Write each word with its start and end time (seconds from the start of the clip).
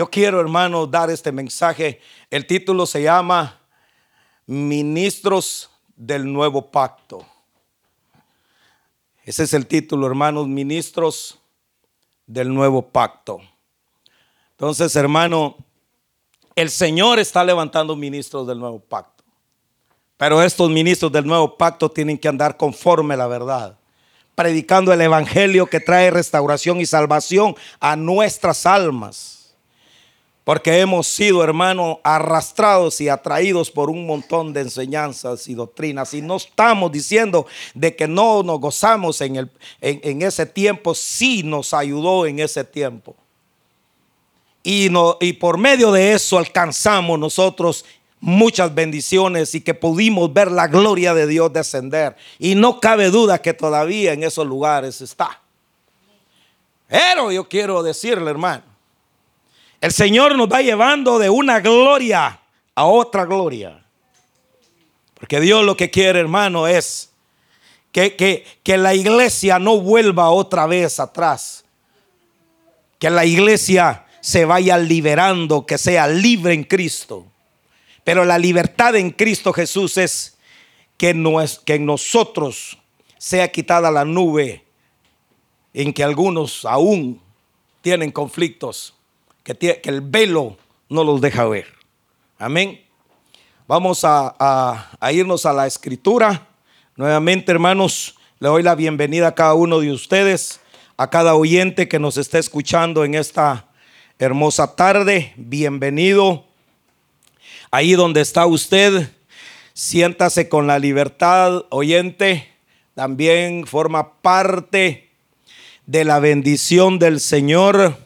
Yo 0.00 0.08
quiero, 0.08 0.40
hermano, 0.40 0.86
dar 0.86 1.10
este 1.10 1.30
mensaje. 1.30 2.00
El 2.30 2.46
título 2.46 2.86
se 2.86 3.02
llama 3.02 3.60
Ministros 4.46 5.68
del 5.94 6.32
Nuevo 6.32 6.70
Pacto. 6.70 7.26
Ese 9.26 9.42
es 9.42 9.52
el 9.52 9.66
título, 9.66 10.06
hermanos, 10.06 10.48
Ministros 10.48 11.38
del 12.26 12.48
Nuevo 12.48 12.80
Pacto. 12.80 13.40
Entonces, 14.52 14.96
hermano, 14.96 15.58
el 16.56 16.70
Señor 16.70 17.18
está 17.18 17.44
levantando 17.44 17.94
ministros 17.94 18.46
del 18.46 18.58
Nuevo 18.58 18.80
Pacto. 18.80 19.22
Pero 20.16 20.42
estos 20.42 20.70
ministros 20.70 21.12
del 21.12 21.26
Nuevo 21.26 21.58
Pacto 21.58 21.90
tienen 21.90 22.16
que 22.16 22.28
andar 22.28 22.56
conforme 22.56 23.12
a 23.12 23.18
la 23.18 23.26
verdad 23.26 23.76
predicando 24.34 24.94
el 24.94 25.02
Evangelio 25.02 25.66
que 25.66 25.80
trae 25.80 26.10
restauración 26.10 26.80
y 26.80 26.86
salvación 26.86 27.54
a 27.78 27.94
nuestras 27.96 28.64
almas. 28.64 29.39
Porque 30.44 30.80
hemos 30.80 31.06
sido, 31.06 31.44
hermano, 31.44 32.00
arrastrados 32.02 33.00
y 33.00 33.08
atraídos 33.08 33.70
por 33.70 33.90
un 33.90 34.06
montón 34.06 34.52
de 34.52 34.62
enseñanzas 34.62 35.46
y 35.48 35.54
doctrinas. 35.54 36.14
Y 36.14 36.22
no 36.22 36.36
estamos 36.36 36.90
diciendo 36.90 37.46
de 37.74 37.94
que 37.94 38.08
no 38.08 38.42
nos 38.42 38.58
gozamos 38.58 39.20
en, 39.20 39.36
el, 39.36 39.50
en, 39.80 40.22
ese 40.22 40.46
tiempo, 40.46 40.94
sí 40.94 41.42
nos 41.42 41.74
ayudó 41.74 42.26
en 42.26 42.40
ese 42.40 42.64
tiempo. 42.64 43.14
Y, 44.62 44.88
no, 44.90 45.18
y 45.20 45.34
por 45.34 45.58
medio 45.58 45.92
de 45.92 46.12
eso 46.12 46.38
alcanzamos 46.38 47.18
nosotros 47.18 47.84
muchas 48.18 48.74
bendiciones 48.74 49.54
y 49.54 49.60
que 49.60 49.74
pudimos 49.74 50.32
ver 50.32 50.50
la 50.50 50.68
gloria 50.68 51.14
de 51.14 51.26
Dios 51.26 51.52
descender. 51.52 52.16
Y 52.38 52.54
no 52.54 52.80
cabe 52.80 53.10
duda 53.10 53.40
que 53.40 53.54
todavía 53.54 54.14
en 54.14 54.22
esos 54.22 54.46
lugares 54.46 55.00
está. 55.00 55.40
Pero 56.88 57.30
yo 57.30 57.48
quiero 57.48 57.82
decirle, 57.82 58.30
hermano, 58.30 58.69
el 59.80 59.92
Señor 59.92 60.36
nos 60.36 60.48
va 60.48 60.60
llevando 60.60 61.18
de 61.18 61.30
una 61.30 61.60
gloria 61.60 62.40
a 62.74 62.84
otra 62.84 63.24
gloria. 63.24 63.82
Porque 65.14 65.40
Dios 65.40 65.64
lo 65.64 65.76
que 65.76 65.90
quiere, 65.90 66.20
hermano, 66.20 66.66
es 66.66 67.10
que, 67.92 68.14
que, 68.14 68.44
que 68.62 68.76
la 68.76 68.94
iglesia 68.94 69.58
no 69.58 69.80
vuelva 69.80 70.30
otra 70.30 70.66
vez 70.66 71.00
atrás. 71.00 71.64
Que 72.98 73.08
la 73.08 73.24
iglesia 73.24 74.06
se 74.20 74.44
vaya 74.44 74.76
liberando, 74.76 75.64
que 75.64 75.78
sea 75.78 76.06
libre 76.06 76.52
en 76.52 76.64
Cristo. 76.64 77.26
Pero 78.04 78.26
la 78.26 78.38
libertad 78.38 78.96
en 78.96 79.10
Cristo 79.10 79.52
Jesús 79.52 79.96
es 79.96 80.36
que, 80.98 81.14
no 81.14 81.40
es, 81.40 81.58
que 81.58 81.76
en 81.76 81.86
nosotros 81.86 82.76
sea 83.16 83.50
quitada 83.50 83.90
la 83.90 84.04
nube 84.04 84.64
en 85.72 85.92
que 85.94 86.04
algunos 86.04 86.66
aún 86.66 87.20
tienen 87.80 88.10
conflictos 88.10 88.94
que, 89.58 89.80
el 89.84 90.00
velo 90.00 90.56
no 90.88 91.04
los 91.04 91.20
deja 91.20 91.44
ver. 91.46 91.66
Amén. 92.38 92.80
Vamos 93.66 94.00
a, 94.02 94.90
irnos 95.12 95.46
a 95.46 95.52
la 95.52 95.66
escritura. 95.66 96.48
Nuevamente, 96.96 97.52
hermanos, 97.52 98.16
le 98.38 98.48
doy 98.48 98.62
la 98.62 98.74
bienvenida 98.74 99.28
a 99.28 99.34
cada 99.34 99.54
uno 99.54 99.80
de 99.80 99.92
ustedes, 99.92 100.60
a 100.96 101.08
cada 101.08 101.34
oyente 101.34 101.88
que 101.88 101.98
nos 101.98 102.16
está 102.16 102.38
escuchando 102.38 103.04
en 103.04 103.14
esta 103.14 103.66
hermosa 104.18 104.74
tarde. 104.74 105.32
Bienvenido. 105.36 106.44
Ahí 107.70 107.92
donde 107.92 108.20
está 108.20 108.46
usted, 108.46 109.10
siéntase 109.72 110.48
con 110.48 110.66
la 110.66 110.78
libertad, 110.78 111.64
oyente. 111.70 112.48
También 112.94 113.66
forma 113.66 114.20
parte 114.20 115.10
de 115.86 116.04
la 116.04 116.18
bendición 116.18 116.98
del 116.98 117.20
Señor 117.20 117.96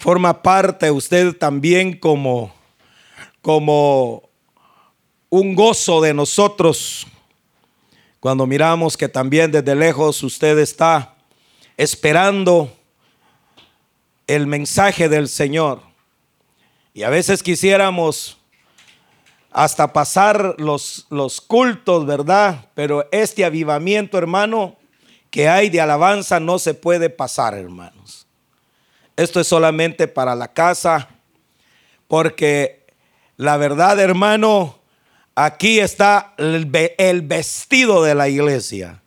forma 0.00 0.42
parte 0.42 0.90
usted 0.90 1.36
también 1.36 1.98
como, 1.98 2.52
como 3.42 4.22
un 5.28 5.54
gozo 5.54 6.00
de 6.00 6.14
nosotros 6.14 7.06
cuando 8.18 8.46
miramos 8.46 8.96
que 8.96 9.08
también 9.08 9.52
desde 9.52 9.74
lejos 9.74 10.22
usted 10.22 10.58
está 10.58 11.14
esperando 11.76 12.74
el 14.26 14.46
mensaje 14.46 15.08
del 15.08 15.28
Señor. 15.28 15.82
Y 16.94 17.02
a 17.02 17.10
veces 17.10 17.42
quisiéramos 17.42 18.38
hasta 19.52 19.92
pasar 19.92 20.54
los, 20.58 21.06
los 21.10 21.40
cultos, 21.40 22.06
¿verdad? 22.06 22.66
Pero 22.74 23.06
este 23.12 23.44
avivamiento, 23.44 24.16
hermano, 24.16 24.76
que 25.30 25.48
hay 25.48 25.68
de 25.68 25.80
alabanza 25.80 26.40
no 26.40 26.58
se 26.58 26.74
puede 26.74 27.10
pasar, 27.10 27.54
hermanos. 27.54 28.19
Esto 29.20 29.38
es 29.38 29.48
solamente 29.48 30.08
para 30.08 30.34
la 30.34 30.50
casa, 30.50 31.10
porque 32.08 32.86
la 33.36 33.58
verdad, 33.58 34.00
hermano, 34.00 34.78
aquí 35.34 35.78
está 35.78 36.32
el, 36.38 36.64
vestido 37.24 38.02
de 38.02 38.14
la 38.14 38.30
iglesia. 38.30 39.02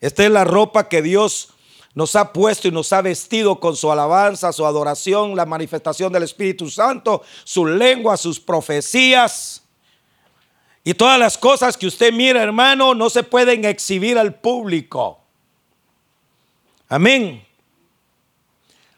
Esta 0.00 0.22
es 0.24 0.30
la 0.30 0.44
ropa 0.44 0.88
que 0.88 1.02
Dios 1.02 1.54
nos 1.92 2.14
ha 2.14 2.32
puesto 2.32 2.68
y 2.68 2.70
nos 2.70 2.92
ha 2.92 3.02
vestido 3.02 3.58
con 3.58 3.74
su 3.74 3.90
alabanza, 3.90 4.52
su 4.52 4.64
adoración, 4.64 5.34
la 5.34 5.44
manifestación 5.44 6.12
del 6.12 6.22
Espíritu 6.22 6.70
Santo, 6.70 7.24
su 7.42 7.66
lengua, 7.66 8.16
sus 8.16 8.38
profecías. 8.38 9.64
Y 10.84 10.94
todas 10.94 11.18
las 11.18 11.36
cosas 11.36 11.76
que 11.76 11.88
usted 11.88 12.12
mira, 12.12 12.44
hermano, 12.44 12.94
no 12.94 13.10
se 13.10 13.24
pueden 13.24 13.64
exhibir 13.64 14.16
al 14.16 14.36
público. 14.36 15.18
Amén. 16.88 17.49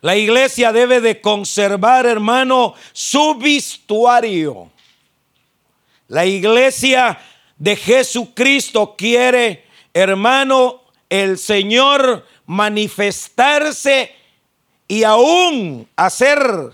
La 0.03 0.17
iglesia 0.17 0.73
debe 0.73 1.01
de 1.01 1.21
conservar, 1.21 2.07
hermano, 2.07 2.75
su 2.93 3.37
vestuario. 3.37 4.69
La 6.09 6.27
iglesia 6.27 7.21
de 7.57 7.77
Jesucristo 7.77 8.97
quiere, 8.97 9.65
hermano, 9.95 10.83
el 11.09 11.39
Señor 11.39 12.27
manifestarse 12.47 14.13
y 14.89 15.05
aún 15.05 15.89
hacer 15.95 16.73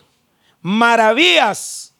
maravillas 0.63 1.95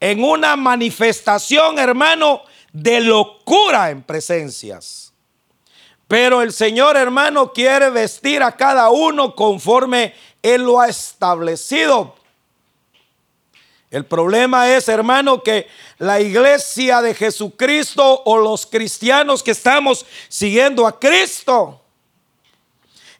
en 0.00 0.22
una 0.22 0.54
manifestación, 0.54 1.78
hermano, 1.78 2.42
de 2.74 3.00
locura 3.00 3.88
en 3.88 4.02
presencias. 4.02 5.14
Pero 6.08 6.42
el 6.42 6.52
Señor, 6.52 6.98
hermano, 6.98 7.54
quiere 7.54 7.88
vestir 7.88 8.42
a 8.42 8.52
cada 8.52 8.90
uno 8.90 9.34
conforme 9.34 10.12
él 10.44 10.62
lo 10.62 10.78
ha 10.78 10.88
establecido. 10.88 12.14
El 13.90 14.04
problema 14.04 14.68
es, 14.68 14.88
hermano, 14.88 15.42
que 15.42 15.66
la 15.98 16.20
iglesia 16.20 17.00
de 17.00 17.14
Jesucristo 17.14 18.22
o 18.26 18.36
los 18.36 18.66
cristianos 18.66 19.42
que 19.42 19.52
estamos 19.52 20.04
siguiendo 20.28 20.86
a 20.86 21.00
Cristo, 21.00 21.80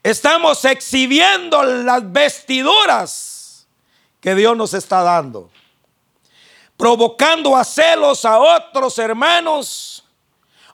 estamos 0.02 0.62
exhibiendo 0.66 1.62
las 1.62 2.12
vestiduras 2.12 3.66
que 4.20 4.34
Dios 4.34 4.54
nos 4.54 4.74
está 4.74 5.02
dando, 5.02 5.50
provocando 6.76 7.56
a 7.56 7.64
celos 7.64 8.26
a 8.26 8.38
otros 8.38 8.98
hermanos 8.98 10.04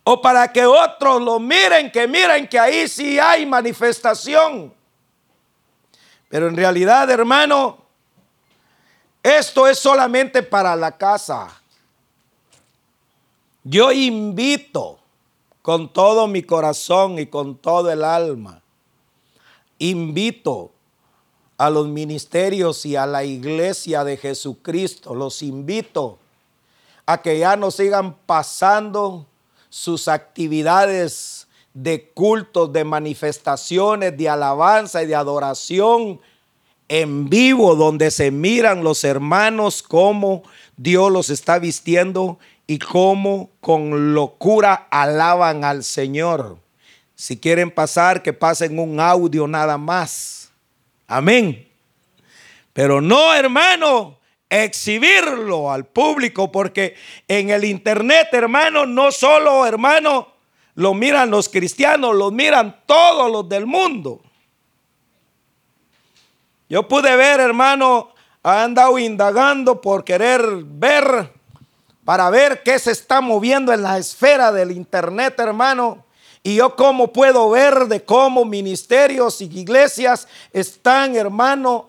o 0.03 0.21
para 0.21 0.53
que 0.53 0.67
otros 0.67 1.23
lo 1.23 1.39
miren, 1.39 1.93
que 1.93 2.09
miren 2.09 2.49
que 2.49 2.59
ahí 2.59 2.89
sí 2.89 3.21
hay 3.21 3.47
manifestación. 3.47 4.80
Pero 6.31 6.49
en 6.49 6.57
realidad, 6.57 7.11
hermano, 7.11 7.77
esto 9.23 9.67
es 9.67 9.79
solamente 9.79 10.43
para 10.43 10.75
la 10.77 10.97
casa. 10.97 11.61
Yo 13.65 13.93
invito 13.93 14.99
con 15.61 15.93
todo 15.93 16.27
mi 16.29 16.43
corazón 16.43 17.19
y 17.19 17.27
con 17.27 17.57
todo 17.57 17.91
el 17.91 18.05
alma, 18.05 18.63
invito 19.79 20.71
a 21.59 21.69
los 21.69 21.89
ministerios 21.89 22.87
y 22.87 22.97
a 22.97 23.05
la 23.05 23.25
iglesia 23.25 24.05
de 24.05 24.17
Jesucristo, 24.17 25.15
los 25.15 25.43
invito 25.43 26.19
a 27.05 27.21
que 27.21 27.41
ya 27.41 27.57
no 27.57 27.71
sigan 27.71 28.15
pasando 28.15 29.27
sus 29.69 30.09
actividades 30.09 31.40
de 31.75 32.11
cultos, 32.11 32.73
de 32.73 32.85
manifestaciones, 32.85 34.17
de 34.17 34.29
alabanza 34.29 35.03
y 35.03 35.07
de 35.07 35.15
adoración 35.15 36.21
en 36.89 37.31
vivo, 37.31 37.77
donde 37.77 38.11
se 38.11 38.31
miran 38.31 38.83
los 38.83 39.05
hermanos 39.05 39.83
cómo 39.83 40.43
Dios 40.77 41.13
los 41.13 41.31
está 41.31 41.59
vistiendo 41.59 42.39
y 42.67 42.79
cómo 42.79 43.51
con 43.61 44.15
locura 44.15 44.89
alaban 44.91 45.65
al 45.65 45.85
Señor. 45.85 46.59
Si 47.15 47.39
quieren 47.39 47.71
pasar, 47.71 48.23
que 48.23 48.33
pasen 48.33 48.79
un 48.79 48.99
audio 48.99 49.47
nada 49.47 49.79
más. 49.79 50.51
Amén. 51.07 51.69
Pero 52.73 53.01
no, 53.01 53.35
hermano, 53.35 54.19
exhibirlo 54.49 55.71
al 55.71 55.87
público, 55.87 56.51
porque 56.51 56.95
en 57.29 57.51
el 57.51 57.65
internet, 57.65 58.29
hermano, 58.33 58.87
no 58.87 59.13
solo, 59.13 59.67
hermano, 59.67 60.29
lo 60.75 60.95
miran 60.95 61.31
los 61.31 61.49
cristianos, 61.49 62.15
lo 62.15 62.31
miran 62.31 62.81
todos 62.87 63.31
los 63.31 63.49
del 63.49 63.67
mundo. 63.67 64.21
Yo 66.69 66.87
pude 66.87 67.17
ver, 67.17 67.41
hermano, 67.41 68.11
ha 68.43 68.63
andado 68.63 68.99
indagando 68.99 69.81
por 69.81 70.05
querer 70.05 70.43
ver, 70.65 71.33
para 72.05 72.31
ver 72.31 72.63
qué 72.63 72.79
se 72.79 72.93
está 72.93 73.21
moviendo 73.21 73.73
en 73.73 73.83
la 73.83 73.99
esfera 73.99 74.53
del 74.53 74.71
internet, 74.71 75.39
hermano. 75.39 76.05
Y 76.43 76.57
yo 76.57 76.75
cómo 76.77 77.13
puedo 77.13 77.51
ver 77.51 77.87
de 77.87 78.05
cómo 78.05 78.45
ministerios 78.45 79.41
y 79.41 79.45
iglesias 79.45 80.27
están, 80.53 81.17
hermano, 81.17 81.89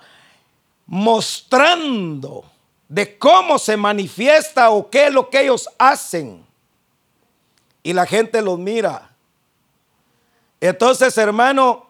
mostrando 0.88 2.44
de 2.90 3.18
cómo 3.18 3.58
se 3.58 3.78
manifiesta 3.78 4.72
o 4.72 4.90
qué 4.90 5.08
es 5.08 5.14
lo 5.14 5.30
que 5.30 5.42
ellos 5.42 5.70
hacen. 5.78 6.46
Y 7.84 7.94
la 7.94 8.06
gente 8.06 8.42
los 8.42 8.60
mira. 8.60 9.16
Entonces, 10.60 11.18
hermano, 11.18 11.88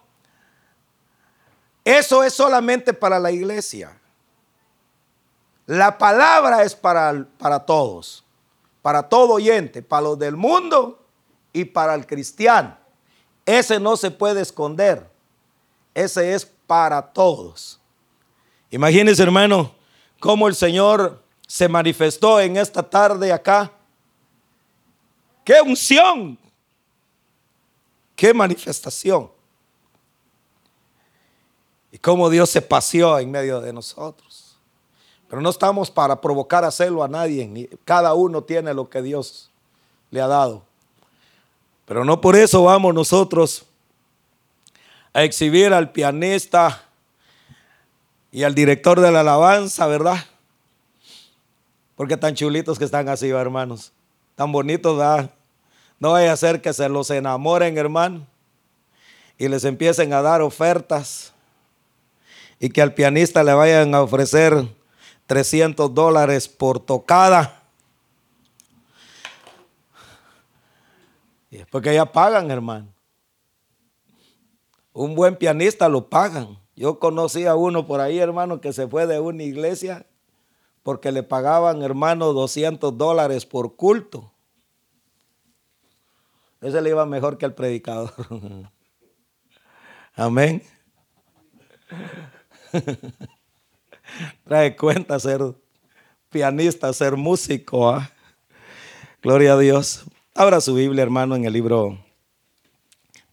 eso 1.83 2.23
es 2.23 2.33
solamente 2.33 2.93
para 2.93 3.19
la 3.19 3.31
iglesia. 3.31 3.97
La 5.65 5.97
palabra 5.97 6.63
es 6.63 6.75
para, 6.75 7.25
para 7.38 7.59
todos, 7.65 8.23
para 8.81 9.03
todo 9.03 9.33
oyente, 9.33 9.81
para 9.81 10.03
los 10.03 10.19
del 10.19 10.35
mundo 10.35 11.03
y 11.53 11.65
para 11.65 11.95
el 11.95 12.05
cristiano. 12.05 12.77
Ese 13.45 13.79
no 13.79 13.97
se 13.97 14.11
puede 14.11 14.41
esconder. 14.41 15.09
Ese 15.93 16.33
es 16.33 16.45
para 16.45 17.01
todos. 17.01 17.79
Imagínense, 18.69 19.21
hermano, 19.21 19.75
cómo 20.19 20.47
el 20.47 20.55
Señor 20.55 21.21
se 21.47 21.67
manifestó 21.67 22.39
en 22.39 22.55
esta 22.55 22.89
tarde 22.89 23.33
acá. 23.33 23.71
¡Qué 25.43 25.61
unción! 25.61 26.38
¡Qué 28.15 28.33
manifestación! 28.33 29.31
Y 31.91 31.97
cómo 31.97 32.29
Dios 32.29 32.49
se 32.49 32.61
paseó 32.61 33.19
en 33.19 33.31
medio 33.31 33.59
de 33.59 33.73
nosotros. 33.73 34.55
Pero 35.27 35.41
no 35.41 35.49
estamos 35.49 35.89
para 35.89 36.19
provocar 36.19 36.63
a 36.63 36.71
celo 36.71 37.03
a 37.03 37.07
nadie. 37.07 37.69
Cada 37.85 38.13
uno 38.13 38.43
tiene 38.43 38.73
lo 38.73 38.89
que 38.89 39.01
Dios 39.01 39.49
le 40.09 40.21
ha 40.21 40.27
dado. 40.27 40.63
Pero 41.85 42.05
no 42.05 42.21
por 42.21 42.35
eso 42.35 42.63
vamos 42.63 42.93
nosotros 42.93 43.65
a 45.13 45.23
exhibir 45.23 45.73
al 45.73 45.91
pianista 45.91 46.85
y 48.31 48.43
al 48.43 48.55
director 48.55 49.01
de 49.01 49.11
la 49.11 49.21
alabanza, 49.21 49.88
¿verdad? 49.88 50.17
Porque 51.95 52.15
tan 52.15 52.33
chulitos 52.33 52.79
que 52.79 52.85
están 52.85 53.09
así, 53.09 53.29
hermanos. 53.29 53.91
Tan 54.41 54.51
bonitos, 54.51 54.97
¿verdad? 54.97 55.29
No 55.99 56.13
vaya 56.13 56.33
a 56.33 56.35
ser 56.35 56.63
que 56.63 56.73
se 56.73 56.89
los 56.89 57.11
enamoren, 57.11 57.77
hermano, 57.77 58.25
y 59.38 59.47
les 59.47 59.63
empiecen 59.65 60.13
a 60.13 60.23
dar 60.23 60.41
ofertas 60.41 61.31
y 62.59 62.69
que 62.69 62.81
al 62.81 62.95
pianista 62.95 63.43
le 63.43 63.53
vayan 63.53 63.93
a 63.93 64.01
ofrecer 64.01 64.67
300 65.27 65.93
dólares 65.93 66.47
por 66.47 66.79
tocada. 66.79 67.61
Porque 71.69 71.93
ya 71.93 72.11
pagan, 72.11 72.49
hermano. 72.49 72.88
Un 74.91 75.13
buen 75.13 75.35
pianista 75.35 75.88
lo 75.88 76.09
pagan. 76.09 76.57
Yo 76.75 76.97
conocí 76.97 77.45
a 77.45 77.53
uno 77.53 77.85
por 77.85 78.01
ahí, 78.01 78.17
hermano, 78.17 78.59
que 78.59 78.73
se 78.73 78.88
fue 78.88 79.05
de 79.05 79.19
una 79.19 79.43
iglesia 79.43 80.07
porque 80.81 81.11
le 81.11 81.21
pagaban, 81.21 81.83
hermano, 81.83 82.33
200 82.33 82.97
dólares 82.97 83.45
por 83.45 83.75
culto. 83.75 84.30
Ese 86.61 86.79
le 86.79 86.91
iba 86.91 87.05
mejor 87.07 87.39
que 87.39 87.45
al 87.45 87.55
predicador. 87.55 88.13
Amén. 90.15 90.61
Trae 94.43 94.75
cuenta 94.75 95.19
ser 95.19 95.41
pianista, 96.29 96.93
ser 96.93 97.17
músico. 97.17 97.89
¿ah? 97.89 98.11
Gloria 99.23 99.53
a 99.53 99.57
Dios. 99.57 100.03
Abra 100.35 100.61
su 100.61 100.75
Biblia, 100.75 101.01
hermano, 101.01 101.35
en 101.35 101.45
el 101.45 101.53
libro 101.53 101.97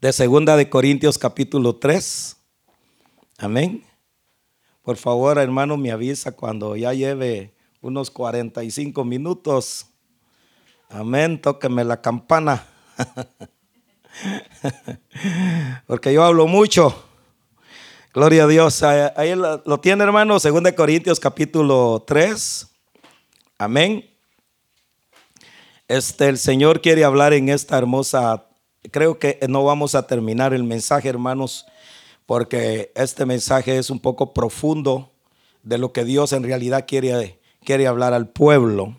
de 0.00 0.12
Segunda 0.12 0.56
de 0.56 0.70
Corintios 0.70 1.18
capítulo 1.18 1.76
3. 1.76 2.34
Amén. 3.36 3.84
Por 4.82 4.96
favor, 4.96 5.36
hermano, 5.36 5.76
me 5.76 5.92
avisa 5.92 6.32
cuando 6.32 6.76
ya 6.76 6.94
lleve 6.94 7.52
unos 7.82 8.10
45 8.10 9.04
minutos. 9.04 9.86
Amén. 10.88 11.40
Tóqueme 11.42 11.84
la 11.84 12.00
campana. 12.00 12.64
Porque 15.86 16.12
yo 16.12 16.24
hablo 16.24 16.46
mucho. 16.46 17.04
Gloria 18.12 18.44
a 18.44 18.46
Dios. 18.46 18.82
Ahí 18.82 19.34
lo, 19.34 19.80
tiene, 19.80 20.04
hermano. 20.04 20.38
Segunda 20.40 20.70
de 20.70 20.76
Corintios 20.76 21.20
capítulo 21.20 22.04
3. 22.06 22.68
Amén. 23.58 24.08
Este, 25.88 26.28
el 26.28 26.38
Señor 26.38 26.80
quiere 26.80 27.04
hablar 27.04 27.32
en 27.32 27.48
esta 27.48 27.78
hermosa, 27.78 28.46
creo 28.90 29.18
que 29.18 29.38
no 29.48 29.64
vamos 29.64 29.94
a 29.94 30.06
terminar 30.06 30.52
el 30.52 30.62
mensaje, 30.62 31.08
hermanos, 31.08 31.64
porque 32.26 32.92
este 32.94 33.24
mensaje 33.24 33.78
es 33.78 33.88
un 33.88 33.98
poco 33.98 34.34
profundo 34.34 35.10
de 35.62 35.78
lo 35.78 35.94
que 35.94 36.04
Dios 36.04 36.34
en 36.34 36.42
realidad 36.42 36.84
quiere, 36.86 37.38
quiere 37.64 37.86
hablar 37.86 38.12
al 38.12 38.28
pueblo. 38.28 38.98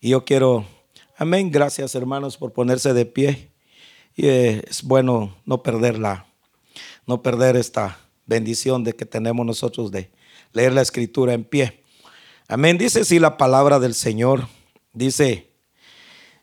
Y 0.00 0.10
yo 0.10 0.24
quiero, 0.24 0.64
amén, 1.16 1.50
gracias 1.50 1.94
hermanos 1.94 2.36
por 2.36 2.52
ponerse 2.52 2.92
de 2.92 3.06
pie. 3.06 3.50
Y 4.14 4.28
es 4.28 4.82
bueno 4.82 5.36
no 5.44 5.62
perderla, 5.62 6.26
no 7.06 7.22
perder 7.22 7.56
esta 7.56 7.98
bendición 8.24 8.84
de 8.84 8.94
que 8.94 9.04
tenemos 9.04 9.44
nosotros 9.44 9.90
de 9.90 10.10
leer 10.52 10.72
la 10.72 10.82
escritura 10.82 11.34
en 11.34 11.44
pie. 11.44 11.82
Amén, 12.48 12.78
dice 12.78 13.04
si 13.04 13.18
la 13.18 13.36
palabra 13.36 13.78
del 13.78 13.94
Señor. 13.94 14.48
Dice, 14.92 15.50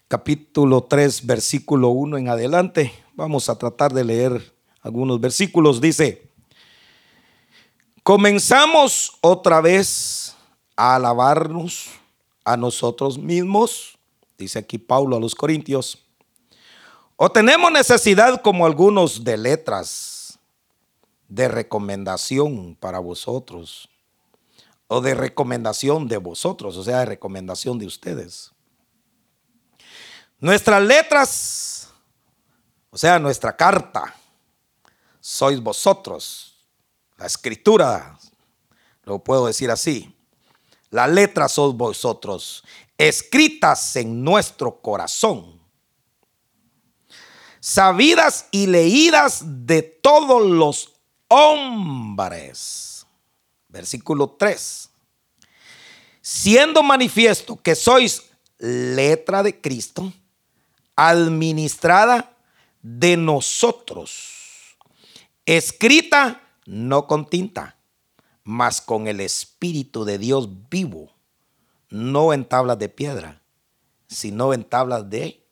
capítulo 0.08 0.84
3, 0.84 1.26
versículo 1.26 1.90
1 1.90 2.18
en 2.20 2.30
adelante. 2.30 2.94
Vamos 3.14 3.50
a 3.50 3.58
tratar 3.58 3.94
de 3.94 4.04
leer 4.04 4.54
algunos 4.82 5.20
versículos. 5.20 5.82
Dice, 5.82 6.30
comenzamos 8.04 9.18
otra 9.22 9.62
vez 9.62 10.36
a 10.76 10.96
alabarnos 10.96 11.90
a 12.46 12.58
nosotros 12.58 13.18
mismos, 13.18 13.93
dice 14.44 14.60
aquí 14.60 14.78
Pablo 14.78 15.16
a 15.16 15.20
los 15.20 15.36
Corintios, 15.36 16.00
o 17.16 17.32
tenemos 17.32 17.72
necesidad 17.72 18.42
como 18.42 18.66
algunos 18.66 19.24
de 19.24 19.38
letras, 19.38 20.40
de 21.28 21.48
recomendación 21.48 22.76
para 22.80 23.00
vosotros, 23.00 23.90
o 24.88 25.02
de 25.02 25.16
recomendación 25.16 26.08
de 26.08 26.18
vosotros, 26.18 26.78
o 26.78 26.84
sea, 26.84 27.00
de 27.00 27.06
recomendación 27.06 27.80
de 27.80 27.88
ustedes. 27.88 28.52
Nuestras 30.40 30.84
letras, 30.84 31.90
o 32.90 32.98
sea, 32.98 33.18
nuestra 33.18 33.56
carta, 33.56 34.14
sois 35.20 35.60
vosotros. 35.62 36.58
La 37.18 37.26
escritura, 37.26 38.20
lo 39.04 39.24
puedo 39.24 39.48
decir 39.48 39.72
así. 39.72 40.14
La 40.90 41.08
letra 41.08 41.48
sois 41.48 41.74
vosotros, 41.74 42.64
escritas 42.98 43.96
en 43.96 44.24
nuestro 44.24 44.82
corazón, 44.82 45.60
sabidas 47.60 48.48
y 48.52 48.68
leídas 48.68 49.44
de 49.66 49.82
todos 49.82 50.46
los 50.46 50.94
hombres. 51.28 53.06
Versículo 53.70 54.30
3. 54.32 54.90
Siendo 56.22 56.84
manifiesto 56.84 57.62
que 57.62 57.76
sois 57.76 58.24
letra 58.60 59.44
de 59.44 59.60
Cristo, 59.60 60.14
administrada 60.96 62.36
de 62.82 63.18
nosotros, 63.18 64.78
escrita 65.46 66.42
no 66.66 67.08
con 67.08 67.30
tinta, 67.30 67.78
mas 68.44 68.82
con 68.82 69.08
el 69.08 69.20
Espíritu 69.20 70.06
de 70.06 70.18
Dios 70.18 70.48
vivo, 70.70 71.13
no 71.94 72.34
en 72.34 72.46
tablas 72.46 72.78
de 72.80 72.90
piedra, 72.90 73.42
sino 74.08 74.54
en 74.54 74.64
tablas 74.66 75.10
de 75.10 75.48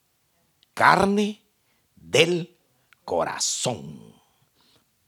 carne 0.74 1.42
del 1.96 2.58
corazón. 3.06 4.14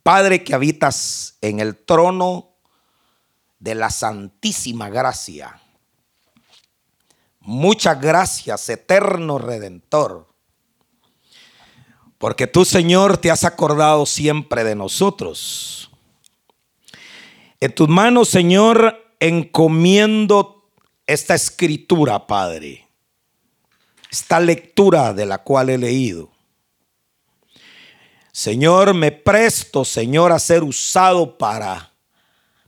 Padre 0.01 0.43
que 0.43 0.53
habitas 0.53 1.37
en 1.41 1.59
el 1.59 1.75
trono 1.75 2.55
de 3.59 3.75
la 3.75 3.89
santísima 3.89 4.89
gracia 4.89 5.59
Muchas 7.45 7.99
gracias, 7.99 8.69
eterno 8.69 9.37
redentor. 9.37 10.33
Porque 12.17 12.47
tú, 12.47 12.63
Señor, 12.63 13.17
te 13.17 13.31
has 13.31 13.43
acordado 13.43 14.05
siempre 14.05 14.63
de 14.63 14.75
nosotros. 14.75 15.91
En 17.59 17.75
tus 17.75 17.89
manos, 17.89 18.29
Señor, 18.29 19.13
encomiendo 19.19 20.52
esta 21.07 21.35
escritura, 21.35 22.25
Padre. 22.27 22.87
Esta 24.11 24.39
lectura 24.39 25.13
de 25.13 25.25
la 25.25 25.39
cual 25.39 25.69
he 25.69 25.77
leído. 25.77 26.31
Señor, 28.31 28.93
me 28.93 29.11
presto, 29.11 29.85
Señor, 29.85 30.31
a 30.31 30.39
ser 30.39 30.63
usado 30.63 31.37
para 31.37 31.91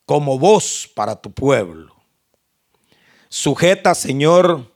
como 0.06 0.38
voz 0.38 0.90
para 0.94 1.16
tu 1.16 1.32
pueblo. 1.32 1.96
Sujeta, 3.30 3.96
Señor, 3.96 4.72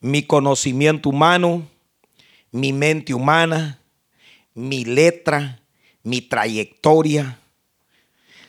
mi 0.00 0.24
conocimiento 0.24 1.08
humano, 1.08 1.68
mi 2.50 2.72
mente 2.72 3.14
humana, 3.14 3.80
mi 4.54 4.84
letra, 4.84 5.60
mi 6.02 6.20
trayectoria. 6.20 7.38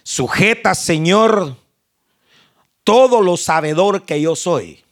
Sujeta, 0.01 0.75
Señor, 0.75 1.55
todo 2.83 3.21
lo 3.21 3.37
sabedor 3.37 4.03
que 4.03 4.21
yo 4.21 4.35
soy. 4.35 4.83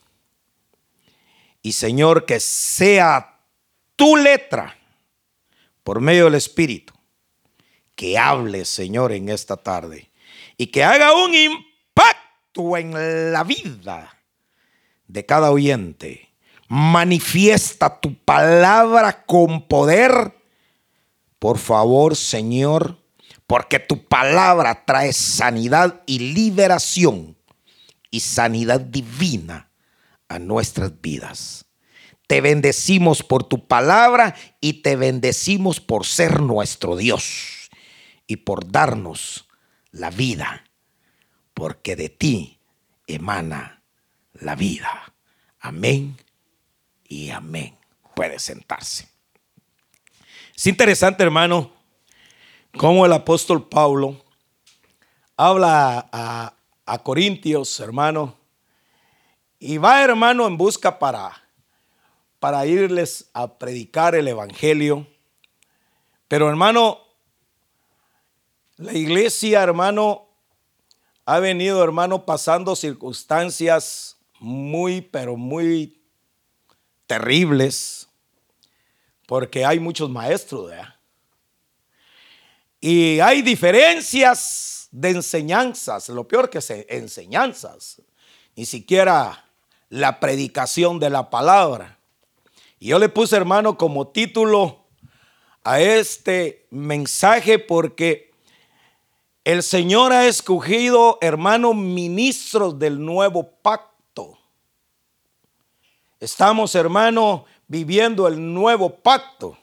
Y 1.61 1.73
Señor, 1.73 2.25
que 2.25 2.39
sea 2.39 3.39
tu 3.95 4.15
letra 4.15 4.77
por 5.83 6.01
medio 6.01 6.25
del 6.25 6.35
Espíritu, 6.35 6.93
que 7.95 8.17
hable, 8.17 8.65
Señor, 8.65 9.11
en 9.11 9.29
esta 9.29 9.57
tarde 9.57 10.09
y 10.57 10.67
que 10.67 10.83
haga 10.83 11.13
un 11.13 11.33
impacto 11.33 12.77
en 12.77 13.31
la 13.31 13.43
vida 13.43 14.17
de 15.07 15.25
cada 15.25 15.51
oyente. 15.51 16.29
Manifiesta 16.67 17.99
tu 17.99 18.15
palabra 18.15 19.25
con 19.25 19.67
poder. 19.67 20.33
Por 21.37 21.57
favor, 21.57 22.15
Señor, 22.15 22.97
porque 23.45 23.79
tu 23.79 24.05
palabra 24.05 24.85
trae 24.85 25.11
sanidad 25.11 26.01
y 26.05 26.19
liberación 26.19 27.35
y 28.11 28.19
sanidad 28.19 28.81
divina 28.81 29.71
a 30.27 30.37
nuestras 30.37 31.01
vidas. 31.01 31.65
Te 32.27 32.39
bendecimos 32.41 33.23
por 33.23 33.43
tu 33.43 33.67
palabra 33.67 34.35
y 34.59 34.81
te 34.81 34.95
bendecimos 34.95 35.79
por 35.79 36.05
ser 36.05 36.41
nuestro 36.41 36.95
Dios 36.95 37.69
y 38.27 38.37
por 38.37 38.71
darnos 38.71 39.47
la 39.91 40.09
vida, 40.09 40.63
porque 41.53 41.95
de 41.95 42.09
ti 42.09 42.59
emana 43.07 43.83
la 44.33 44.55
vida. 44.55 45.13
Amén 45.59 46.17
y 47.07 47.29
amén. 47.31 47.77
Puede 48.15 48.39
sentarse. 48.39 49.09
Es 50.55 50.67
interesante, 50.67 51.23
hermano, 51.23 51.73
cómo 52.77 53.05
el 53.05 53.13
apóstol 53.13 53.67
Pablo 53.67 54.23
habla 55.35 56.07
a, 56.11 56.53
a 56.91 57.01
Corintios, 57.01 57.79
hermano, 57.79 58.35
y 59.59 59.77
va, 59.77 60.03
hermano, 60.03 60.45
en 60.45 60.57
busca 60.57 60.99
para, 60.99 61.41
para 62.37 62.65
irles 62.65 63.29
a 63.31 63.57
predicar 63.57 64.13
el 64.13 64.27
Evangelio. 64.27 65.07
Pero, 66.27 66.49
hermano, 66.49 66.99
la 68.75 68.91
iglesia, 68.91 69.63
hermano, 69.63 70.27
ha 71.25 71.39
venido, 71.39 71.81
hermano, 71.81 72.25
pasando 72.25 72.75
circunstancias 72.75 74.17
muy, 74.39 74.99
pero 74.99 75.37
muy 75.37 75.97
terribles, 77.07 78.09
porque 79.27 79.63
hay 79.63 79.79
muchos 79.79 80.09
maestros. 80.09 80.73
Y 82.81 83.21
hay 83.21 83.41
diferencias 83.41 84.80
de 84.91 85.09
enseñanzas, 85.09 86.09
lo 86.09 86.27
peor 86.27 86.49
que 86.49 86.59
es 86.59 86.69
enseñanzas, 86.69 88.01
ni 88.55 88.65
siquiera 88.65 89.45
la 89.89 90.19
predicación 90.19 90.99
de 90.99 91.09
la 91.09 91.29
palabra. 91.29 91.97
Y 92.79 92.87
yo 92.87 92.99
le 92.99 93.09
puse, 93.09 93.35
hermano, 93.35 93.77
como 93.77 94.09
título 94.09 94.85
a 95.63 95.79
este 95.79 96.67
mensaje 96.71 97.59
porque 97.59 98.31
el 99.43 99.63
Señor 99.63 100.13
ha 100.13 100.27
escogido, 100.27 101.17
hermanos, 101.21 101.75
ministros 101.75 102.77
del 102.77 103.03
nuevo 103.03 103.49
pacto. 103.61 104.37
Estamos, 106.19 106.75
hermano, 106.75 107.45
viviendo 107.67 108.27
el 108.27 108.53
nuevo 108.53 108.89
pacto, 108.89 109.57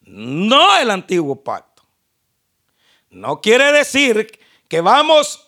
no 0.00 0.76
el 0.78 0.90
antiguo 0.90 1.36
pacto. 1.36 1.73
No 3.14 3.40
quiere 3.40 3.70
decir 3.72 4.40
que 4.68 4.80
vamos 4.80 5.46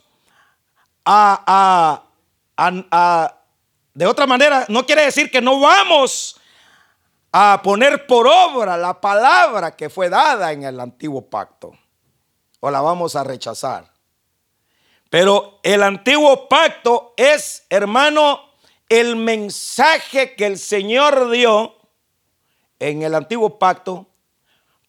a, 1.05 2.03
de 3.93 4.07
otra 4.07 4.27
manera, 4.27 4.65
no 4.69 4.87
quiere 4.87 5.05
decir 5.05 5.31
que 5.31 5.41
no 5.41 5.59
vamos 5.61 6.41
a 7.33 7.61
poner 7.63 8.07
por 8.07 8.27
obra 8.27 8.77
la 8.77 9.01
palabra 9.01 9.77
que 9.77 9.91
fue 9.91 10.09
dada 10.09 10.53
en 10.53 10.63
el 10.63 10.79
antiguo 10.81 11.29
pacto 11.29 11.77
o 12.61 12.71
la 12.71 12.81
vamos 12.81 13.17
a 13.17 13.25
rechazar. 13.25 13.93
Pero 15.11 15.61
el 15.63 15.83
antiguo 15.83 16.49
pacto 16.49 17.15
es, 17.17 17.67
hermano, 17.69 18.41
el 18.89 19.17
mensaje 19.17 20.35
que 20.35 20.47
el 20.47 20.59
Señor 20.59 21.31
dio 21.31 21.77
en 22.79 23.03
el 23.03 23.15
antiguo 23.15 23.59
pacto 23.59 24.07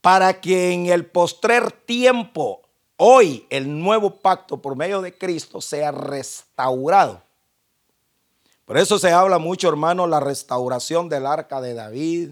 para 0.01 0.39
que 0.39 0.71
en 0.71 0.85
el 0.85 1.05
postrer 1.05 1.71
tiempo, 1.71 2.66
hoy, 2.97 3.47
el 3.49 3.79
nuevo 3.79 4.17
pacto 4.17 4.61
por 4.61 4.75
medio 4.75 5.01
de 5.01 5.17
Cristo 5.17 5.61
sea 5.61 5.91
restaurado. 5.91 7.23
Por 8.65 8.77
eso 8.77 8.99
se 8.99 9.11
habla 9.11 9.37
mucho, 9.37 9.69
hermano, 9.69 10.07
la 10.07 10.19
restauración 10.19 11.07
del 11.07 11.25
arca 11.25 11.61
de 11.61 11.73
David, 11.73 12.31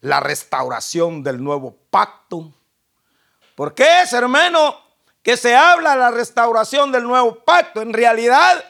la 0.00 0.20
restauración 0.20 1.22
del 1.22 1.42
nuevo 1.44 1.76
pacto. 1.90 2.52
¿Por 3.54 3.74
qué 3.74 4.02
es, 4.02 4.12
hermano, 4.14 4.76
que 5.22 5.36
se 5.36 5.54
habla 5.54 5.90
de 5.90 5.98
la 5.98 6.10
restauración 6.10 6.90
del 6.90 7.02
nuevo 7.02 7.44
pacto? 7.44 7.82
En 7.82 7.92
realidad, 7.92 8.64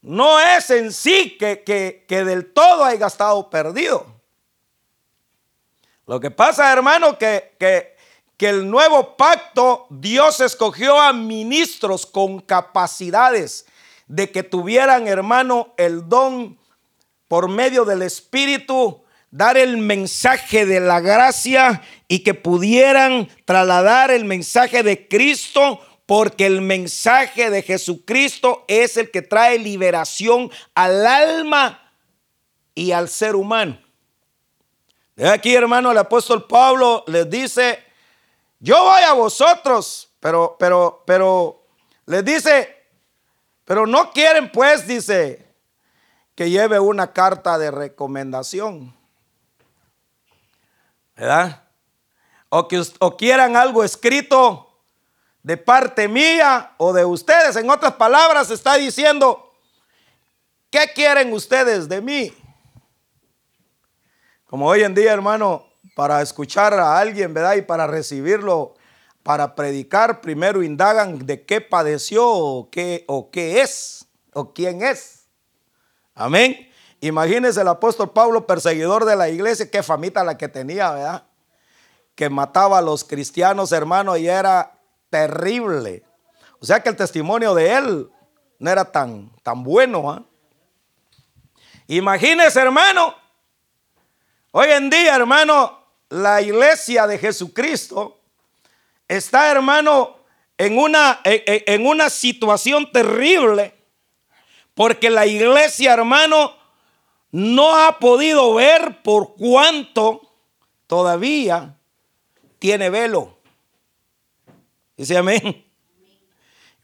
no 0.00 0.38
es 0.38 0.70
en 0.70 0.92
sí 0.92 1.36
que, 1.36 1.64
que, 1.64 2.24
del 2.24 2.52
todo 2.52 2.84
haya 2.84 3.08
estado 3.08 3.50
perdido. 3.50 4.06
Lo 6.06 6.20
que 6.20 6.30
pasa, 6.30 6.72
hermano, 6.72 7.18
que, 7.18 7.56
que, 7.58 7.95
que 8.36 8.48
el 8.48 8.70
nuevo 8.70 9.16
pacto, 9.16 9.86
Dios 9.90 10.40
escogió 10.40 11.00
a 11.00 11.12
ministros 11.12 12.04
con 12.04 12.40
capacidades 12.40 13.66
de 14.06 14.30
que 14.30 14.42
tuvieran, 14.42 15.08
hermano, 15.08 15.72
el 15.76 16.08
don 16.08 16.58
por 17.28 17.48
medio 17.48 17.84
del 17.84 18.02
Espíritu 18.02 19.02
dar 19.30 19.56
el 19.56 19.76
mensaje 19.76 20.64
de 20.64 20.80
la 20.80 21.00
gracia 21.00 21.82
y 22.08 22.20
que 22.20 22.34
pudieran 22.34 23.28
trasladar 23.44 24.10
el 24.10 24.24
mensaje 24.24 24.82
de 24.82 25.08
Cristo, 25.08 25.80
porque 26.06 26.46
el 26.46 26.62
mensaje 26.62 27.50
de 27.50 27.62
Jesucristo 27.62 28.64
es 28.68 28.96
el 28.96 29.10
que 29.10 29.22
trae 29.22 29.58
liberación 29.58 30.50
al 30.74 31.06
alma 31.06 31.92
y 32.74 32.92
al 32.92 33.08
ser 33.08 33.34
humano. 33.34 33.78
De 35.16 35.28
aquí, 35.28 35.54
hermano, 35.54 35.90
el 35.90 35.98
apóstol 35.98 36.46
Pablo 36.46 37.02
les 37.06 37.28
dice, 37.28 37.85
yo 38.58 38.82
voy 38.82 39.02
a 39.02 39.12
vosotros, 39.12 40.10
pero, 40.20 40.56
pero, 40.58 41.02
pero, 41.06 41.62
les 42.06 42.24
dice, 42.24 42.74
pero 43.64 43.86
no 43.86 44.12
quieren 44.12 44.50
pues, 44.50 44.86
dice, 44.86 45.54
que 46.34 46.50
lleve 46.50 46.78
una 46.78 47.12
carta 47.12 47.58
de 47.58 47.70
recomendación. 47.70 48.96
¿verdad? 51.16 51.62
O 52.50 52.68
que 52.68 52.80
o 53.00 53.16
quieran 53.16 53.56
algo 53.56 53.82
escrito 53.82 54.62
de 55.42 55.56
parte 55.56 56.08
mía 56.08 56.74
o 56.76 56.92
de 56.92 57.04
ustedes. 57.04 57.56
En 57.56 57.70
otras 57.70 57.94
palabras, 57.94 58.50
está 58.50 58.74
diciendo, 58.74 59.54
¿qué 60.70 60.92
quieren 60.94 61.32
ustedes 61.32 61.88
de 61.88 62.00
mí? 62.00 62.34
Como 64.46 64.68
hoy 64.68 64.82
en 64.82 64.94
día, 64.94 65.12
hermano, 65.12 65.65
para 65.96 66.20
escuchar 66.20 66.74
a 66.74 66.98
alguien, 66.98 67.32
¿verdad? 67.32 67.54
Y 67.54 67.62
para 67.62 67.86
recibirlo, 67.86 68.74
para 69.22 69.54
predicar, 69.54 70.20
primero 70.20 70.62
indagan 70.62 71.24
de 71.24 71.46
qué 71.46 71.62
padeció 71.62 72.28
o 72.28 72.68
qué, 72.70 73.06
o 73.08 73.30
qué 73.30 73.62
es 73.62 74.06
o 74.34 74.52
quién 74.52 74.82
es. 74.82 75.26
Amén. 76.14 76.70
Imagínense 77.00 77.62
el 77.62 77.68
apóstol 77.68 78.12
Pablo, 78.12 78.46
perseguidor 78.46 79.06
de 79.06 79.16
la 79.16 79.30
iglesia, 79.30 79.70
qué 79.70 79.82
famita 79.82 80.22
la 80.22 80.36
que 80.36 80.48
tenía, 80.48 80.90
¿verdad? 80.90 81.24
Que 82.14 82.28
mataba 82.28 82.76
a 82.76 82.82
los 82.82 83.02
cristianos, 83.02 83.72
hermano, 83.72 84.18
y 84.18 84.28
era 84.28 84.78
terrible. 85.08 86.04
O 86.60 86.66
sea 86.66 86.80
que 86.80 86.90
el 86.90 86.96
testimonio 86.96 87.54
de 87.54 87.72
él 87.72 88.10
no 88.58 88.70
era 88.70 88.84
tan, 88.92 89.32
tan 89.42 89.62
bueno. 89.62 90.10
¿ah? 90.10 90.22
Imagínense, 91.86 92.60
hermano, 92.60 93.14
hoy 94.52 94.68
en 94.68 94.90
día, 94.90 95.16
hermano, 95.16 95.75
la 96.08 96.40
iglesia 96.40 97.06
de 97.06 97.18
Jesucristo 97.18 98.20
está, 99.08 99.50
hermano, 99.50 100.16
en 100.58 100.78
una, 100.78 101.20
en 101.24 101.86
una 101.86 102.10
situación 102.10 102.90
terrible. 102.92 103.74
Porque 104.74 105.08
la 105.10 105.26
iglesia, 105.26 105.94
hermano, 105.94 106.54
no 107.30 107.76
ha 107.76 107.98
podido 107.98 108.54
ver 108.54 109.02
por 109.02 109.34
cuánto 109.34 110.20
todavía 110.86 111.76
tiene 112.58 112.90
velo. 112.90 113.38
Dice 114.96 115.16
amén. 115.16 115.64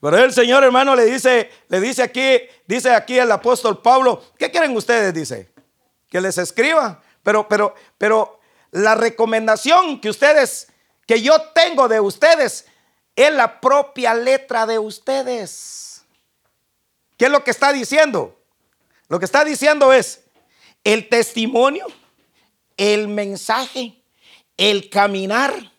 Pero 0.00 0.18
el 0.18 0.32
Señor, 0.32 0.64
hermano, 0.64 0.96
le 0.96 1.04
dice, 1.04 1.48
le 1.68 1.80
dice 1.80 2.02
aquí, 2.02 2.40
dice 2.66 2.90
aquí 2.92 3.18
el 3.18 3.30
apóstol 3.30 3.80
Pablo, 3.80 4.22
¿qué 4.36 4.50
quieren 4.50 4.76
ustedes? 4.76 5.14
Dice, 5.14 5.52
que 6.08 6.20
les 6.20 6.36
escriba. 6.38 7.00
Pero, 7.22 7.48
pero, 7.48 7.74
pero 7.96 8.40
la 8.72 8.96
recomendación 8.96 10.00
que 10.00 10.10
ustedes, 10.10 10.66
que 11.06 11.22
yo 11.22 11.40
tengo 11.54 11.86
de 11.86 12.00
ustedes, 12.00 12.66
es 13.14 13.32
la 13.32 13.60
propia 13.60 14.14
letra 14.14 14.66
de 14.66 14.80
ustedes. 14.80 16.02
¿Qué 17.16 17.26
es 17.26 17.30
lo 17.30 17.44
que 17.44 17.52
está 17.52 17.72
diciendo? 17.72 18.36
Lo 19.06 19.20
que 19.20 19.26
está 19.26 19.44
diciendo 19.44 19.92
es 19.92 20.24
el 20.82 21.08
testimonio, 21.08 21.86
el 22.76 23.06
mensaje, 23.06 24.02
el 24.56 24.90
caminar. 24.90 25.70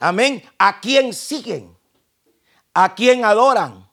Amén. 0.00 0.42
¿A 0.58 0.80
quién 0.80 1.14
siguen? 1.14 1.76
a 2.78 2.94
quien 2.94 3.24
adoran. 3.24 3.88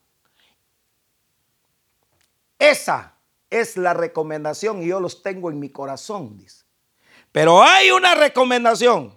Esa 2.59 3.17
es 3.49 3.77
la 3.77 3.93
recomendación 3.93 4.83
y 4.83 4.87
yo 4.87 4.99
los 4.99 5.23
tengo 5.23 5.49
en 5.49 5.57
mi 5.57 5.69
corazón, 5.69 6.37
dice. 6.37 6.62
Pero 7.33 7.61
hay 7.61 7.91
una 7.91 8.15
recomendación 8.15 9.13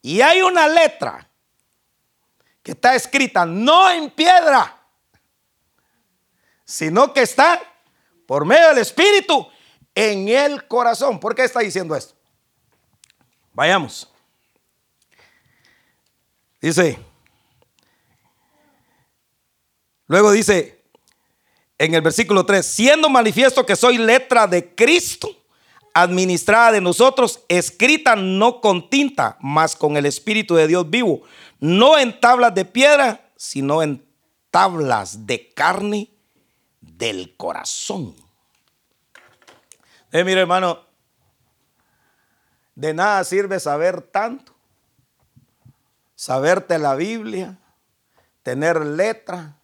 y 0.00 0.20
hay 0.20 0.42
una 0.42 0.66
letra 0.66 1.30
que 2.64 2.72
está 2.72 2.96
escrita 2.96 3.46
no 3.46 3.88
en 3.88 4.10
piedra, 4.10 4.84
sino 6.64 7.12
que 7.12 7.22
está 7.22 7.62
por 8.26 8.44
medio 8.44 8.68
del 8.70 8.78
Espíritu 8.78 9.48
en 9.94 10.28
el 10.28 10.66
corazón. 10.66 11.20
¿Por 11.20 11.36
qué 11.36 11.44
está 11.44 11.60
diciendo 11.60 11.94
esto? 11.94 12.14
Vayamos. 13.52 14.08
Dice, 16.60 16.98
Luego 20.12 20.30
dice 20.30 20.82
en 21.78 21.94
el 21.94 22.02
versículo 22.02 22.44
3, 22.44 22.66
siendo 22.66 23.08
manifiesto 23.08 23.64
que 23.64 23.74
soy 23.74 23.96
letra 23.96 24.46
de 24.46 24.74
Cristo, 24.74 25.41
administrada 25.94 26.72
de 26.72 26.80
nosotros, 26.80 27.44
escrita 27.48 28.16
no 28.16 28.60
con 28.60 28.88
tinta, 28.88 29.36
mas 29.40 29.76
con 29.76 29.96
el 29.96 30.06
Espíritu 30.06 30.54
de 30.54 30.66
Dios 30.66 30.88
vivo, 30.88 31.22
no 31.60 31.98
en 31.98 32.18
tablas 32.18 32.54
de 32.54 32.64
piedra, 32.64 33.30
sino 33.36 33.82
en 33.82 34.04
tablas 34.50 35.26
de 35.26 35.52
carne 35.52 36.10
del 36.80 37.36
corazón. 37.36 38.14
Eh, 40.12 40.24
mire 40.24 40.40
hermano, 40.40 40.80
de 42.74 42.94
nada 42.94 43.22
sirve 43.24 43.60
saber 43.60 44.02
tanto, 44.02 44.54
saberte 46.14 46.78
la 46.78 46.94
Biblia, 46.94 47.58
tener 48.42 48.84
letra, 48.84 49.60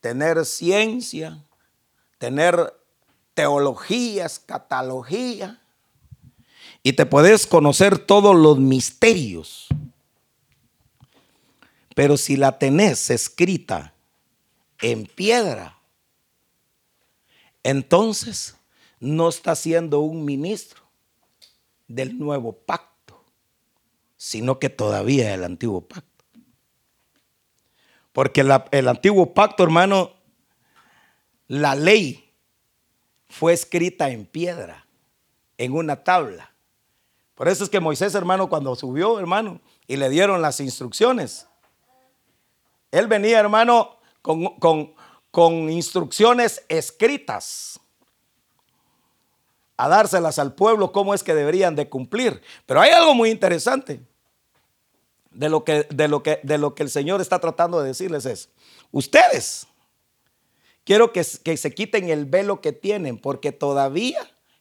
tener 0.00 0.44
ciencia, 0.44 1.44
tener 2.18 2.74
teologías, 3.34 4.38
catalogía, 4.38 5.60
y 6.82 6.94
te 6.94 7.06
puedes 7.06 7.46
conocer 7.46 7.98
todos 7.98 8.36
los 8.36 8.58
misterios. 8.58 9.66
Pero 11.94 12.16
si 12.16 12.36
la 12.36 12.58
tenés 12.58 13.10
escrita 13.10 13.94
en 14.80 15.06
piedra, 15.06 15.78
entonces 17.62 18.56
no 19.00 19.28
está 19.28 19.54
siendo 19.54 20.00
un 20.00 20.24
ministro 20.24 20.82
del 21.88 22.18
nuevo 22.18 22.52
pacto, 22.52 23.24
sino 24.16 24.58
que 24.58 24.70
todavía 24.70 25.32
el 25.34 25.44
antiguo 25.44 25.82
pacto. 25.82 26.24
Porque 28.12 28.42
el 28.70 28.88
antiguo 28.88 29.34
pacto, 29.34 29.62
hermano, 29.62 30.12
la 31.48 31.74
ley 31.74 32.23
fue 33.28 33.52
escrita 33.52 34.10
en 34.10 34.26
piedra, 34.26 34.86
en 35.58 35.72
una 35.72 36.02
tabla. 36.04 36.52
Por 37.34 37.48
eso 37.48 37.64
es 37.64 37.70
que 37.70 37.80
Moisés, 37.80 38.14
hermano, 38.14 38.48
cuando 38.48 38.74
subió, 38.76 39.18
hermano, 39.18 39.60
y 39.86 39.96
le 39.96 40.08
dieron 40.08 40.40
las 40.40 40.60
instrucciones, 40.60 41.46
él 42.92 43.08
venía, 43.08 43.40
hermano, 43.40 43.96
con, 44.22 44.94
con 45.30 45.70
instrucciones 45.70 46.64
escritas 46.68 47.80
a 49.76 49.88
dárselas 49.88 50.38
al 50.38 50.54
pueblo, 50.54 50.92
cómo 50.92 51.14
es 51.14 51.22
que 51.22 51.34
deberían 51.34 51.74
de 51.74 51.88
cumplir. 51.88 52.40
Pero 52.66 52.80
hay 52.80 52.90
algo 52.90 53.14
muy 53.14 53.30
interesante 53.30 54.00
de 55.30 55.48
lo 55.48 55.64
que, 55.64 55.86
de 55.90 56.08
lo 56.08 56.22
que, 56.22 56.40
de 56.42 56.58
lo 56.58 56.74
que 56.74 56.84
el 56.84 56.90
Señor 56.90 57.20
está 57.20 57.40
tratando 57.40 57.80
de 57.80 57.88
decirles 57.88 58.24
es, 58.26 58.48
ustedes, 58.92 59.66
quiero 60.84 61.12
que, 61.12 61.24
se 61.24 61.74
quiten 61.74 62.08
el 62.08 62.26
velo 62.26 62.60
que 62.60 62.72
tienen, 62.72 63.18
porque 63.18 63.52
todavía 63.52 64.20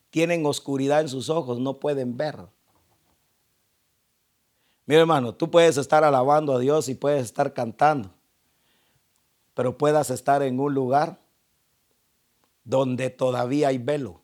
tienen 0.10 0.46
oscuridad 0.46 1.02
en 1.02 1.10
sus 1.10 1.30
ojos, 1.30 1.60
no 1.60 1.80
pueden 1.80 2.18
ver. 2.18 2.38
Mira 4.86 5.02
hermano, 5.02 5.34
tú 5.34 5.50
puedes 5.50 5.78
estar 5.78 6.04
alabando 6.04 6.54
a 6.54 6.60
Dios 6.60 6.90
y 6.90 6.96
puedes 6.96 7.24
estar 7.24 7.54
cantando, 7.54 8.12
pero 9.54 9.78
puedas 9.78 10.10
estar 10.10 10.42
en 10.44 10.60
un 10.60 10.74
lugar 10.74 11.20
donde 12.64 13.10
todavía 13.10 13.70
hay 13.70 13.78
velo 13.78 14.24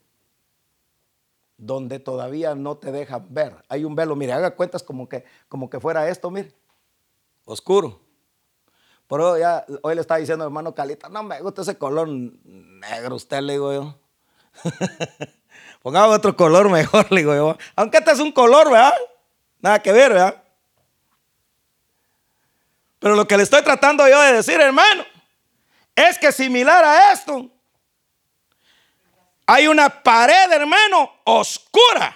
donde 1.59 1.99
todavía 1.99 2.55
no 2.55 2.77
te 2.77 2.91
deja 2.91 3.23
ver. 3.29 3.63
Hay 3.67 3.83
un 3.83 3.93
velo, 3.93 4.15
mire, 4.15 4.31
haga 4.31 4.55
cuentas 4.55 4.81
como 4.81 5.07
que, 5.07 5.25
como 5.49 5.69
que 5.69 5.79
fuera 5.79 6.09
esto, 6.09 6.31
mire, 6.31 6.53
oscuro. 7.45 7.99
Pero 9.09 9.39
ya 9.39 9.65
hoy 9.81 9.95
le 9.95 10.01
está 10.01 10.17
diciendo 10.17 10.45
hermano 10.45 10.75
Calita, 10.75 11.09
no 11.09 11.23
me 11.23 11.41
gusta 11.41 11.63
ese 11.63 11.79
color 11.79 12.07
negro, 12.07 13.15
usted 13.15 13.41
le 13.41 13.53
digo 13.53 13.73
yo. 13.73 13.99
Pongamos 15.81 16.15
otro 16.15 16.35
color 16.35 16.69
mejor, 16.69 17.11
le 17.11 17.21
digo 17.21 17.33
yo. 17.33 17.57
Aunque 17.75 17.97
este 17.97 18.11
es 18.11 18.19
un 18.19 18.31
color, 18.31 18.69
¿verdad? 18.69 18.93
Nada 19.61 19.81
que 19.81 19.91
ver, 19.91 20.13
¿verdad? 20.13 20.43
Pero 22.99 23.15
lo 23.15 23.27
que 23.27 23.35
le 23.35 23.43
estoy 23.43 23.63
tratando 23.63 24.07
yo 24.07 24.21
de 24.21 24.33
decir, 24.33 24.61
hermano, 24.61 25.03
es 25.95 26.19
que 26.19 26.31
similar 26.31 26.83
a 26.83 27.11
esto, 27.11 27.49
hay 29.47 29.67
una 29.67 30.03
pared, 30.03 30.51
hermano, 30.51 31.11
oscura, 31.23 32.15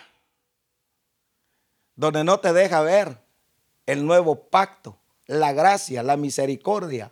donde 1.95 2.23
no 2.23 2.39
te 2.39 2.53
deja 2.53 2.81
ver 2.81 3.17
el 3.87 4.05
nuevo 4.05 4.47
pacto, 4.49 4.99
la 5.33 5.53
gracia, 5.53 6.03
la 6.03 6.17
misericordia, 6.17 7.11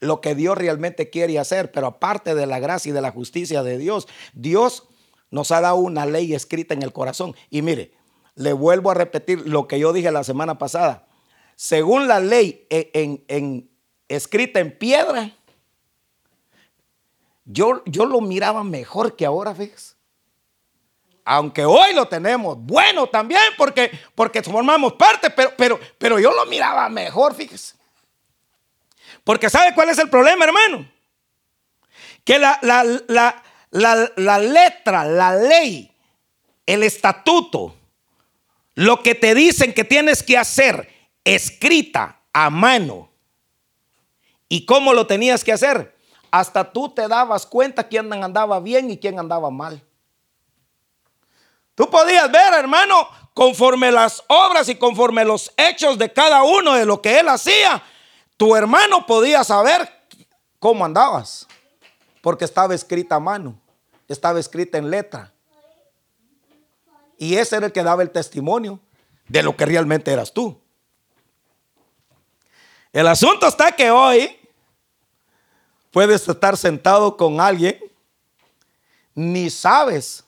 lo 0.00 0.20
que 0.20 0.34
Dios 0.34 0.56
realmente 0.58 1.10
quiere 1.10 1.38
hacer. 1.38 1.72
Pero 1.72 1.86
aparte 1.88 2.34
de 2.34 2.46
la 2.46 2.60
gracia 2.60 2.90
y 2.90 2.92
de 2.92 3.00
la 3.00 3.10
justicia 3.10 3.62
de 3.62 3.78
Dios, 3.78 4.08
Dios 4.34 4.88
nos 5.30 5.50
ha 5.50 5.60
dado 5.60 5.76
una 5.76 6.06
ley 6.06 6.34
escrita 6.34 6.74
en 6.74 6.82
el 6.82 6.92
corazón. 6.92 7.34
Y 7.50 7.62
mire, 7.62 7.92
le 8.34 8.52
vuelvo 8.52 8.90
a 8.90 8.94
repetir 8.94 9.46
lo 9.46 9.66
que 9.68 9.78
yo 9.78 9.92
dije 9.92 10.10
la 10.10 10.24
semana 10.24 10.58
pasada. 10.58 11.06
Según 11.56 12.08
la 12.08 12.20
ley 12.20 12.66
en, 12.70 13.70
escrita 14.08 14.60
en 14.60 14.76
piedra, 14.76 15.36
yo, 17.44 17.82
yo 17.86 18.06
lo 18.06 18.20
miraba 18.20 18.64
mejor 18.64 19.16
que 19.16 19.26
ahora, 19.26 19.54
fíjese. 19.54 19.94
Aunque 21.24 21.64
hoy 21.64 21.94
lo 21.94 22.06
tenemos 22.06 22.56
bueno 22.58 23.06
también 23.06 23.40
porque, 23.56 23.90
porque 24.14 24.42
formamos 24.42 24.94
parte, 24.94 25.30
pero, 25.30 25.52
pero, 25.56 25.80
pero 25.98 26.18
yo 26.18 26.32
lo 26.32 26.46
miraba 26.46 26.88
mejor, 26.88 27.34
fíjese. 27.34 27.76
Porque 29.22 29.48
¿sabe 29.48 29.74
cuál 29.74 29.90
es 29.90 29.98
el 29.98 30.10
problema, 30.10 30.44
hermano? 30.44 30.90
Que 32.24 32.38
la, 32.38 32.58
la, 32.62 33.42
la 34.16 34.38
letra, 34.38 35.04
la 35.04 35.36
ley, 35.36 35.92
el 36.66 36.82
estatuto, 36.82 37.76
lo 38.74 39.02
que 39.02 39.14
te 39.14 39.34
dicen 39.34 39.72
que 39.72 39.84
tienes 39.84 40.22
que 40.22 40.38
hacer 40.38 40.92
escrita 41.24 42.20
a 42.32 42.50
mano. 42.50 43.10
¿Y 44.48 44.66
cómo 44.66 44.92
lo 44.92 45.06
tenías 45.06 45.44
que 45.44 45.52
hacer? 45.52 45.92
hasta 46.32 46.72
tú 46.72 46.88
te 46.88 47.06
dabas 47.06 47.46
cuenta 47.46 47.86
quién 47.86 48.10
andaba 48.10 48.58
bien 48.58 48.90
y 48.90 48.96
quién 48.96 49.18
andaba 49.20 49.50
mal. 49.50 49.80
Tú 51.74 51.88
podías 51.88 52.30
ver, 52.30 52.54
hermano, 52.54 53.08
conforme 53.34 53.90
las 53.90 54.22
obras 54.28 54.68
y 54.68 54.74
conforme 54.76 55.24
los 55.24 55.52
hechos 55.56 55.98
de 55.98 56.12
cada 56.12 56.42
uno 56.42 56.74
de 56.74 56.84
lo 56.84 57.00
que 57.00 57.18
él 57.18 57.28
hacía, 57.28 57.82
tu 58.36 58.54
hermano 58.54 59.06
podía 59.06 59.42
saber 59.44 59.90
cómo 60.58 60.84
andabas, 60.84 61.46
porque 62.20 62.44
estaba 62.44 62.74
escrita 62.74 63.16
a 63.16 63.20
mano, 63.20 63.58
estaba 64.08 64.38
escrita 64.38 64.78
en 64.78 64.90
letra. 64.90 65.32
Y 67.18 67.36
ese 67.36 67.56
era 67.56 67.66
el 67.66 67.72
que 67.72 67.82
daba 67.82 68.02
el 68.02 68.10
testimonio 68.10 68.80
de 69.28 69.42
lo 69.42 69.56
que 69.56 69.64
realmente 69.64 70.12
eras 70.12 70.32
tú. 70.32 70.60
El 72.92 73.06
asunto 73.06 73.46
está 73.46 73.72
que 73.72 73.90
hoy 73.90 74.38
Puedes 75.92 76.26
estar 76.26 76.56
sentado 76.56 77.18
con 77.18 77.38
alguien, 77.38 77.78
ni 79.14 79.50
sabes 79.50 80.21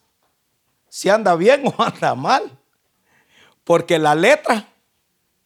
si 0.95 1.09
anda 1.09 1.35
bien 1.35 1.67
o 1.67 1.83
anda 1.83 2.15
mal, 2.15 2.57
porque 3.65 3.99
la 3.99 4.15
letra 4.15 4.69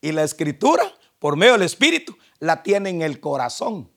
y 0.03 0.13
la 0.13 0.23
escritura, 0.23 0.85
por 1.19 1.37
medio 1.37 1.55
del 1.55 1.63
Espíritu, 1.63 2.19
la 2.39 2.63
tiene 2.63 2.91
en 2.91 3.01
el 3.01 3.19
corazón. 3.19 3.91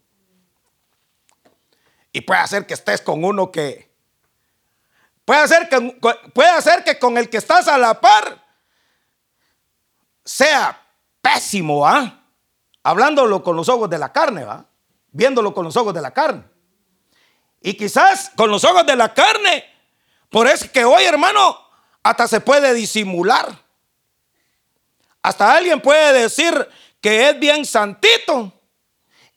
Y 2.14 2.22
puede 2.22 2.48
ser 2.48 2.66
que 2.66 2.74
estés 2.74 3.02
con 3.02 3.26
uno 3.26 3.52
que... 3.52 3.92
Puede 5.26 5.46
ser 5.50 5.68
que, 5.68 5.82
puede 6.34 6.62
ser 6.62 6.86
que 6.86 6.98
con 6.98 7.18
el 7.18 7.30
que 7.30 7.38
estás 7.38 7.68
a 7.68 7.78
la 7.78 8.00
par 8.00 8.42
sea 10.24 10.82
pésimo, 11.22 11.86
¿ah? 11.86 12.24
Hablándolo 12.82 13.44
con 13.44 13.58
los 13.58 13.68
ojos 13.68 13.90
de 13.90 13.98
la 13.98 14.14
carne, 14.14 14.46
¿va? 14.46 14.68
Viéndolo 15.12 15.54
con 15.54 15.66
los 15.66 15.76
ojos 15.76 15.94
de 15.94 16.02
la 16.02 16.14
carne. 16.14 16.46
Y 17.60 17.74
quizás 17.74 18.32
con 18.38 18.50
los 18.50 18.64
ojos 18.64 18.86
de 18.86 18.96
la 18.96 19.14
carne, 19.14 19.66
por 20.32 20.48
eso 20.48 20.66
que 20.72 20.86
hoy, 20.86 21.04
hermano, 21.04 21.58
hasta 22.02 22.28
se 22.28 22.40
puede 22.40 22.74
disimular. 22.74 23.64
Hasta 25.22 25.54
alguien 25.54 25.82
puede 25.82 26.22
decir 26.22 26.68
que 27.02 27.30
es 27.30 27.40
bien 27.40 27.66
santito. 27.66 28.54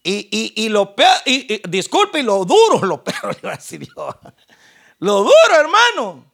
Y, 0.04 0.68
lo 0.68 0.94
peor, 0.94 1.16
y, 1.24 1.66
disculpe, 1.68 2.20
y 2.20 2.22
lo 2.22 2.44
duro, 2.44 2.86
lo 2.86 3.02
peor, 3.02 3.36
iba 3.42 3.52
a 3.52 3.56
decir 3.56 3.88
yo. 3.88 4.08
Lo 5.00 5.14
duro, 5.18 5.54
hermano. 5.58 6.24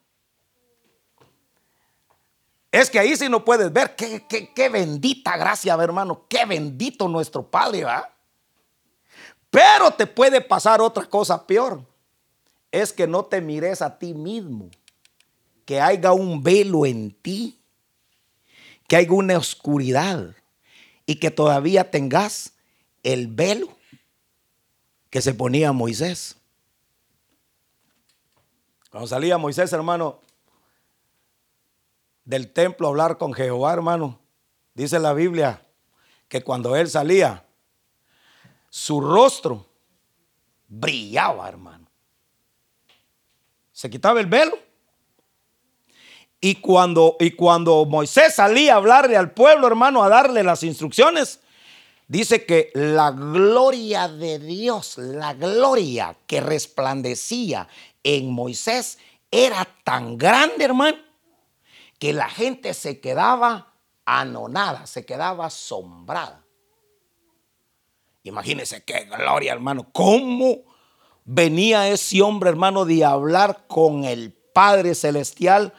Es 2.71 2.91
que 2.91 2.99
ahí 2.99 3.17
sí 3.17 3.29
no 3.29 3.45
puedes 3.45 3.73
ver 3.73 3.97
qué, 3.97 4.27
qué, 4.55 4.69
bendita 4.69 5.37
gracia, 5.39 5.75
hermano. 5.75 6.27
Qué 6.29 6.45
bendito 6.45 7.09
nuestro 7.09 7.49
Padre, 7.49 7.85
¿va? 7.85 8.13
Pero 9.51 9.91
te 9.93 10.07
puede 10.07 10.41
pasar 10.43 10.81
otra 10.83 11.07
cosa 11.07 11.47
peor. 11.47 11.83
Es 12.73 12.93
que 12.93 13.07
no 13.07 13.25
te 13.25 13.41
mires 13.41 13.83
a 13.83 13.99
ti 13.99 14.15
mismo. 14.15 14.71
Que 15.65 15.81
haya 15.81 16.13
un 16.13 16.43
velo 16.43 16.87
en 16.87 17.11
ti. 17.11 17.59
Que 18.89 18.97
haya 18.97 19.13
una 19.13 19.39
oscuridad. 19.39 20.35
Y 21.07 21.17
que 21.17 21.31
todavía 21.31 21.91
tengas 21.91 22.55
el 23.03 23.27
velo 23.27 23.69
que 25.11 25.21
se 25.21 25.35
ponía 25.35 25.73
Moisés. 25.73 26.37
Cuando 28.91 29.07
salía 29.07 29.39
Moisés, 29.39 29.73
hermano, 29.73 30.21
del 32.25 32.53
templo 32.53 32.87
a 32.87 32.91
hablar 32.91 33.19
con 33.19 33.33
Jehová, 33.33 33.73
hermano, 33.73 34.21
dice 34.75 34.99
la 34.99 35.13
Biblia 35.13 35.67
que 36.29 36.43
cuando 36.43 36.77
él 36.77 36.89
salía, 36.89 37.45
su 38.69 39.01
rostro 39.01 39.67
brillaba, 40.69 41.49
hermano. 41.49 41.80
Se 43.81 43.89
quitaba 43.89 44.21
el 44.21 44.27
velo. 44.27 44.59
Y 46.39 46.57
cuando, 46.57 47.17
y 47.19 47.31
cuando 47.31 47.87
Moisés 47.87 48.35
salía 48.35 48.75
a 48.75 48.77
hablarle 48.77 49.17
al 49.17 49.31
pueblo, 49.31 49.67
hermano, 49.67 50.03
a 50.03 50.11
darle 50.11 50.43
las 50.43 50.63
instrucciones, 50.65 51.41
dice 52.07 52.45
que 52.45 52.71
la 52.75 53.11
gloria 53.11 54.07
de 54.07 54.39
Dios, 54.39 54.99
la 54.99 55.33
gloria 55.33 56.15
que 56.27 56.43
resplandecía 56.43 57.69
en 58.03 58.31
Moisés 58.31 58.99
era 59.31 59.67
tan 59.83 60.19
grande, 60.19 60.63
hermano, 60.63 60.99
que 61.99 62.13
la 62.13 62.29
gente 62.29 62.75
se 62.75 63.01
quedaba 63.01 63.73
anonada, 64.05 64.87
se 64.87 65.07
quedaba 65.07 65.47
asombrada. 65.47 66.45
Imagínense 68.25 68.85
qué 68.85 69.05
gloria, 69.07 69.55
hermano. 69.55 69.89
¿Cómo 69.91 70.70
venía 71.33 71.89
ese 71.89 72.23
hombre, 72.23 72.51
hermano, 72.51 72.85
de 72.85 73.05
hablar 73.05 73.65
con 73.69 74.05
el 74.05 74.33
Padre 74.33 74.97
Celestial 74.97 75.73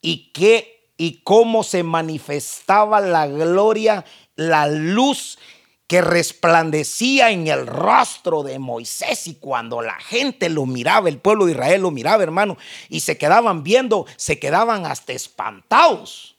y 0.00 0.32
qué 0.32 0.92
y 0.96 1.22
cómo 1.22 1.62
se 1.62 1.84
manifestaba 1.84 3.00
la 3.00 3.28
gloria, 3.28 4.04
la 4.34 4.66
luz 4.66 5.38
que 5.86 6.02
resplandecía 6.02 7.30
en 7.30 7.46
el 7.46 7.68
rostro 7.68 8.42
de 8.42 8.58
Moisés 8.58 9.28
y 9.28 9.36
cuando 9.36 9.80
la 9.80 9.94
gente 10.00 10.48
lo 10.48 10.66
miraba, 10.66 11.08
el 11.08 11.18
pueblo 11.18 11.46
de 11.46 11.52
Israel 11.52 11.82
lo 11.82 11.92
miraba, 11.92 12.24
hermano, 12.24 12.58
y 12.88 13.00
se 13.00 13.16
quedaban 13.16 13.62
viendo, 13.62 14.04
se 14.16 14.40
quedaban 14.40 14.84
hasta 14.84 15.12
espantados. 15.12 16.34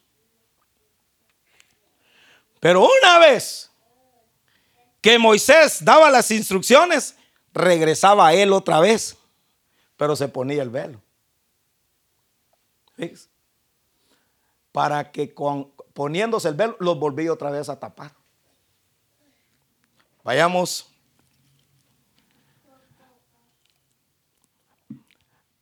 Pero 2.60 2.86
una 2.86 3.20
vez 3.20 3.72
que 5.00 5.18
Moisés 5.18 5.78
daba 5.86 6.10
las 6.10 6.30
instrucciones, 6.30 7.16
regresaba 7.60 8.28
a 8.28 8.34
él 8.34 8.54
otra 8.54 8.80
vez, 8.80 9.18
pero 9.98 10.16
se 10.16 10.28
ponía 10.28 10.64
el 10.64 10.70
velo. 10.70 11.02
Para 14.72 15.12
que 15.12 15.34
con, 15.34 15.72
poniéndose 15.94 16.48
el 16.50 16.56
velo 16.56 16.76
los 16.80 16.98
volvía 17.00 17.32
otra 17.32 17.52
vez 17.52 17.70
a 17.70 17.80
tapar. 17.80 18.14
Vayamos. 20.24 20.88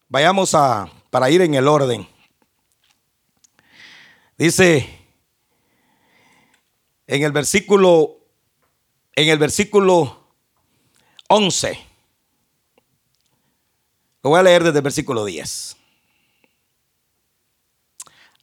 Vayamos 0.09 0.55
a 0.55 0.89
para 1.09 1.29
ir 1.29 1.41
en 1.41 1.53
el 1.53 1.67
orden. 1.67 2.07
Dice 4.37 4.87
en 7.07 7.23
el 7.23 7.31
versículo 7.31 8.17
en 9.15 9.29
el 9.29 9.39
versículo 9.39 10.27
11. 11.27 11.86
Lo 14.23 14.31
voy 14.31 14.39
a 14.39 14.43
leer 14.43 14.63
desde 14.63 14.79
el 14.79 14.83
versículo 14.83 15.25
10. 15.25 15.77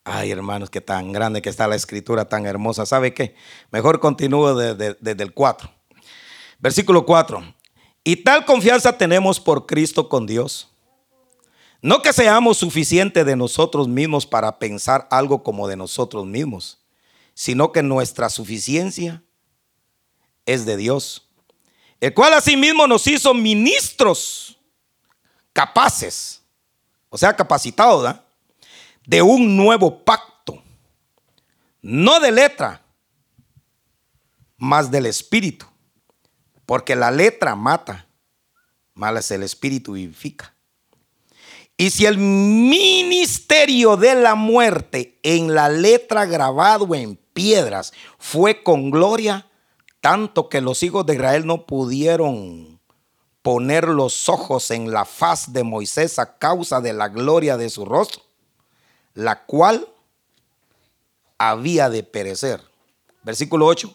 Ay, 0.05 0.31
hermanos, 0.31 0.69
qué 0.69 0.81
tan 0.81 1.13
grande 1.13 1.41
que 1.41 1.49
está 1.49 1.67
la 1.67 1.77
escritura, 1.77 2.29
tan 2.29 2.47
hermosa. 2.47 2.85
¿Sabe 2.85 3.15
qué? 3.15 3.35
Mejor 3.71 4.01
continúo 4.01 4.55
desde 4.55 5.23
el 5.23 5.33
4. 5.33 5.71
Versículo 6.59 7.07
4. 7.07 7.43
Y 8.05 8.17
tal 8.17 8.45
confianza 8.45 8.97
tenemos 8.99 9.41
por 9.41 9.65
Cristo 9.65 10.09
con 10.11 10.27
Dios. 10.27 10.69
No 11.81 12.03
que 12.03 12.13
seamos 12.13 12.59
suficientes 12.59 13.27
de 13.27 13.37
nosotros 13.37 13.89
mismos 13.89 14.27
para 14.27 14.59
pensar 14.59 15.09
algo 15.11 15.43
como 15.43 15.69
de 15.69 15.77
nosotros 15.77 16.27
mismos, 16.27 16.79
sino 17.35 17.73
que 17.73 17.83
nuestra 17.83 18.31
suficiencia 18.31 19.23
es 20.47 20.65
de 20.65 20.77
Dios, 20.77 21.29
el 22.01 22.15
cual 22.15 22.35
asimismo 22.35 22.87
nos 22.87 23.07
hizo 23.07 23.35
ministros 23.35 24.54
capaces, 25.55 26.43
o 27.09 27.17
sea, 27.17 27.35
capacitados, 27.35 28.15
de 29.07 29.23
un 29.23 29.57
nuevo 29.57 30.05
pacto, 30.05 30.63
no 31.81 32.21
de 32.21 32.33
letra, 32.33 32.83
más 34.59 34.91
del 34.91 35.07
espíritu, 35.07 35.65
porque 36.67 36.95
la 36.95 37.11
letra 37.11 37.55
mata, 37.55 38.07
más 38.95 39.31
el 39.31 39.43
espíritu 39.43 39.93
vivifica. 39.93 40.55
Y 41.77 41.91
si 41.91 42.07
el 42.07 42.19
ministerio 42.19 43.97
de 43.97 44.15
la 44.15 44.35
muerte 44.35 45.19
en 45.23 45.55
la 45.55 45.69
letra 45.69 46.25
grabado 46.25 46.95
en 46.95 47.17
piedras 47.17 47.93
fue 48.19 48.63
con 48.63 48.91
gloria, 48.91 49.49
tanto 50.01 50.49
que 50.49 50.61
los 50.61 50.83
hijos 50.83 51.05
de 51.05 51.15
Israel 51.15 51.47
no 51.47 51.67
pudieron 51.67 52.74
poner 53.45 53.89
los 53.89 54.31
ojos 54.31 54.71
en 54.71 54.91
la 54.91 55.05
faz 55.05 55.53
de 55.53 55.65
Moisés 55.65 56.19
a 56.19 56.39
causa 56.39 56.81
de 56.81 56.95
la 56.95 57.09
gloria 57.09 57.59
de 57.59 57.69
su 57.69 57.85
rostro, 57.85 58.23
la 59.13 59.45
cual 59.45 59.87
había 61.37 61.91
de 61.91 62.03
perecer. 62.05 62.63
Versículo 63.23 63.67
8. 63.67 63.95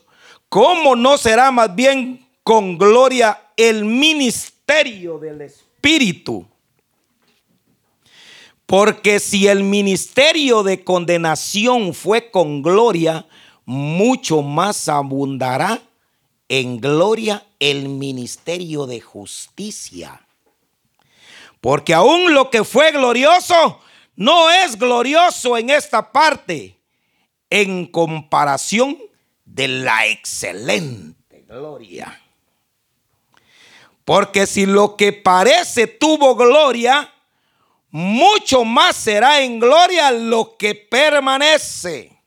¿Cómo 0.49 0.95
no 0.95 1.17
será 1.17 1.49
más 1.49 1.73
bien 1.73 2.29
con 2.43 2.77
gloria 2.77 3.41
el 3.57 3.85
ministerio 3.85 5.17
del 5.17 5.41
Espíritu? 5.41 6.45
Porque 8.67 9.19
si 9.19 9.47
el 9.47 9.63
ministerio 9.63 10.61
de 10.61 10.83
condenación 10.83 11.95
fue 11.95 12.29
con 12.29 12.61
gloria, 12.61 13.25
mucho 13.65 14.43
más 14.43 14.87
abundará 14.87 15.81
en 16.49 16.81
gloria 16.81 17.45
el 17.59 17.87
ministerio 17.87 18.87
de 18.87 18.99
justicia. 18.99 20.25
Porque 21.61 21.93
aún 21.93 22.33
lo 22.33 22.49
que 22.49 22.63
fue 22.63 22.91
glorioso 22.91 23.79
no 24.15 24.49
es 24.49 24.77
glorioso 24.77 25.57
en 25.57 25.69
esta 25.69 26.11
parte 26.11 26.77
en 27.49 27.85
comparación 27.85 28.97
de 29.45 29.67
la 29.67 30.07
excelente 30.07 31.45
gloria. 31.47 32.21
Porque 34.03 34.47
si 34.47 34.65
lo 34.65 34.95
que 34.95 35.13
parece 35.13 35.85
tuvo 35.85 36.35
gloria, 36.35 37.13
mucho 37.91 38.65
más 38.65 38.95
será 38.95 39.41
en 39.41 39.59
gloria 39.59 40.11
lo 40.11 40.57
que 40.57 40.73
permanece. 40.73 42.19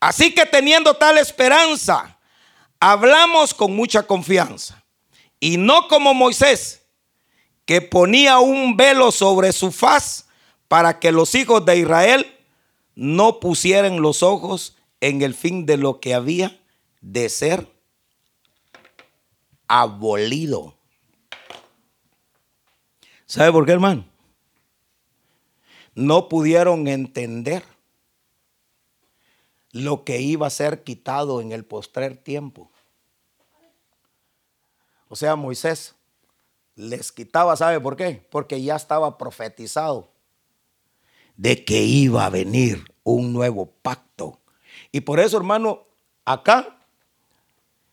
Así 0.00 0.34
que 0.34 0.44
teniendo 0.44 0.94
tal 0.94 1.16
esperanza, 1.18 2.18
hablamos 2.82 3.54
con 3.54 3.76
mucha 3.76 4.02
confianza. 4.02 4.84
Y 5.38 5.56
no 5.56 5.86
como 5.86 6.14
Moisés, 6.14 6.82
que 7.64 7.80
ponía 7.80 8.40
un 8.40 8.76
velo 8.76 9.12
sobre 9.12 9.52
su 9.52 9.70
faz 9.70 10.26
para 10.66 10.98
que 10.98 11.12
los 11.12 11.36
hijos 11.36 11.64
de 11.64 11.78
Israel 11.78 12.26
no 12.96 13.38
pusieran 13.38 14.02
los 14.02 14.24
ojos 14.24 14.76
en 15.00 15.22
el 15.22 15.32
fin 15.34 15.64
de 15.64 15.76
lo 15.76 16.00
que 16.00 16.12
había 16.12 16.60
de 17.00 17.28
ser 17.28 17.72
abolido. 19.68 20.74
¿Sabe 23.26 23.52
por 23.52 23.64
qué, 23.64 23.72
hermano? 23.72 24.04
No 25.94 26.28
pudieron 26.28 26.88
entender 26.88 27.62
lo 29.70 30.02
que 30.02 30.20
iba 30.20 30.48
a 30.48 30.50
ser 30.50 30.82
quitado 30.82 31.40
en 31.40 31.52
el 31.52 31.64
postrer 31.64 32.16
tiempo. 32.16 32.71
O 35.12 35.14
sea, 35.14 35.36
Moisés 35.36 35.94
les 36.74 37.12
quitaba, 37.12 37.54
¿sabe 37.54 37.78
por 37.78 37.96
qué? 37.96 38.26
Porque 38.30 38.62
ya 38.62 38.76
estaba 38.76 39.18
profetizado 39.18 40.08
de 41.36 41.66
que 41.66 41.82
iba 41.82 42.24
a 42.24 42.30
venir 42.30 42.82
un 43.04 43.30
nuevo 43.34 43.66
pacto. 43.82 44.38
Y 44.90 45.02
por 45.02 45.20
eso, 45.20 45.36
hermano, 45.36 45.82
acá 46.24 46.78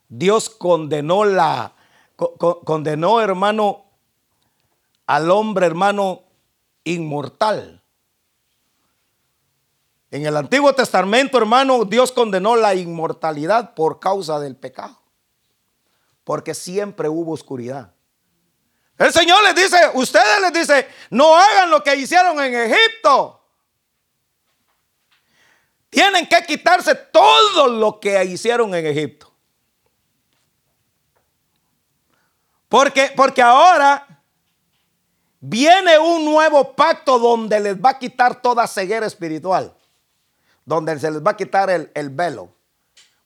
Dios 0.08 0.50
condenó 0.50 1.26
la 1.26 1.76
condenó, 2.16 3.20
hermano, 3.20 3.84
al 5.06 5.30
hombre, 5.30 5.66
hermano, 5.66 6.22
inmortal. 6.86 7.84
En 10.10 10.26
el 10.26 10.38
Antiguo 10.38 10.72
Testamento, 10.72 11.38
hermano, 11.38 11.84
Dios 11.84 12.14
condenó 12.14 12.56
la 12.56 12.76
inmortalidad 12.76 13.74
por 13.74 14.00
causa 14.00 14.40
del 14.40 14.56
pecado. 14.56 14.99
Porque 16.30 16.54
siempre 16.54 17.10
hubo 17.10 17.32
oscuridad. 17.32 17.92
El 19.00 19.12
Señor 19.12 19.42
les 19.46 19.56
dice, 19.56 19.78
ustedes 19.96 20.42
les 20.42 20.54
dice, 20.54 20.88
no 21.10 21.36
hagan 21.36 21.72
lo 21.72 21.84
que 21.84 21.96
hicieron 21.96 22.40
en 22.40 22.54
Egipto. 22.54 23.44
Tienen 25.90 26.28
que 26.28 26.44
quitarse 26.44 26.94
todo 26.94 27.68
lo 27.68 28.00
que 28.00 28.24
hicieron 28.26 28.76
en 28.76 28.86
Egipto. 28.86 29.34
Porque, 32.68 33.12
porque 33.16 33.42
ahora 33.42 34.06
viene 35.40 35.98
un 35.98 36.26
nuevo 36.26 36.76
pacto 36.76 37.18
donde 37.18 37.60
les 37.60 37.76
va 37.76 37.90
a 37.90 37.98
quitar 37.98 38.40
toda 38.40 38.68
ceguera 38.68 39.08
espiritual. 39.08 39.76
Donde 40.64 41.00
se 41.00 41.10
les 41.10 41.24
va 41.26 41.32
a 41.32 41.38
quitar 41.38 41.72
el, 41.72 41.92
el 41.96 42.12
velo. 42.12 42.54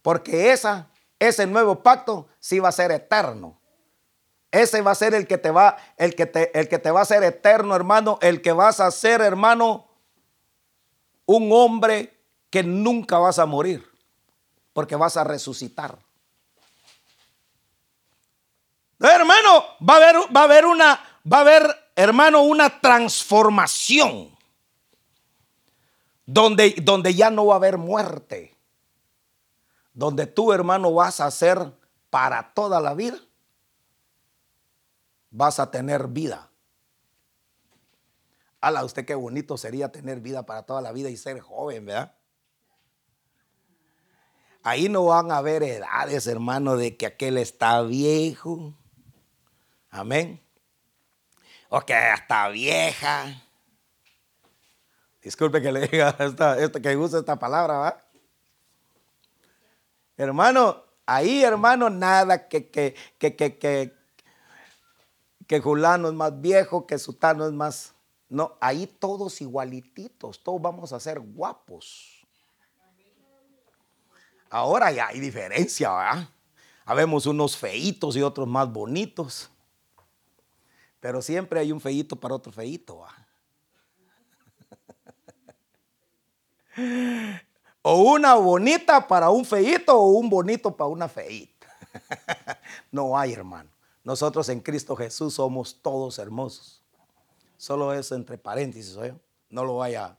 Porque 0.01 0.53
esa, 0.53 0.87
ese 1.27 1.47
nuevo 1.47 1.81
pacto 1.81 2.27
sí 2.39 2.59
va 2.59 2.69
a 2.69 2.73
ser 2.73 2.91
eterno. 2.91 3.59
Ese 4.51 4.81
va 4.81 4.91
a 4.91 4.95
ser 4.95 5.15
el 5.15 5.25
que 5.25 5.37
te 5.37 5.49
va, 5.49 5.77
el 5.97 6.15
que 6.15 6.25
te, 6.25 6.57
el 6.57 6.69
que 6.69 6.77
te 6.77 6.91
va 6.91 7.01
a 7.01 7.05
ser 7.05 7.23
eterno, 7.23 7.75
hermano, 7.75 8.19
el 8.21 8.41
que 8.41 8.51
vas 8.51 8.79
a 8.79 8.91
ser, 8.91 9.21
hermano, 9.21 9.87
un 11.25 11.51
hombre 11.51 12.15
que 12.49 12.61
nunca 12.61 13.17
vas 13.17 13.39
a 13.39 13.47
morir, 13.47 13.83
porque 14.73 14.95
vas 14.95 15.17
a 15.17 15.23
resucitar. 15.23 15.97
Hermano, 18.99 19.65
va 19.87 19.95
a 19.95 19.97
haber, 19.97 20.15
va 20.35 20.41
a 20.41 20.43
haber 20.43 20.65
una, 20.65 20.99
va 21.31 21.37
a 21.37 21.41
haber, 21.41 21.91
hermano, 21.95 22.43
una 22.43 22.79
transformación 22.79 24.33
donde, 26.25 26.75
donde 26.81 27.13
ya 27.13 27.29
no 27.29 27.47
va 27.47 27.55
a 27.55 27.57
haber 27.57 27.77
muerte, 27.77 28.52
donde 29.93 30.27
tú, 30.27 30.53
hermano, 30.53 30.93
vas 30.93 31.19
a 31.19 31.29
ser 31.31 31.73
para 32.09 32.53
toda 32.53 32.79
la 32.79 32.93
vida 32.93 33.17
vas 35.33 35.59
a 35.59 35.69
tener 35.71 36.07
vida. 36.07 36.49
Hala, 38.61 38.85
usted 38.85 39.03
qué 39.03 39.15
bonito 39.15 39.57
sería 39.57 39.91
tener 39.91 40.21
vida 40.21 40.45
para 40.45 40.63
toda 40.63 40.81
la 40.81 40.93
vida 40.93 41.09
y 41.09 41.17
ser 41.17 41.39
joven, 41.41 41.87
¿verdad? 41.87 42.15
Ahí 44.61 44.87
no 44.87 45.03
van 45.05 45.31
a 45.31 45.37
haber 45.37 45.63
edades, 45.63 46.25
hermano, 46.27 46.77
de 46.77 46.95
que 46.95 47.07
aquel 47.07 47.37
está 47.37 47.81
viejo. 47.81 48.77
Amén. 49.89 50.41
O 51.67 51.81
que 51.81 52.13
está 52.13 52.47
vieja. 52.47 53.43
Disculpe 55.21 55.61
que 55.61 55.71
le 55.71 55.87
diga 55.87 56.15
esta, 56.19 56.81
que 56.81 56.95
use 56.95 57.17
esta 57.17 57.37
palabra, 57.37 57.77
¿va? 57.79 58.02
Hermano, 60.17 60.83
ahí, 61.05 61.43
hermano, 61.43 61.89
nada 61.89 62.47
que, 62.47 62.69
que, 62.69 62.95
que, 63.17 63.35
que, 63.35 63.93
que 65.47 65.59
Julano 65.59 66.07
es 66.07 66.13
más 66.13 66.39
viejo, 66.39 66.85
que 66.85 66.97
Sutano 66.97 67.45
es 67.45 67.53
más... 67.53 67.93
No, 68.29 68.57
ahí 68.59 68.87
todos 68.87 69.41
igualititos, 69.41 70.41
todos 70.43 70.61
vamos 70.61 70.93
a 70.93 70.99
ser 70.99 71.19
guapos. 71.19 72.25
Ahora 74.49 74.91
ya 74.91 75.07
hay 75.07 75.19
diferencia, 75.19 75.91
¿verdad? 75.91 76.29
Habemos 76.85 77.25
unos 77.25 77.57
feitos 77.57 78.15
y 78.15 78.21
otros 78.21 78.47
más 78.47 78.71
bonitos. 78.71 79.49
Pero 80.99 81.21
siempre 81.21 81.59
hay 81.59 81.71
un 81.71 81.81
feito 81.81 82.15
para 82.15 82.35
otro 82.35 82.51
feito, 82.51 83.05
O 87.83 87.97
una 88.13 88.33
bonita 88.35 89.07
para 89.07 89.29
un 89.29 89.45
feito 89.45 89.95
o 89.95 90.07
un 90.07 90.29
bonito 90.29 90.75
para 90.75 90.87
una 90.87 91.07
feita. 91.07 91.67
no 92.91 93.15
hay, 93.17 93.33
hermano. 93.33 93.69
Nosotros 94.03 94.49
en 94.49 94.61
Cristo 94.61 94.95
Jesús 94.95 95.35
somos 95.35 95.77
todos 95.81 96.17
hermosos. 96.17 96.81
Solo 97.57 97.93
es 97.93 98.11
entre 98.11 98.37
paréntesis, 98.37 98.95
¿oye? 98.95 99.13
No 99.49 99.63
lo 99.63 99.77
vaya. 99.77 100.17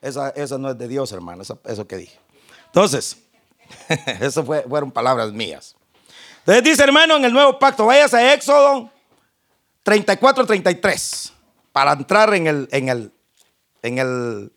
Esa, 0.00 0.30
esa 0.30 0.58
no 0.58 0.70
es 0.70 0.78
de 0.78 0.88
Dios, 0.88 1.12
hermano, 1.12 1.42
eso, 1.42 1.60
eso 1.64 1.86
que 1.86 1.96
dije. 1.96 2.18
Entonces, 2.66 3.22
eso 4.20 4.44
fue, 4.44 4.62
fueron 4.62 4.90
palabras 4.90 5.32
mías. 5.32 5.76
Entonces 6.40 6.64
dice, 6.64 6.82
hermano, 6.82 7.16
en 7.16 7.24
el 7.24 7.32
nuevo 7.32 7.58
pacto, 7.58 7.86
vayas 7.86 8.12
a 8.14 8.34
Éxodo 8.34 8.90
34, 9.82 10.44
33, 10.44 11.32
para 11.72 11.92
entrar 11.92 12.34
en 12.34 12.46
el, 12.46 12.68
en 12.72 12.88
el, 12.88 13.12
en 13.82 13.98
el, 13.98 14.52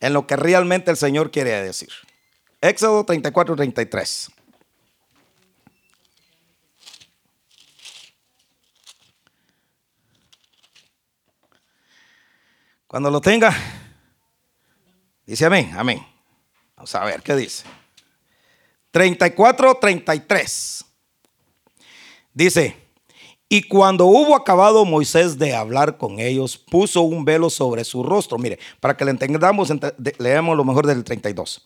en 0.00 0.12
lo 0.12 0.26
que 0.26 0.36
realmente 0.36 0.90
el 0.90 0.96
Señor 0.96 1.30
quiere 1.30 1.50
decir. 1.62 1.90
Éxodo 2.60 3.04
34, 3.04 3.56
33. 3.56 4.30
Cuando 12.86 13.10
lo 13.10 13.20
tenga, 13.20 13.56
dice 15.24 15.46
amén, 15.46 15.72
amén. 15.76 16.04
Vamos 16.74 16.92
a 16.94 17.04
ver 17.04 17.22
qué 17.22 17.36
dice. 17.36 17.64
34, 18.90 19.76
33. 19.76 20.84
Dice, 22.32 22.79
y 23.52 23.62
cuando 23.62 24.06
hubo 24.06 24.36
acabado 24.36 24.84
Moisés 24.84 25.36
de 25.36 25.56
hablar 25.56 25.98
con 25.98 26.20
ellos, 26.20 26.56
puso 26.56 27.02
un 27.02 27.24
velo 27.24 27.50
sobre 27.50 27.82
su 27.82 28.04
rostro. 28.04 28.38
Mire, 28.38 28.60
para 28.78 28.96
que 28.96 29.04
le 29.04 29.10
entendamos, 29.10 29.72
leemos 30.18 30.56
lo 30.56 30.64
mejor 30.64 30.86
del 30.86 31.02
32. 31.02 31.60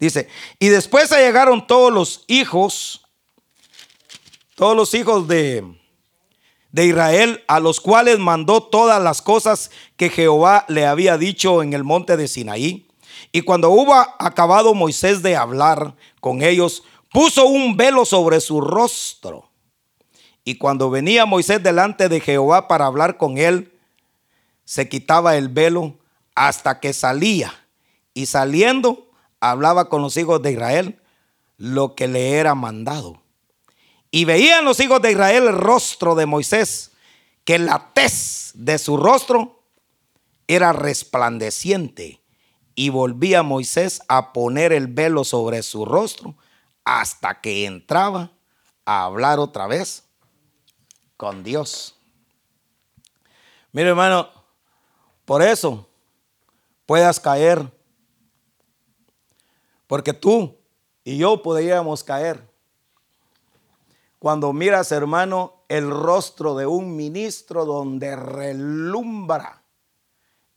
Dice, 0.00 0.26
y 0.58 0.66
después 0.66 1.08
llegaron 1.10 1.64
todos 1.64 1.92
los 1.92 2.24
hijos, 2.26 3.06
todos 4.56 4.76
los 4.76 4.92
hijos 4.94 5.28
de, 5.28 5.64
de 6.72 6.86
Israel, 6.86 7.44
a 7.46 7.60
los 7.60 7.80
cuales 7.80 8.18
mandó 8.18 8.60
todas 8.60 9.00
las 9.00 9.22
cosas 9.22 9.70
que 9.96 10.10
Jehová 10.10 10.64
le 10.66 10.86
había 10.86 11.16
dicho 11.18 11.62
en 11.62 11.72
el 11.72 11.84
monte 11.84 12.16
de 12.16 12.26
Sinaí. 12.26 12.88
Y 13.30 13.42
cuando 13.42 13.70
hubo 13.70 13.94
acabado 13.94 14.74
Moisés 14.74 15.22
de 15.22 15.36
hablar 15.36 15.94
con 16.18 16.42
ellos, 16.42 16.82
puso 17.12 17.46
un 17.46 17.76
velo 17.76 18.04
sobre 18.04 18.40
su 18.40 18.60
rostro. 18.60 19.47
Y 20.48 20.54
cuando 20.54 20.88
venía 20.88 21.26
Moisés 21.26 21.62
delante 21.62 22.08
de 22.08 22.20
Jehová 22.20 22.68
para 22.68 22.86
hablar 22.86 23.18
con 23.18 23.36
él, 23.36 23.70
se 24.64 24.88
quitaba 24.88 25.36
el 25.36 25.50
velo 25.50 25.98
hasta 26.34 26.80
que 26.80 26.94
salía. 26.94 27.52
Y 28.14 28.24
saliendo, 28.24 29.10
hablaba 29.40 29.90
con 29.90 30.00
los 30.00 30.16
hijos 30.16 30.40
de 30.40 30.52
Israel 30.52 31.02
lo 31.58 31.94
que 31.94 32.08
le 32.08 32.36
era 32.36 32.54
mandado. 32.54 33.20
Y 34.10 34.24
veían 34.24 34.64
los 34.64 34.80
hijos 34.80 35.02
de 35.02 35.12
Israel 35.12 35.48
el 35.48 35.52
rostro 35.52 36.14
de 36.14 36.24
Moisés, 36.24 36.92
que 37.44 37.58
la 37.58 37.90
tez 37.92 38.52
de 38.54 38.78
su 38.78 38.96
rostro 38.96 39.62
era 40.46 40.72
resplandeciente. 40.72 42.22
Y 42.74 42.88
volvía 42.88 43.42
Moisés 43.42 44.00
a 44.08 44.32
poner 44.32 44.72
el 44.72 44.86
velo 44.86 45.24
sobre 45.24 45.62
su 45.62 45.84
rostro 45.84 46.36
hasta 46.84 47.42
que 47.42 47.66
entraba 47.66 48.32
a 48.86 49.04
hablar 49.04 49.40
otra 49.40 49.66
vez 49.66 50.07
con 51.18 51.42
Dios. 51.42 51.94
Mire 53.72 53.90
hermano, 53.90 54.30
por 55.26 55.42
eso 55.42 55.86
puedas 56.86 57.20
caer. 57.20 57.70
Porque 59.86 60.14
tú 60.14 60.56
y 61.04 61.18
yo 61.18 61.42
podríamos 61.42 62.02
caer 62.02 62.48
cuando 64.18 64.52
miras, 64.52 64.90
hermano, 64.92 65.64
el 65.68 65.90
rostro 65.90 66.56
de 66.56 66.66
un 66.66 66.96
ministro 66.96 67.64
donde 67.64 68.16
relumbra 68.16 69.62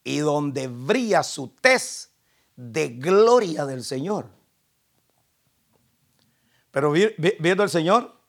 y 0.03 0.19
donde 0.19 0.67
brilla 0.67 1.23
su 1.23 1.49
tez 1.49 2.11
de 2.55 2.89
gloria 2.89 3.65
del 3.65 3.83
Señor. 3.83 4.29
Pero 6.71 6.91
viendo 6.91 7.63
el 7.63 7.69
Señor, 7.69 8.20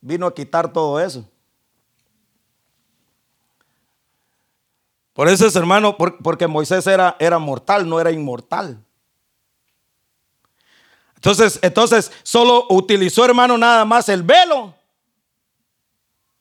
vino 0.00 0.26
a 0.26 0.34
quitar 0.34 0.72
todo 0.72 1.00
eso. 1.00 1.28
Por 5.12 5.28
eso 5.28 5.46
es 5.46 5.56
hermano, 5.56 5.96
porque 5.96 6.46
Moisés 6.46 6.86
era, 6.86 7.16
era 7.18 7.38
mortal, 7.38 7.88
no 7.88 8.00
era 8.00 8.12
inmortal. 8.12 8.84
Entonces, 11.16 11.58
entonces, 11.62 12.12
solo 12.22 12.66
utilizó, 12.70 13.24
hermano, 13.24 13.58
nada 13.58 13.84
más 13.84 14.08
el 14.08 14.22
velo. 14.22 14.72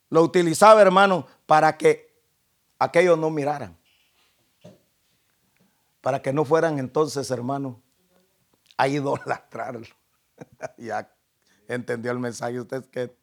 Lo 0.09 0.21
utilizaba, 0.21 0.79
hermano, 0.79 1.25
para 1.47 1.75
que 1.75 2.15
aquellos 2.77 3.17
no 3.17 3.31
miraran. 3.31 3.75
Para 6.01 6.21
que 6.21 6.31
no 6.31 6.45
fueran 6.45 6.77
entonces, 6.77 7.31
hermano, 7.31 7.81
a 8.77 8.87
idolatrarlo. 8.87 9.87
ya 10.77 11.11
entendió 11.67 12.11
el 12.11 12.19
mensaje 12.19 12.59
usted 12.59 12.85
que 12.85 13.17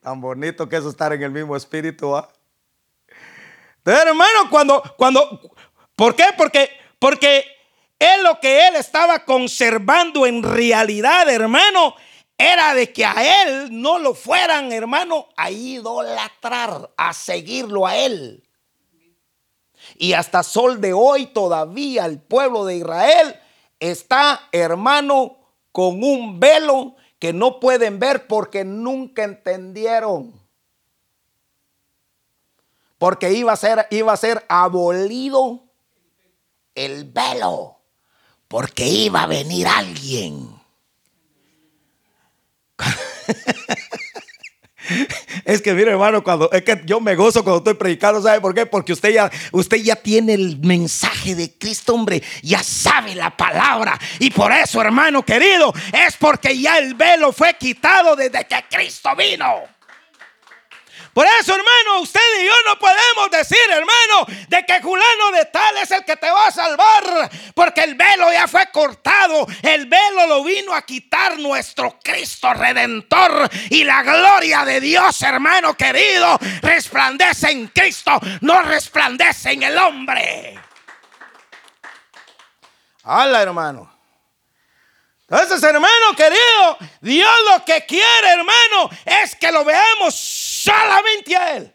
tan 0.00 0.20
bonito 0.20 0.68
que 0.68 0.76
es 0.76 0.84
estar 0.84 1.12
en 1.12 1.22
el 1.22 1.30
mismo 1.30 1.56
espíritu. 1.56 2.14
Entonces, 3.78 4.06
hermano, 4.06 4.50
cuando, 4.50 4.82
cuando, 4.96 5.54
¿por 5.96 6.14
qué? 6.14 6.26
Porque, 6.36 6.70
porque 6.98 7.44
él 7.98 8.22
lo 8.22 8.38
que 8.40 8.68
él 8.68 8.76
estaba 8.76 9.24
conservando 9.24 10.26
en 10.26 10.42
realidad, 10.42 11.28
hermano, 11.28 11.94
era 12.36 12.74
de 12.74 12.92
que 12.92 13.04
a 13.04 13.42
él 13.42 13.68
no 13.70 13.98
lo 13.98 14.14
fueran, 14.14 14.72
hermano, 14.72 15.28
a 15.36 15.50
idolatrar, 15.50 16.90
a 16.96 17.12
seguirlo 17.12 17.86
a 17.86 17.96
él. 17.96 18.42
Y 19.96 20.12
hasta 20.14 20.42
sol 20.42 20.80
de 20.80 20.92
hoy 20.92 21.26
todavía 21.26 22.06
el 22.06 22.18
pueblo 22.18 22.64
de 22.64 22.76
Israel 22.76 23.38
está, 23.78 24.48
hermano, 24.52 25.36
con 25.72 26.02
un 26.02 26.40
velo 26.40 26.96
que 27.20 27.32
no 27.32 27.60
pueden 27.60 28.00
ver 28.00 28.26
porque 28.26 28.64
nunca 28.64 29.22
entendieron. 29.22 30.32
Porque 32.98 33.32
iba 33.32 33.52
a 33.52 33.56
ser, 33.56 33.86
iba 33.90 34.12
a 34.12 34.16
ser 34.16 34.44
abolido 34.48 35.62
el 36.74 37.04
velo 37.04 37.80
porque 38.50 38.88
iba 38.88 39.22
a 39.22 39.26
venir 39.28 39.68
alguien. 39.68 40.60
Es 45.44 45.62
que 45.62 45.72
mire 45.74 45.90
hermano, 45.90 46.22
cuando 46.22 46.50
es 46.52 46.62
que 46.62 46.80
yo 46.84 47.00
me 47.00 47.14
gozo 47.14 47.42
cuando 47.42 47.58
estoy 47.58 47.74
predicando, 47.74 48.22
¿sabe 48.22 48.40
por 48.40 48.54
qué? 48.54 48.66
Porque 48.66 48.92
usted 48.92 49.10
ya 49.10 49.30
usted 49.52 49.78
ya 49.78 49.96
tiene 49.96 50.34
el 50.34 50.58
mensaje 50.58 51.34
de 51.34 51.52
Cristo, 51.52 51.94
hombre, 51.94 52.22
ya 52.42 52.62
sabe 52.62 53.14
la 53.14 53.36
palabra 53.36 53.98
y 54.18 54.30
por 54.30 54.52
eso, 54.52 54.80
hermano 54.80 55.24
querido, 55.24 55.72
es 55.92 56.16
porque 56.16 56.58
ya 56.58 56.78
el 56.78 56.94
velo 56.94 57.32
fue 57.32 57.54
quitado 57.54 58.16
desde 58.16 58.44
que 58.46 58.64
Cristo 58.70 59.10
vino. 59.16 59.79
Por 61.20 61.28
eso, 61.38 61.54
hermano, 61.54 62.00
usted 62.00 62.18
y 62.40 62.46
yo 62.46 62.54
no 62.64 62.78
podemos 62.78 63.30
decir, 63.30 63.58
hermano, 63.70 64.24
de 64.48 64.64
que 64.64 64.80
Julano 64.80 65.32
de 65.32 65.44
tal 65.44 65.76
es 65.76 65.90
el 65.90 66.02
que 66.02 66.16
te 66.16 66.30
va 66.30 66.46
a 66.46 66.50
salvar, 66.50 67.30
porque 67.54 67.82
el 67.82 67.94
velo 67.94 68.32
ya 68.32 68.48
fue 68.48 68.70
cortado. 68.72 69.46
El 69.60 69.84
velo 69.84 70.26
lo 70.26 70.42
vino 70.42 70.74
a 70.74 70.80
quitar 70.80 71.38
nuestro 71.38 71.98
Cristo 72.02 72.54
redentor. 72.54 73.50
Y 73.68 73.84
la 73.84 74.02
gloria 74.02 74.64
de 74.64 74.80
Dios, 74.80 75.20
hermano 75.20 75.74
querido, 75.74 76.38
resplandece 76.62 77.50
en 77.50 77.66
Cristo, 77.66 78.18
no 78.40 78.62
resplandece 78.62 79.52
en 79.52 79.64
el 79.64 79.76
hombre. 79.76 80.58
Hala, 83.04 83.42
hermano. 83.42 84.00
Entonces, 85.30 85.62
hermano 85.62 86.16
querido, 86.16 86.78
Dios 87.02 87.30
lo 87.52 87.64
que 87.64 87.86
quiere, 87.86 88.30
hermano, 88.30 88.90
es 89.04 89.36
que 89.36 89.52
lo 89.52 89.64
veamos 89.64 90.14
solamente 90.70 91.36
a 91.36 91.56
Él. 91.56 91.74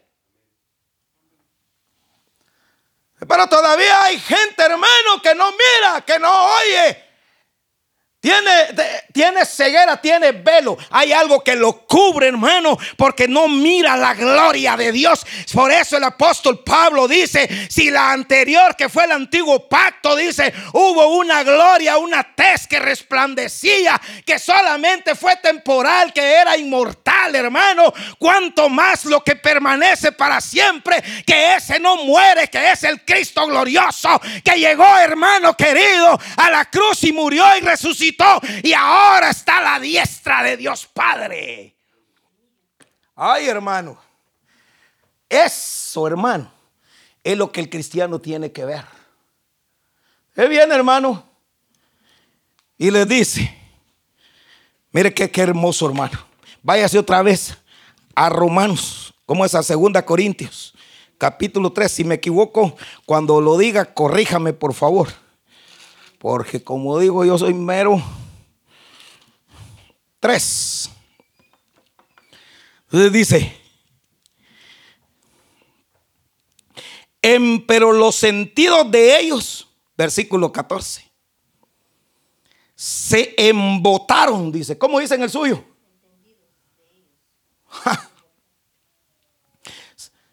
Pero 3.28 3.46
todavía 3.48 4.02
hay 4.04 4.20
gente, 4.20 4.62
hermano, 4.62 5.22
que 5.22 5.34
no 5.34 5.50
mira, 5.52 6.00
que 6.02 6.18
no 6.18 6.32
oye, 6.56 7.05
tiene, 8.26 8.50
tiene 9.12 9.44
ceguera, 9.46 10.00
tiene 10.00 10.32
velo. 10.32 10.76
Hay 10.90 11.12
algo 11.12 11.44
que 11.44 11.54
lo 11.54 11.86
cubre, 11.86 12.26
hermano, 12.26 12.76
porque 12.96 13.28
no 13.28 13.46
mira 13.46 13.96
la 13.96 14.14
gloria 14.14 14.76
de 14.76 14.90
Dios. 14.90 15.24
Por 15.54 15.70
eso 15.70 15.96
el 15.96 16.02
apóstol 16.02 16.64
Pablo 16.64 17.06
dice, 17.06 17.68
si 17.70 17.88
la 17.88 18.10
anterior 18.10 18.74
que 18.74 18.88
fue 18.88 19.04
el 19.04 19.12
antiguo 19.12 19.68
pacto, 19.68 20.16
dice, 20.16 20.52
hubo 20.72 21.06
una 21.18 21.44
gloria, 21.44 21.98
una 21.98 22.34
tez 22.34 22.66
que 22.66 22.80
resplandecía, 22.80 24.00
que 24.24 24.40
solamente 24.40 25.14
fue 25.14 25.36
temporal, 25.36 26.12
que 26.12 26.34
era 26.34 26.56
inmortal, 26.56 27.32
hermano. 27.32 27.94
Cuanto 28.18 28.68
más 28.68 29.04
lo 29.04 29.22
que 29.22 29.36
permanece 29.36 30.10
para 30.10 30.40
siempre, 30.40 31.00
que 31.24 31.54
ese 31.54 31.78
no 31.78 31.94
muere, 31.98 32.48
que 32.48 32.72
es 32.72 32.82
el 32.82 33.04
Cristo 33.04 33.46
glorioso, 33.46 34.20
que 34.42 34.58
llegó, 34.58 34.98
hermano 34.98 35.56
querido, 35.56 36.18
a 36.38 36.50
la 36.50 36.64
cruz 36.64 37.04
y 37.04 37.12
murió 37.12 37.44
y 37.56 37.60
resucitó 37.60 38.15
y 38.62 38.72
ahora 38.72 39.30
está 39.30 39.60
la 39.60 39.80
diestra 39.80 40.42
de 40.42 40.56
Dios 40.56 40.86
Padre. 40.86 41.76
Ay, 43.14 43.46
hermano. 43.46 43.98
Eso, 45.28 46.06
hermano, 46.06 46.52
es 47.24 47.36
lo 47.36 47.50
que 47.50 47.60
el 47.60 47.68
cristiano 47.68 48.20
tiene 48.20 48.52
que 48.52 48.64
ver. 48.64 48.84
Es 50.34 50.48
bien, 50.48 50.70
hermano. 50.70 51.24
Y 52.78 52.90
le 52.90 53.06
dice, 53.06 53.52
mire 54.92 55.12
qué 55.12 55.30
hermoso, 55.40 55.86
hermano. 55.86 56.18
Váyase 56.62 56.98
otra 56.98 57.22
vez 57.22 57.56
a 58.14 58.28
Romanos, 58.28 59.14
como 59.24 59.44
es 59.44 59.54
a 59.54 59.62
Segunda 59.62 60.04
Corintios, 60.04 60.74
capítulo 61.16 61.72
3. 61.72 61.90
Si 61.90 62.04
me 62.04 62.16
equivoco, 62.16 62.76
cuando 63.06 63.40
lo 63.40 63.56
diga, 63.56 63.94
corríjame, 63.94 64.52
por 64.52 64.74
favor. 64.74 65.08
Porque 66.18 66.62
como 66.62 66.98
digo, 66.98 67.24
yo 67.24 67.38
soy 67.38 67.54
mero 67.54 68.02
tres. 70.20 70.90
Entonces 72.84 73.12
dice, 73.12 73.60
pero 77.66 77.92
los 77.92 78.14
sentidos 78.14 78.90
de 78.90 79.20
ellos, 79.20 79.68
versículo 79.96 80.52
14, 80.52 81.10
se 82.74 83.34
embotaron, 83.36 84.52
dice. 84.52 84.76
¿Cómo 84.78 85.00
dice 85.00 85.14
en 85.14 85.22
el 85.22 85.30
suyo? 85.30 85.64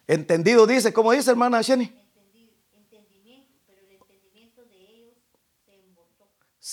Entendido 0.06 0.66
dice, 0.66 0.92
¿cómo 0.92 1.12
dice 1.12 1.30
hermana 1.30 1.62
Jenny? 1.62 1.92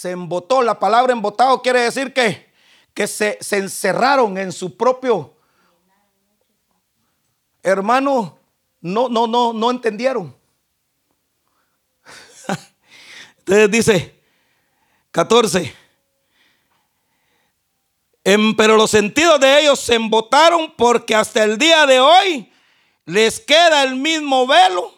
Se 0.01 0.09
embotó. 0.09 0.63
La 0.63 0.79
palabra 0.79 1.13
embotado 1.13 1.61
quiere 1.61 1.81
decir 1.81 2.11
que, 2.11 2.51
que 2.95 3.05
se, 3.05 3.37
se 3.39 3.57
encerraron 3.57 4.35
en 4.39 4.51
su 4.51 4.75
propio 4.75 5.35
hermano. 7.61 8.39
No, 8.79 9.09
no, 9.09 9.27
no, 9.27 9.53
no 9.53 9.69
entendieron. 9.69 10.35
Entonces 13.37 13.69
dice 13.69 14.19
14. 15.11 15.71
pero 18.57 18.77
los 18.77 18.89
sentidos 18.89 19.39
de 19.39 19.59
ellos 19.61 19.79
se 19.79 19.93
embotaron 19.93 20.73
porque 20.75 21.13
hasta 21.13 21.43
el 21.43 21.59
día 21.59 21.85
de 21.85 21.99
hoy 21.99 22.51
les 23.05 23.39
queda 23.39 23.83
el 23.83 23.97
mismo 23.97 24.47
velo 24.47 24.95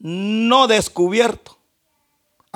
no 0.00 0.66
descubierto. 0.66 1.53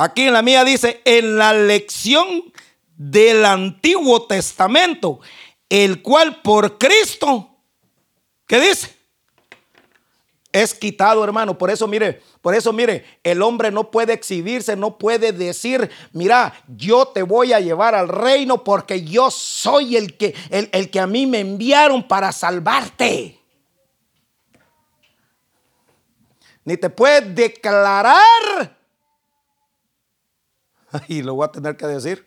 Aquí 0.01 0.29
en 0.29 0.33
la 0.33 0.43
mía 0.43 0.63
dice, 0.63 1.03
en 1.05 1.39
la 1.39 1.53
lección 1.53 2.53
del 2.97 3.45
Antiguo 3.45 4.29
Testamento, 4.29 5.19
el 5.69 6.03
cual 6.03 6.41
por 6.41 6.79
Cristo, 6.79 7.51
¿qué 8.47 8.61
dice? 8.61 8.97
Es 10.53 10.73
quitado, 10.73 11.25
hermano. 11.25 11.59
Por 11.59 11.69
eso, 11.69 11.89
mire, 11.89 12.23
por 12.41 12.55
eso, 12.55 12.73
mire, 12.73 13.19
el 13.25 13.43
hombre 13.43 13.73
no 13.73 13.91
puede 13.91 14.13
exhibirse, 14.13 14.77
no 14.77 14.99
puede 14.99 15.33
decir, 15.33 15.91
mira, 16.13 16.55
yo 16.69 17.09
te 17.09 17.25
voy 17.25 17.53
a 17.53 17.59
llevar 17.59 17.97
al 17.97 18.07
reino 18.07 18.63
porque 18.63 19.03
yo 19.03 19.33
soy 19.33 19.97
el 19.97 20.17
que, 20.17 20.33
el, 20.51 20.71
el 20.71 20.91
que 20.91 21.01
a 21.01 21.09
mí 21.09 21.27
me 21.27 21.41
enviaron 21.41 22.07
para 22.07 22.31
salvarte. 22.31 23.41
Ni 26.65 26.77
te 26.77 26.89
puede 26.89 27.23
declarar 27.23 28.78
y 31.09 31.23
lo 31.23 31.35
voy 31.35 31.47
a 31.47 31.53
tener 31.53 31.77
que 31.77 31.87
decir. 31.87 32.27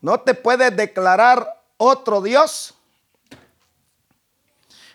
No 0.00 0.20
te 0.20 0.34
puedes 0.34 0.76
declarar 0.76 1.62
otro 1.76 2.20
Dios. 2.20 2.74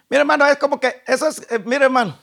Mira, 0.10 0.22
hermano, 0.22 0.46
es 0.46 0.58
como 0.58 0.80
que 0.80 1.04
eso 1.06 1.28
es, 1.28 1.40
eh, 1.52 1.64
hermano. 1.72 2.18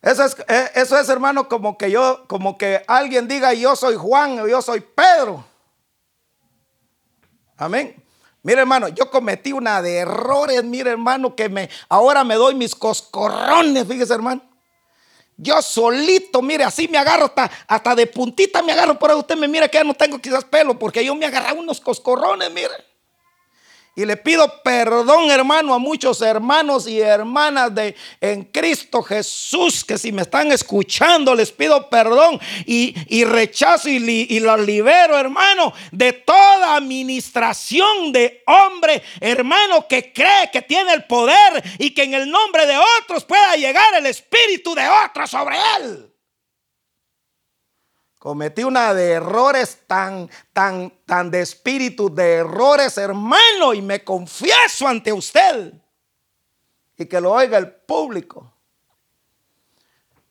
Eso 0.00 0.24
es, 0.24 0.36
eh, 0.48 0.70
eso 0.74 0.98
es, 0.98 1.08
hermano, 1.08 1.48
como 1.48 1.78
que 1.78 1.90
yo, 1.90 2.24
como 2.26 2.58
que 2.58 2.84
alguien 2.88 3.28
diga 3.28 3.54
yo 3.54 3.76
soy 3.76 3.94
Juan 3.94 4.38
o 4.40 4.48
yo 4.48 4.60
soy 4.60 4.80
Pedro. 4.80 5.44
Amén. 7.56 7.96
Mire, 8.42 8.60
hermano, 8.62 8.88
yo 8.88 9.08
cometí 9.08 9.52
una 9.52 9.80
de 9.80 9.98
errores, 9.98 10.64
mire, 10.64 10.90
hermano, 10.90 11.36
que 11.36 11.48
me 11.48 11.70
ahora 11.88 12.24
me 12.24 12.34
doy 12.34 12.56
mis 12.56 12.74
coscorrones, 12.74 13.86
fíjese, 13.86 14.14
hermano 14.14 14.51
Yo 15.42 15.60
solito, 15.60 16.40
mire, 16.40 16.62
así 16.62 16.86
me 16.86 16.98
agarro 16.98 17.32
hasta, 17.66 17.94
de 17.96 18.06
puntita 18.06 18.62
me 18.62 18.70
agarro. 18.70 18.96
Por 18.96 19.10
ahí 19.10 19.16
usted 19.16 19.36
me 19.36 19.48
mira 19.48 19.66
que 19.66 19.76
ya 19.76 19.82
no 19.82 19.92
tengo 19.92 20.20
quizás 20.20 20.44
pelo, 20.44 20.78
porque 20.78 21.04
yo 21.04 21.16
me 21.16 21.26
agarraba 21.26 21.58
unos 21.58 21.80
coscorrones, 21.80 22.48
mire. 22.52 22.91
Y 23.94 24.06
le 24.06 24.16
pido 24.16 24.62
perdón, 24.62 25.30
hermano, 25.30 25.74
a 25.74 25.78
muchos 25.78 26.22
hermanos 26.22 26.88
y 26.88 26.98
hermanas 26.98 27.74
de 27.74 27.94
en 28.22 28.44
Cristo 28.44 29.02
Jesús, 29.02 29.84
que 29.84 29.98
si 29.98 30.12
me 30.12 30.22
están 30.22 30.50
escuchando, 30.50 31.34
les 31.34 31.52
pido 31.52 31.90
perdón 31.90 32.40
y, 32.64 33.24
rechazo 33.24 33.90
y, 33.90 34.26
y 34.30 34.40
los 34.40 34.60
libero, 34.60 35.18
hermano, 35.18 35.74
de 35.90 36.14
toda 36.14 36.76
administración 36.76 38.12
de 38.12 38.42
hombre, 38.46 39.02
hermano, 39.20 39.86
que 39.86 40.10
cree 40.10 40.50
que 40.50 40.62
tiene 40.62 40.94
el 40.94 41.04
poder 41.04 41.62
y 41.78 41.90
que 41.90 42.04
en 42.04 42.14
el 42.14 42.30
nombre 42.30 42.64
de 42.64 42.78
otros 43.02 43.26
pueda 43.26 43.56
llegar 43.56 43.94
el 43.94 44.06
espíritu 44.06 44.74
de 44.74 44.88
otros 44.88 45.30
sobre 45.30 45.56
él. 45.76 46.11
Cometí 48.22 48.62
una 48.62 48.94
de 48.94 49.14
errores 49.14 49.78
tan, 49.88 50.30
tan, 50.52 50.92
tan 51.04 51.28
de 51.28 51.40
espíritu, 51.40 52.08
de 52.08 52.34
errores, 52.34 52.96
hermano, 52.96 53.74
y 53.74 53.82
me 53.82 54.04
confieso 54.04 54.86
ante 54.86 55.12
usted. 55.12 55.72
Y 56.96 57.06
que 57.06 57.20
lo 57.20 57.32
oiga 57.32 57.58
el 57.58 57.72
público. 57.72 58.48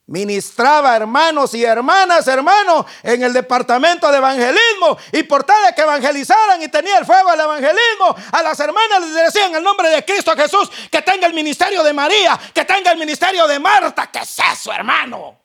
Ministraba 0.06 0.96
hermanos 0.96 1.54
y 1.54 1.66
hermanas, 1.66 2.26
hermanos, 2.30 2.86
en 3.04 3.24
el 3.24 3.34
departamento 3.34 4.10
de 4.10 4.20
evangelismo. 4.20 4.98
Y 5.12 5.24
por 5.24 5.44
tal 5.44 5.62
de 5.66 5.76
que 5.76 5.82
evangelizaran 5.82 6.64
y 6.64 6.70
tenía 6.70 6.98
el 6.98 7.06
fuego 7.06 7.30
del 7.32 7.42
evangelismo, 7.42 8.16
a 8.32 8.42
las 8.42 8.58
hermanas 8.62 9.02
les 9.02 9.16
decían 9.16 9.50
en 9.50 9.58
el 9.58 9.64
nombre 9.64 9.90
de 9.90 10.06
Cristo 10.06 10.32
Jesús 10.38 10.72
que 10.90 11.02
tenga 11.02 11.28
el 11.28 11.34
ministerio 11.34 11.84
de 11.84 11.92
María, 11.92 12.40
que 12.54 12.64
tenga 12.64 12.94
el 12.94 12.98
ministerio 12.98 13.46
de 13.48 13.60
Marta. 13.60 14.10
¿Qué 14.10 14.20
es 14.20 14.38
eso, 14.54 14.72
hermano? 14.72 15.41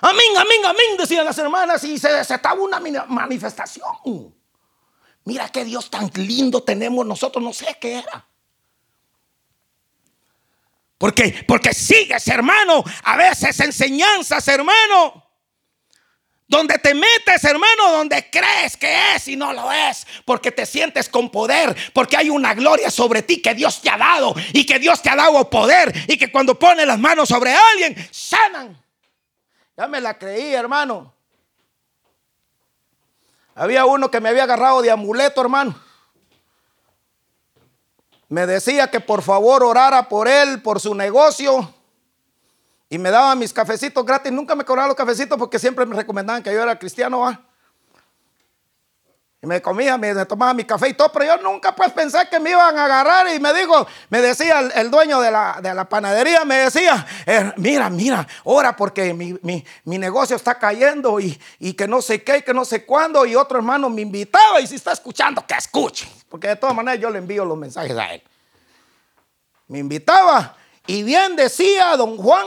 Amén, 0.00 0.36
amén, 0.38 0.64
amén, 0.64 0.96
decían 0.98 1.24
las 1.24 1.38
hermanas 1.38 1.84
y 1.84 1.98
se 1.98 2.10
desataba 2.12 2.60
una 2.60 2.80
manifestación. 3.06 4.34
Mira 5.24 5.48
qué 5.48 5.64
Dios 5.64 5.90
tan 5.90 6.10
lindo 6.14 6.62
tenemos 6.62 7.04
nosotros, 7.04 7.44
no 7.44 7.52
sé 7.52 7.76
qué 7.80 7.98
era. 7.98 8.26
Porque, 10.96 11.44
porque 11.46 11.72
sigues, 11.72 12.28
hermano, 12.28 12.84
a 13.04 13.16
veces 13.16 13.58
enseñanzas, 13.60 14.46
hermano. 14.48 15.30
Donde 16.46 16.78
te 16.78 16.94
metes, 16.94 17.44
hermano, 17.44 17.92
donde 17.92 18.28
crees 18.28 18.76
que 18.76 19.14
es 19.14 19.28
y 19.28 19.36
no 19.36 19.52
lo 19.52 19.70
es. 19.70 20.04
Porque 20.24 20.50
te 20.50 20.66
sientes 20.66 21.08
con 21.08 21.30
poder. 21.30 21.76
Porque 21.94 22.16
hay 22.16 22.28
una 22.28 22.54
gloria 22.54 22.90
sobre 22.90 23.22
ti 23.22 23.40
que 23.40 23.54
Dios 23.54 23.80
te 23.80 23.88
ha 23.88 23.96
dado. 23.96 24.34
Y 24.52 24.66
que 24.66 24.80
Dios 24.80 25.00
te 25.00 25.10
ha 25.10 25.14
dado 25.14 25.48
poder. 25.48 25.94
Y 26.08 26.18
que 26.18 26.32
cuando 26.32 26.58
pone 26.58 26.84
las 26.84 26.98
manos 26.98 27.28
sobre 27.28 27.54
alguien, 27.54 27.94
sanan. 28.10 28.79
Ya 29.76 29.88
me 29.88 30.00
la 30.00 30.18
creí, 30.18 30.54
hermano. 30.54 31.12
Había 33.54 33.84
uno 33.84 34.10
que 34.10 34.20
me 34.20 34.28
había 34.28 34.44
agarrado 34.44 34.82
de 34.82 34.90
amuleto, 34.90 35.40
hermano. 35.40 35.74
Me 38.28 38.46
decía 38.46 38.90
que 38.90 39.00
por 39.00 39.22
favor 39.22 39.64
orara 39.64 40.08
por 40.08 40.28
él, 40.28 40.62
por 40.62 40.80
su 40.80 40.94
negocio. 40.94 41.74
Y 42.88 42.98
me 42.98 43.10
daba 43.10 43.34
mis 43.34 43.52
cafecitos 43.52 44.04
gratis. 44.04 44.32
Nunca 44.32 44.54
me 44.54 44.64
cobraba 44.64 44.88
los 44.88 44.96
cafecitos 44.96 45.36
porque 45.38 45.58
siempre 45.58 45.84
me 45.84 45.96
recomendaban 45.96 46.42
que 46.42 46.52
yo 46.52 46.62
era 46.62 46.78
cristiano. 46.78 47.20
¿va? 47.20 47.49
Y 49.42 49.46
me 49.46 49.62
comía, 49.62 49.96
me, 49.96 50.26
tomaba 50.26 50.52
mi 50.52 50.64
café 50.64 50.90
y 50.90 50.94
todo, 50.94 51.10
pero 51.10 51.24
yo 51.24 51.38
nunca 51.38 51.74
pues 51.74 51.90
pensé 51.92 52.18
que 52.30 52.38
me 52.38 52.50
iban 52.50 52.76
a 52.76 52.84
agarrar 52.84 53.34
y 53.34 53.40
me 53.40 53.54
dijo, 53.54 53.86
me 54.10 54.20
decía 54.20 54.60
el, 54.74 54.90
dueño 54.90 55.18
de 55.18 55.30
la, 55.30 55.86
panadería, 55.88 56.44
me 56.44 56.56
decía, 56.56 57.06
eh, 57.24 57.50
mira, 57.56 57.88
mira, 57.88 58.28
ora 58.44 58.76
porque 58.76 59.14
mi, 59.14 59.64
negocio 59.84 60.36
está 60.36 60.58
cayendo 60.58 61.18
y, 61.20 61.40
y, 61.58 61.72
que 61.72 61.88
no 61.88 62.02
sé 62.02 62.22
qué 62.22 62.38
y 62.38 62.42
que 62.42 62.52
no 62.52 62.66
sé 62.66 62.84
cuándo 62.84 63.24
y 63.24 63.34
otro 63.34 63.56
hermano 63.56 63.88
me 63.88 64.02
invitaba 64.02 64.60
y 64.60 64.66
si 64.66 64.74
está 64.74 64.92
escuchando, 64.92 65.42
que 65.46 65.54
escuche, 65.54 66.06
porque 66.28 66.48
de 66.48 66.56
todas 66.56 66.76
maneras 66.76 67.00
yo 67.00 67.08
le 67.08 67.18
envío 67.18 67.46
los 67.46 67.56
mensajes 67.56 67.96
a 67.96 68.12
él. 68.12 68.22
Me 69.68 69.78
invitaba 69.78 70.54
y 70.86 71.02
bien 71.02 71.34
decía 71.34 71.96
don 71.96 72.18
Juan 72.18 72.46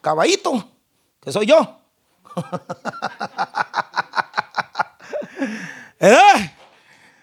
Caballito, 0.00 0.68
que 1.20 1.30
soy 1.30 1.46
yo. 1.46 1.78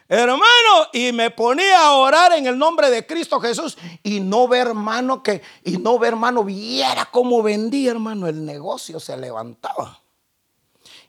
Hermano, 0.08 0.88
y 0.94 1.12
me 1.12 1.30
ponía 1.30 1.86
a 1.86 1.94
orar 1.94 2.32
en 2.34 2.48
el 2.48 2.58
nombre 2.58 2.90
de 2.90 3.06
Cristo 3.06 3.40
Jesús 3.40 3.78
y 4.02 4.22
no 4.22 4.48
ver, 4.48 4.68
hermano, 4.68 5.22
que, 5.22 5.42
y 5.64 5.78
no 5.78 6.00
ver, 6.00 6.14
hermano, 6.14 6.44
viera 6.44 7.06
cómo 7.12 7.44
vendía, 7.44 7.92
hermano, 7.92 8.28
el 8.28 8.46
negocio 8.46 9.00
se 9.00 9.18
levantaba. 9.18 10.02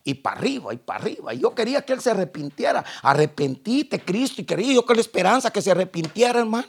Y 0.02 0.14
para 0.14 0.38
arriba, 0.38 0.74
y 0.74 0.78
para 0.78 1.00
arriba. 1.00 1.32
Y 1.32 1.38
yo 1.40 1.54
quería 1.54 1.82
que 1.82 1.92
él 1.92 2.00
se 2.00 2.10
arrepintiera. 2.10 2.84
Arrepentite, 3.02 4.00
Cristo, 4.00 4.40
y 4.42 4.44
quería 4.44 4.74
yo 4.74 4.84
con 4.84 4.96
la 4.96 5.02
esperanza 5.02 5.50
que 5.50 5.62
se 5.62 5.70
arrepintiera, 5.70 6.40
hermano. 6.40 6.68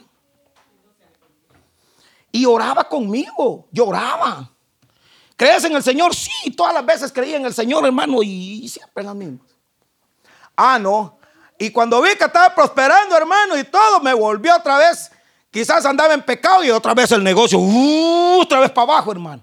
Y 2.30 2.46
oraba 2.46 2.88
conmigo, 2.88 3.68
lloraba. 3.72 4.50
¿Crees 5.36 5.64
en 5.64 5.74
el 5.74 5.82
Señor? 5.82 6.14
Sí, 6.14 6.50
todas 6.52 6.72
las 6.72 6.86
veces 6.86 7.12
creía 7.12 7.36
en 7.36 7.44
el 7.44 7.52
Señor, 7.52 7.84
hermano, 7.84 8.22
y 8.22 8.68
siempre 8.68 9.02
las 9.02 9.14
mismas. 9.14 9.51
Ah, 10.64 10.78
no. 10.78 11.18
Y 11.58 11.70
cuando 11.70 12.00
vi 12.00 12.14
que 12.14 12.24
estaba 12.24 12.54
prosperando, 12.54 13.16
hermano, 13.16 13.58
y 13.58 13.64
todo, 13.64 13.98
me 13.98 14.14
volvió 14.14 14.54
otra 14.54 14.78
vez. 14.78 15.10
Quizás 15.50 15.84
andaba 15.84 16.14
en 16.14 16.22
pecado 16.22 16.62
y 16.62 16.70
otra 16.70 16.94
vez 16.94 17.10
el 17.10 17.24
negocio, 17.24 17.58
uh, 17.58 18.40
otra 18.40 18.60
vez 18.60 18.70
para 18.70 18.92
abajo, 18.92 19.10
hermano. 19.10 19.42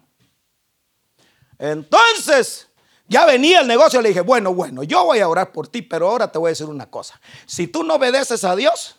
Entonces, 1.58 2.70
ya 3.06 3.26
venía 3.26 3.60
el 3.60 3.68
negocio, 3.68 4.02
le 4.02 4.10
dije, 4.10 4.22
bueno, 4.22 4.54
bueno, 4.54 4.84
yo 4.84 5.04
voy 5.04 5.20
a 5.20 5.28
orar 5.28 5.52
por 5.52 5.68
ti, 5.68 5.82
pero 5.82 6.08
ahora 6.08 6.32
te 6.32 6.40
voy 6.40 6.48
a 6.48 6.52
decir 6.52 6.68
una 6.68 6.90
cosa. 6.90 7.20
Si 7.46 7.68
tú 7.68 7.84
no 7.84 7.96
obedeces 7.96 8.46
a 8.46 8.56
Dios, 8.56 8.96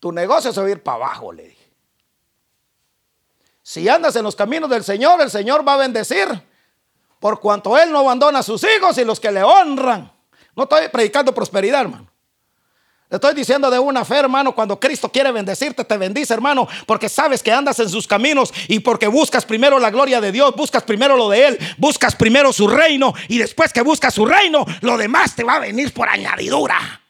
tu 0.00 0.10
negocio 0.10 0.52
se 0.52 0.60
va 0.60 0.66
a 0.66 0.70
ir 0.70 0.82
para 0.82 0.96
abajo, 0.96 1.32
le 1.32 1.44
dije. 1.44 1.72
Si 3.62 3.88
andas 3.88 4.16
en 4.16 4.24
los 4.24 4.34
caminos 4.34 4.68
del 4.68 4.82
Señor, 4.82 5.20
el 5.22 5.30
Señor 5.30 5.66
va 5.66 5.74
a 5.74 5.76
bendecir 5.76 6.47
por 7.20 7.40
cuanto 7.40 7.76
Él 7.76 7.90
no 7.90 7.98
abandona 7.98 8.40
a 8.40 8.42
sus 8.42 8.64
hijos 8.64 8.96
y 8.98 9.04
los 9.04 9.20
que 9.20 9.30
le 9.30 9.42
honran. 9.42 10.10
No 10.54 10.64
estoy 10.64 10.88
predicando 10.88 11.34
prosperidad, 11.34 11.82
hermano. 11.82 12.08
Le 13.10 13.16
estoy 13.16 13.32
diciendo 13.32 13.70
de 13.70 13.78
una 13.78 14.04
fe, 14.04 14.16
hermano, 14.16 14.54
cuando 14.54 14.78
Cristo 14.78 15.10
quiere 15.10 15.32
bendecirte, 15.32 15.82
te 15.82 15.96
bendice, 15.96 16.34
hermano, 16.34 16.68
porque 16.84 17.08
sabes 17.08 17.42
que 17.42 17.50
andas 17.50 17.78
en 17.78 17.88
sus 17.88 18.06
caminos 18.06 18.52
y 18.68 18.80
porque 18.80 19.06
buscas 19.06 19.46
primero 19.46 19.78
la 19.78 19.90
gloria 19.90 20.20
de 20.20 20.30
Dios, 20.30 20.54
buscas 20.54 20.82
primero 20.82 21.16
lo 21.16 21.30
de 21.30 21.46
Él, 21.46 21.58
buscas 21.78 22.14
primero 22.14 22.52
su 22.52 22.68
reino 22.68 23.14
y 23.28 23.38
después 23.38 23.72
que 23.72 23.80
buscas 23.80 24.12
su 24.12 24.26
reino, 24.26 24.66
lo 24.82 24.98
demás 24.98 25.34
te 25.34 25.42
va 25.42 25.54
a 25.54 25.60
venir 25.60 25.94
por 25.94 26.06
añadidura. 26.06 27.00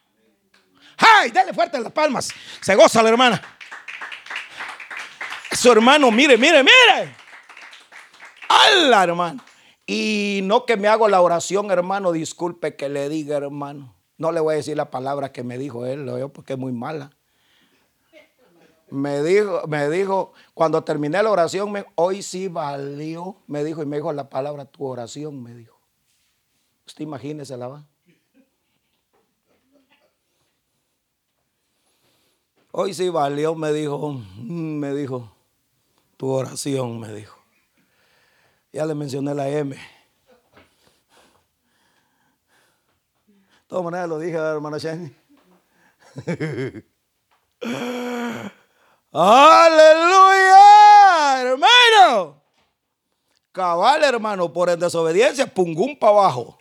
¡Ay! 0.98 1.30
Dale 1.30 1.52
fuerte 1.52 1.80
las 1.80 1.92
palmas. 1.92 2.28
Se 2.60 2.76
goza 2.76 3.02
la 3.02 3.08
hermana. 3.08 3.42
Su 5.50 5.72
hermano, 5.72 6.12
mire, 6.12 6.36
mire, 6.36 6.62
mire. 6.62 7.16
¡Hala, 8.48 9.02
hermano! 9.02 9.47
Y 9.90 10.40
no 10.44 10.66
que 10.66 10.76
me 10.76 10.86
hago 10.86 11.08
la 11.08 11.22
oración, 11.22 11.70
hermano, 11.70 12.12
disculpe 12.12 12.76
que 12.76 12.90
le 12.90 13.08
diga, 13.08 13.38
hermano. 13.38 13.94
No 14.18 14.32
le 14.32 14.40
voy 14.40 14.52
a 14.52 14.56
decir 14.58 14.76
la 14.76 14.90
palabra 14.90 15.32
que 15.32 15.42
me 15.42 15.56
dijo 15.56 15.86
él, 15.86 16.04
lo 16.04 16.28
porque 16.28 16.52
es 16.52 16.58
muy 16.58 16.72
mala. 16.72 17.10
Me 18.90 19.22
dijo, 19.22 19.62
me 19.66 19.88
dijo, 19.88 20.34
cuando 20.52 20.84
terminé 20.84 21.22
la 21.22 21.30
oración, 21.30 21.72
me, 21.72 21.86
hoy 21.94 22.20
sí 22.20 22.48
valió, 22.48 23.36
me 23.46 23.64
dijo, 23.64 23.82
y 23.82 23.86
me 23.86 23.96
dijo 23.96 24.12
la 24.12 24.28
palabra, 24.28 24.66
tu 24.66 24.84
oración, 24.84 25.42
me 25.42 25.54
dijo. 25.54 25.80
Usted 26.86 27.04
imagínese 27.04 27.56
la 27.56 27.68
va. 27.68 27.86
Hoy 32.72 32.92
sí 32.92 33.08
valió, 33.08 33.54
me 33.54 33.72
dijo, 33.72 34.12
mm, 34.12 34.78
me 34.80 34.92
dijo, 34.92 35.32
tu 36.18 36.28
oración, 36.28 37.00
me 37.00 37.10
dijo. 37.10 37.37
Ya 38.72 38.84
le 38.84 38.94
mencioné 38.94 39.34
la 39.34 39.48
M. 39.48 39.74
De 39.74 39.82
todas 43.66 43.84
maneras 43.84 44.08
lo 44.08 44.18
dije, 44.18 44.36
hermana 44.36 44.78
Shani. 44.78 45.14
Aleluya, 49.12 50.58
hermano. 51.42 52.42
Cabal, 53.52 54.04
hermano, 54.04 54.52
por 54.52 54.76
desobediencia, 54.78 55.46
pungún 55.46 55.98
para 55.98 56.12
abajo. 56.12 56.58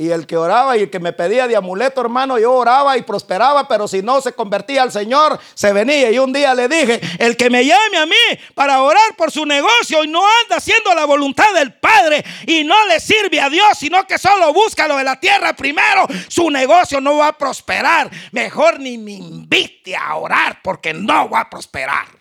Y 0.00 0.10
el 0.12 0.28
que 0.28 0.36
oraba 0.36 0.76
y 0.76 0.82
el 0.82 0.90
que 0.90 1.00
me 1.00 1.12
pedía 1.12 1.48
de 1.48 1.56
amuleto, 1.56 2.00
hermano, 2.00 2.38
yo 2.38 2.52
oraba 2.52 2.96
y 2.96 3.02
prosperaba, 3.02 3.66
pero 3.66 3.88
si 3.88 4.00
no 4.00 4.20
se 4.20 4.32
convertía 4.32 4.84
al 4.84 4.92
Señor, 4.92 5.40
se 5.54 5.72
venía. 5.72 6.12
Y 6.12 6.20
un 6.20 6.32
día 6.32 6.54
le 6.54 6.68
dije, 6.68 7.00
el 7.18 7.36
que 7.36 7.50
me 7.50 7.66
llame 7.66 7.98
a 7.98 8.06
mí 8.06 8.14
para 8.54 8.80
orar 8.80 9.16
por 9.16 9.32
su 9.32 9.44
negocio 9.44 10.04
y 10.04 10.06
no 10.06 10.20
anda 10.44 10.58
haciendo 10.58 10.94
la 10.94 11.04
voluntad 11.04 11.52
del 11.52 11.74
Padre 11.74 12.24
y 12.46 12.62
no 12.62 12.76
le 12.86 13.00
sirve 13.00 13.40
a 13.40 13.50
Dios, 13.50 13.76
sino 13.76 14.06
que 14.06 14.18
solo 14.18 14.52
busca 14.52 14.86
lo 14.86 14.96
de 14.96 15.02
la 15.02 15.18
tierra 15.18 15.54
primero, 15.54 16.06
su 16.28 16.48
negocio 16.48 17.00
no 17.00 17.16
va 17.16 17.28
a 17.28 17.36
prosperar. 17.36 18.08
Mejor 18.30 18.78
ni 18.78 18.98
me 18.98 19.14
invite 19.14 19.96
a 19.96 20.14
orar 20.14 20.60
porque 20.62 20.94
no 20.94 21.28
va 21.28 21.40
a 21.40 21.50
prosperar. 21.50 22.17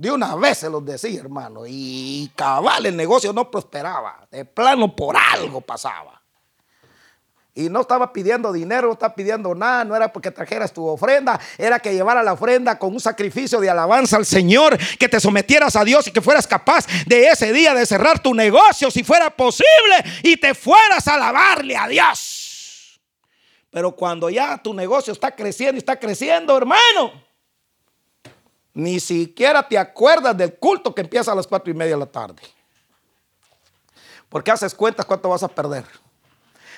De 0.00 0.10
una 0.10 0.34
vez 0.34 0.56
se 0.56 0.70
los 0.70 0.82
decía, 0.82 1.20
hermano. 1.20 1.64
Y 1.66 2.32
cabal, 2.34 2.86
el 2.86 2.96
negocio 2.96 3.34
no 3.34 3.50
prosperaba. 3.50 4.26
De 4.30 4.46
plano, 4.46 4.96
por 4.96 5.14
algo 5.14 5.60
pasaba. 5.60 6.22
Y 7.54 7.68
no 7.68 7.82
estaba 7.82 8.10
pidiendo 8.10 8.50
dinero, 8.50 8.86
no 8.86 8.94
estaba 8.94 9.14
pidiendo 9.14 9.54
nada, 9.54 9.84
no 9.84 9.94
era 9.94 10.10
porque 10.10 10.30
trajeras 10.30 10.72
tu 10.72 10.86
ofrenda, 10.86 11.38
era 11.58 11.80
que 11.80 11.92
llevara 11.92 12.22
la 12.22 12.32
ofrenda 12.32 12.78
con 12.78 12.94
un 12.94 13.00
sacrificio 13.00 13.60
de 13.60 13.68
alabanza 13.68 14.16
al 14.16 14.24
Señor, 14.24 14.78
que 14.98 15.06
te 15.06 15.20
sometieras 15.20 15.76
a 15.76 15.84
Dios 15.84 16.06
y 16.06 16.12
que 16.12 16.22
fueras 16.22 16.46
capaz 16.46 16.86
de 17.04 17.26
ese 17.26 17.52
día 17.52 17.74
de 17.74 17.84
cerrar 17.84 18.20
tu 18.20 18.32
negocio 18.32 18.90
si 18.90 19.04
fuera 19.04 19.28
posible 19.28 19.66
y 20.22 20.38
te 20.38 20.54
fueras 20.54 21.06
a 21.08 21.16
alabarle 21.16 21.76
a 21.76 21.86
Dios. 21.88 22.98
Pero 23.68 23.94
cuando 23.94 24.30
ya 24.30 24.56
tu 24.56 24.72
negocio 24.72 25.12
está 25.12 25.36
creciendo 25.36 25.74
y 25.74 25.80
está 25.80 26.00
creciendo, 26.00 26.56
hermano, 26.56 27.29
ni 28.74 29.00
siquiera 29.00 29.66
te 29.66 29.78
acuerdas 29.78 30.36
del 30.36 30.54
culto 30.54 30.94
que 30.94 31.00
empieza 31.00 31.32
a 31.32 31.34
las 31.34 31.46
cuatro 31.46 31.70
y 31.70 31.74
media 31.74 31.94
de 31.94 32.00
la 32.00 32.06
tarde. 32.06 32.42
Porque 34.28 34.50
haces 34.50 34.74
cuentas 34.74 35.06
cuánto 35.06 35.28
vas 35.28 35.42
a 35.42 35.48
perder. 35.48 35.84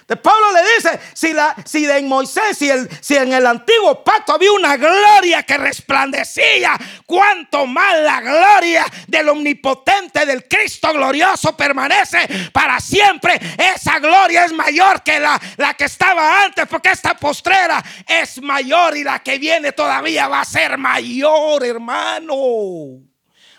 De 0.06 0.16
Pablo 0.16 0.52
le 0.52 0.74
dice, 0.74 1.00
si, 1.14 1.32
la, 1.32 1.54
si 1.64 1.88
en 1.88 2.08
Moisés, 2.08 2.58
si, 2.58 2.68
el, 2.68 2.88
si 3.00 3.16
en 3.16 3.32
el 3.32 3.46
antiguo 3.46 4.02
pacto 4.02 4.32
había 4.32 4.52
una 4.52 4.76
gloria 4.76 5.42
que 5.44 5.56
resplandecía, 5.56 6.78
cuánto 7.06 7.66
más 7.66 8.00
la 8.00 8.20
gloria 8.20 8.84
del 9.06 9.28
omnipotente, 9.28 10.26
del 10.26 10.48
Cristo 10.48 10.92
glorioso 10.92 11.56
permanece 11.56 12.50
para 12.52 12.80
siempre. 12.80 13.38
Esa 13.56 13.98
gloria 14.00 14.44
es 14.44 14.52
mayor 14.52 15.02
que 15.02 15.20
la, 15.20 15.40
la 15.56 15.74
que 15.74 15.84
estaba 15.84 16.42
antes, 16.42 16.66
porque 16.66 16.90
esta 16.90 17.14
postrera 17.14 17.82
es 18.06 18.42
mayor 18.42 18.96
y 18.96 19.04
la 19.04 19.20
que 19.20 19.38
viene 19.38 19.72
todavía 19.72 20.28
va 20.28 20.40
a 20.40 20.44
ser 20.44 20.76
mayor, 20.78 21.64
hermano. 21.64 22.34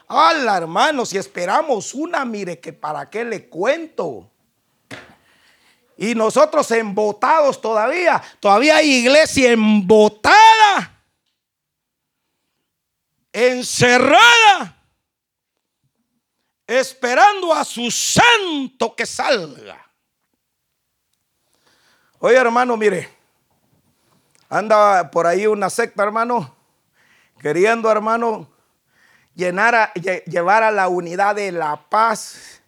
Hola, 0.07 0.57
hermano, 0.57 1.05
si 1.05 1.17
esperamos 1.17 1.93
una, 1.93 2.25
mire 2.25 2.59
que 2.59 2.73
para 2.73 3.09
qué 3.09 3.23
le 3.23 3.47
cuento. 3.47 4.32
Y 5.97 6.15
nosotros 6.15 6.69
embotados 6.71 7.61
todavía. 7.61 8.21
Todavía 8.39 8.77
hay 8.77 8.93
iglesia 8.95 9.51
embotada. 9.51 10.99
Encerrada. 13.31 14.77
Esperando 16.65 17.53
a 17.53 17.63
su 17.63 17.91
santo 17.91 18.95
que 18.95 19.05
salga. 19.05 19.85
Oye 22.19 22.37
hermano, 22.37 22.77
mire. 22.77 23.09
Anda 24.49 25.09
por 25.11 25.27
ahí 25.27 25.45
una 25.47 25.69
secta 25.69 26.03
hermano. 26.03 26.55
Queriendo 27.39 27.91
hermano 27.91 28.47
llenar 29.35 29.75
a, 29.75 29.93
llevar 29.93 30.63
a 30.63 30.71
la 30.71 30.87
unidad 30.87 31.35
de 31.35 31.51
la 31.51 31.75
paz 31.89 32.61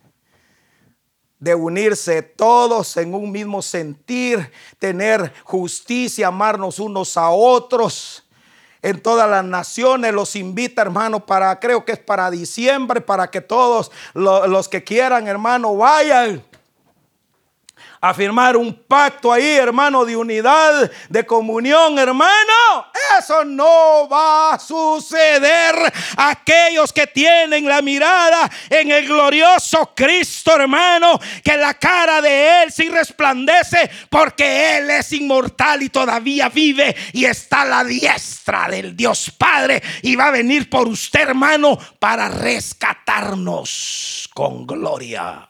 de 1.39 1.55
unirse 1.55 2.21
todos 2.21 2.97
en 2.97 3.13
un 3.13 3.31
mismo 3.31 3.61
sentir, 3.61 4.51
tener 4.79 5.33
justicia, 5.43 6.27
amarnos 6.27 6.79
unos 6.79 7.17
a 7.17 7.29
otros. 7.29 8.23
En 8.81 9.01
todas 9.01 9.29
las 9.29 9.43
naciones 9.43 10.13
los 10.13 10.35
invita, 10.35 10.81
hermano, 10.81 11.25
para, 11.25 11.59
creo 11.59 11.83
que 11.85 11.93
es 11.93 11.99
para 11.99 12.29
diciembre, 12.29 13.01
para 13.01 13.31
que 13.31 13.41
todos 13.41 13.91
los 14.13 14.69
que 14.69 14.83
quieran, 14.83 15.27
hermano, 15.27 15.75
vayan 15.75 16.43
a 18.01 18.13
firmar 18.13 18.57
un 18.57 18.73
pacto 18.73 19.31
ahí, 19.31 19.43
hermano, 19.43 20.05
de 20.05 20.15
unidad, 20.15 20.91
de 21.09 21.25
comunión, 21.25 21.97
hermano. 21.97 22.91
Eso 23.17 23.45
no 23.45 24.07
va 24.09 24.53
a 24.53 24.59
suceder. 24.59 25.75
Aquellos 26.17 26.93
que 26.93 27.07
tienen 27.07 27.67
la 27.67 27.81
mirada 27.81 28.49
en 28.69 28.91
el 28.91 29.07
glorioso 29.07 29.93
Cristo, 29.95 30.55
hermano, 30.55 31.19
que 31.43 31.57
la 31.57 31.73
cara 31.73 32.21
de 32.21 32.63
Él 32.63 32.71
sí 32.71 32.89
resplandece 32.89 33.89
porque 34.09 34.77
Él 34.77 34.89
es 34.89 35.11
inmortal 35.13 35.83
y 35.83 35.89
todavía 35.89 36.49
vive 36.49 36.95
y 37.13 37.25
está 37.25 37.61
a 37.61 37.65
la 37.65 37.83
diestra 37.83 38.67
del 38.69 38.95
Dios 38.95 39.31
Padre 39.37 39.81
y 40.01 40.15
va 40.15 40.27
a 40.27 40.31
venir 40.31 40.69
por 40.69 40.87
usted, 40.87 41.21
hermano, 41.21 41.77
para 41.99 42.29
rescatarnos 42.29 44.29
con 44.33 44.65
gloria. 44.65 45.47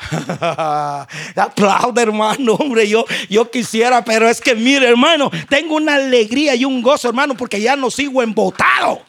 Aplaude, 1.36 2.02
hermano, 2.02 2.54
hombre. 2.54 2.88
Yo, 2.88 3.04
yo 3.28 3.50
quisiera, 3.50 4.02
pero 4.04 4.28
es 4.28 4.40
que 4.40 4.54
mire, 4.54 4.88
hermano, 4.88 5.30
tengo 5.48 5.76
una 5.76 5.96
alegría 5.96 6.54
y 6.54 6.64
un 6.64 6.82
gozo, 6.82 7.08
hermano, 7.08 7.36
porque 7.36 7.60
ya 7.60 7.76
no 7.76 7.90
sigo 7.90 8.22
embotado. 8.22 9.02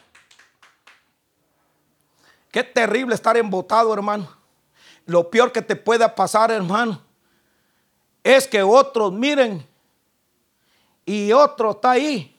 Qué 2.50 2.62
terrible 2.62 3.14
estar 3.14 3.36
embotado, 3.36 3.92
hermano. 3.94 4.28
Lo 5.06 5.30
peor 5.30 5.50
que 5.50 5.62
te 5.62 5.74
pueda 5.74 6.14
pasar, 6.14 6.50
hermano, 6.50 7.00
es 8.22 8.46
que 8.46 8.62
otros 8.62 9.12
miren 9.12 9.66
y 11.04 11.32
otro 11.32 11.72
está 11.72 11.92
ahí 11.92 12.36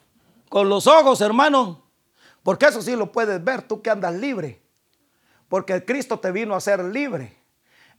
con 0.47 0.69
los 0.69 0.87
ojos, 0.87 1.19
hermano. 1.21 1.81
Porque 2.43 2.67
eso 2.67 2.81
sí 2.81 2.95
lo 2.95 3.11
puedes 3.11 3.43
ver, 3.43 3.63
tú 3.63 3.81
que 3.81 3.89
andas 3.89 4.13
libre. 4.13 4.61
Porque 5.49 5.83
Cristo 5.83 6.19
te 6.19 6.31
vino 6.31 6.55
a 6.55 6.61
ser 6.61 6.83
libre. 6.83 7.42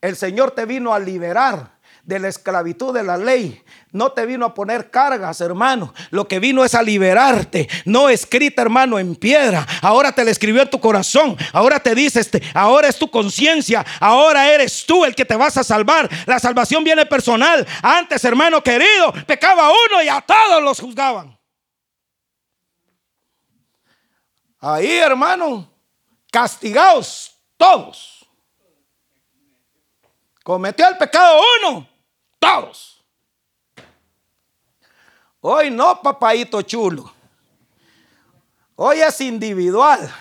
El 0.04 0.16
Señor 0.16 0.50
te 0.50 0.66
vino 0.66 0.92
a 0.92 0.98
liberar 0.98 1.78
de 2.02 2.18
la 2.18 2.28
esclavitud 2.28 2.92
de 2.92 3.02
la 3.02 3.16
ley. 3.16 3.64
No 3.90 4.12
te 4.12 4.26
vino 4.26 4.44
a 4.44 4.52
poner 4.52 4.90
cargas, 4.90 5.40
hermano. 5.40 5.94
Lo 6.10 6.28
que 6.28 6.40
vino 6.40 6.62
es 6.62 6.74
a 6.74 6.82
liberarte. 6.82 7.70
No 7.86 8.10
escrita, 8.10 8.60
hermano, 8.60 8.98
en 8.98 9.16
piedra. 9.16 9.66
Ahora 9.80 10.12
te 10.12 10.22
la 10.22 10.30
escribió 10.30 10.60
en 10.60 10.68
tu 10.68 10.78
corazón. 10.78 11.38
Ahora 11.54 11.80
te 11.80 11.94
dice, 11.94 12.20
este, 12.20 12.42
ahora 12.52 12.88
es 12.88 12.98
tu 12.98 13.10
conciencia. 13.10 13.82
Ahora 13.98 14.46
eres 14.52 14.84
tú 14.84 15.06
el 15.06 15.14
que 15.14 15.24
te 15.24 15.36
vas 15.36 15.56
a 15.56 15.64
salvar. 15.64 16.10
La 16.26 16.38
salvación 16.38 16.84
viene 16.84 17.06
personal. 17.06 17.66
Antes, 17.80 18.22
hermano 18.26 18.62
querido, 18.62 19.10
pecaba 19.26 19.70
uno 19.70 20.02
y 20.02 20.08
a 20.10 20.20
todos 20.20 20.62
los 20.62 20.80
juzgaban. 20.80 21.34
Ahí, 24.60 24.98
hermano, 24.98 25.66
castigados 26.30 27.38
todos. 27.56 28.13
Cometió 30.44 30.86
el 30.86 30.98
pecado 30.98 31.40
uno, 31.58 31.88
todos. 32.38 33.02
Hoy 35.40 35.70
no, 35.70 36.02
papadito 36.02 36.60
chulo. 36.60 37.10
Hoy 38.76 39.00
es 39.00 39.20
individual 39.22 40.14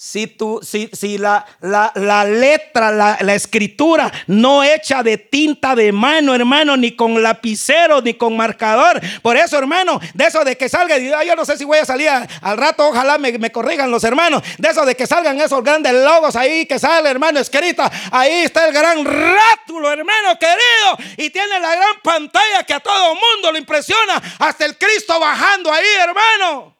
si, 0.00 0.28
tu, 0.28 0.60
si, 0.62 0.88
si 0.92 1.18
la, 1.18 1.44
la, 1.60 1.90
la, 1.96 2.22
letra, 2.22 2.92
la, 2.92 3.18
la, 3.20 3.34
escritura 3.34 4.12
no 4.28 4.62
hecha 4.62 5.02
de 5.02 5.18
tinta 5.18 5.74
de 5.74 5.90
mano, 5.90 6.36
hermano, 6.36 6.76
ni 6.76 6.94
con 6.94 7.20
lapicero, 7.20 8.00
ni 8.00 8.14
con 8.14 8.36
marcador. 8.36 9.00
Por 9.22 9.36
eso, 9.36 9.58
hermano, 9.58 9.98
de 10.14 10.24
eso 10.24 10.44
de 10.44 10.56
que 10.56 10.68
salga, 10.68 10.98
yo 10.98 11.34
no 11.34 11.44
sé 11.44 11.58
si 11.58 11.64
voy 11.64 11.78
a 11.78 11.84
salir 11.84 12.08
al 12.08 12.56
rato, 12.56 12.86
ojalá 12.86 13.18
me, 13.18 13.36
me, 13.38 13.50
los 13.88 14.04
hermanos, 14.04 14.44
de 14.56 14.68
eso 14.68 14.86
de 14.86 14.94
que 14.94 15.04
salgan 15.04 15.40
esos 15.40 15.64
grandes 15.64 15.92
logos 15.92 16.36
ahí, 16.36 16.64
que 16.64 16.78
sale, 16.78 17.10
hermano, 17.10 17.40
escrita, 17.40 17.90
ahí 18.12 18.42
está 18.44 18.68
el 18.68 18.72
gran 18.72 19.04
rátulo, 19.04 19.90
hermano 19.90 20.38
querido, 20.38 21.16
y 21.16 21.28
tiene 21.30 21.58
la 21.58 21.74
gran 21.74 22.00
pantalla 22.04 22.62
que 22.64 22.74
a 22.74 22.78
todo 22.78 23.16
mundo 23.16 23.50
lo 23.50 23.58
impresiona, 23.58 24.22
hasta 24.38 24.64
el 24.64 24.78
Cristo 24.78 25.18
bajando 25.18 25.72
ahí, 25.72 25.86
hermano. 26.00 26.77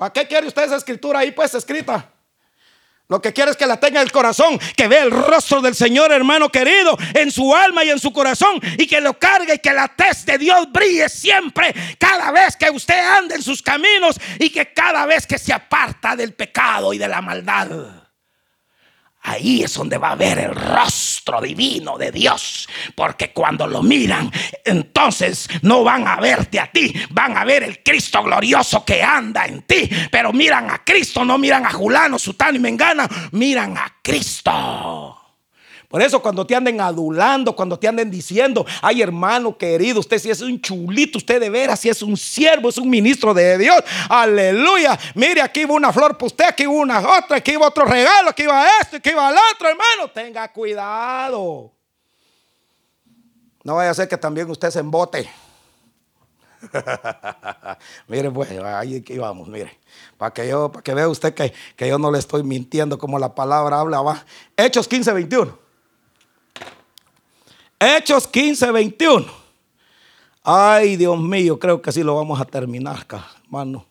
¿Para 0.00 0.14
qué 0.14 0.26
quiere 0.26 0.46
usted 0.46 0.62
esa 0.62 0.76
escritura 0.76 1.18
ahí 1.18 1.30
pues 1.30 1.52
escrita? 1.52 2.10
Lo 3.08 3.20
que 3.20 3.34
quiere 3.34 3.50
es 3.50 3.56
que 3.58 3.66
la 3.66 3.78
tenga 3.78 4.00
en 4.00 4.06
el 4.06 4.10
corazón, 4.10 4.58
que 4.74 4.88
vea 4.88 5.02
el 5.02 5.10
rostro 5.10 5.60
del 5.60 5.74
Señor, 5.74 6.10
hermano 6.10 6.48
querido, 6.48 6.96
en 7.12 7.30
su 7.30 7.54
alma 7.54 7.84
y 7.84 7.90
en 7.90 7.98
su 7.98 8.10
corazón, 8.10 8.58
y 8.78 8.86
que 8.86 8.98
lo 9.02 9.18
cargue 9.18 9.56
y 9.56 9.58
que 9.58 9.74
la 9.74 9.88
tez 9.88 10.24
de 10.24 10.38
Dios 10.38 10.72
brille 10.72 11.06
siempre, 11.10 11.74
cada 11.98 12.30
vez 12.30 12.56
que 12.56 12.70
usted 12.70 12.98
ande 12.98 13.34
en 13.34 13.42
sus 13.42 13.60
caminos 13.60 14.18
y 14.38 14.48
que 14.48 14.72
cada 14.72 15.04
vez 15.04 15.26
que 15.26 15.36
se 15.36 15.52
aparta 15.52 16.16
del 16.16 16.32
pecado 16.32 16.94
y 16.94 16.98
de 16.98 17.06
la 17.06 17.20
maldad. 17.20 17.68
Ahí 19.22 19.62
es 19.62 19.74
donde 19.74 19.98
va 19.98 20.12
a 20.12 20.16
ver 20.16 20.38
el 20.38 20.54
rostro 20.54 21.40
divino 21.40 21.98
de 21.98 22.10
Dios. 22.10 22.68
Porque 22.94 23.32
cuando 23.32 23.66
lo 23.66 23.82
miran, 23.82 24.30
entonces 24.64 25.48
no 25.62 25.84
van 25.84 26.08
a 26.08 26.16
verte 26.16 26.58
a 26.58 26.72
ti, 26.72 26.92
van 27.10 27.36
a 27.36 27.44
ver 27.44 27.62
el 27.62 27.82
Cristo 27.82 28.22
glorioso 28.22 28.84
que 28.84 29.02
anda 29.02 29.44
en 29.44 29.62
ti. 29.62 29.88
Pero 30.10 30.32
miran 30.32 30.70
a 30.70 30.84
Cristo, 30.84 31.24
no 31.24 31.36
miran 31.36 31.66
a 31.66 31.70
Julano, 31.70 32.18
Sután 32.18 32.56
y 32.56 32.58
Mengana, 32.58 33.08
miran 33.32 33.76
a 33.76 33.98
Cristo. 34.02 35.19
Por 35.90 36.00
eso 36.00 36.22
cuando 36.22 36.46
te 36.46 36.54
anden 36.54 36.80
adulando, 36.80 37.56
cuando 37.56 37.76
te 37.76 37.88
anden 37.88 38.08
diciendo, 38.12 38.64
ay 38.80 39.02
hermano 39.02 39.58
querido, 39.58 39.98
usted 39.98 40.20
si 40.20 40.30
es 40.30 40.40
un 40.40 40.60
chulito, 40.60 41.18
usted 41.18 41.40
de 41.40 41.50
veras 41.50 41.80
si 41.80 41.88
es 41.88 42.00
un 42.00 42.16
siervo, 42.16 42.68
es 42.68 42.78
un 42.78 42.88
ministro 42.88 43.34
de 43.34 43.58
Dios, 43.58 43.74
aleluya. 44.08 44.96
Mire, 45.16 45.42
aquí 45.42 45.62
iba 45.62 45.74
una 45.74 45.92
flor 45.92 46.16
para 46.16 46.26
usted, 46.26 46.44
aquí 46.46 46.62
iba 46.62 46.72
una 46.74 47.00
otra, 47.00 47.38
aquí 47.38 47.50
iba 47.50 47.66
otro 47.66 47.84
regalo, 47.86 48.30
aquí 48.30 48.44
iba 48.44 48.68
esto, 48.80 48.98
aquí 48.98 49.10
iba 49.10 49.30
el 49.30 49.36
otro, 49.52 49.68
hermano. 49.68 50.08
Tenga 50.14 50.46
cuidado. 50.52 51.72
No 53.64 53.74
vaya 53.74 53.90
a 53.90 53.94
ser 53.94 54.06
que 54.06 54.16
también 54.16 54.48
usted 54.48 54.70
se 54.70 54.78
embote. 54.78 55.28
mire, 58.06 58.30
pues, 58.30 58.48
ahí 58.62 59.02
que 59.02 59.18
vamos, 59.18 59.48
mire. 59.48 59.76
Para 60.16 60.32
que 60.32 60.46
yo, 60.46 60.70
para 60.70 60.84
que 60.84 60.94
vea 60.94 61.08
usted 61.08 61.34
que, 61.34 61.52
que, 61.74 61.88
yo 61.88 61.98
no 61.98 62.12
le 62.12 62.20
estoy 62.20 62.44
mintiendo 62.44 62.96
como 62.96 63.18
la 63.18 63.34
palabra 63.34 63.80
habla, 63.80 64.02
va. 64.02 64.24
Hechos 64.56 64.86
15, 64.86 65.12
21. 65.14 65.59
Hechos 67.82 68.28
15, 68.28 68.70
21. 68.72 69.26
Ay, 70.42 70.96
Dios 70.96 71.18
mío, 71.18 71.58
creo 71.58 71.80
que 71.80 71.88
así 71.88 72.02
lo 72.02 72.14
vamos 72.14 72.38
a 72.38 72.44
terminar 72.44 73.00
acá, 73.00 73.26
hermano. 73.42 73.86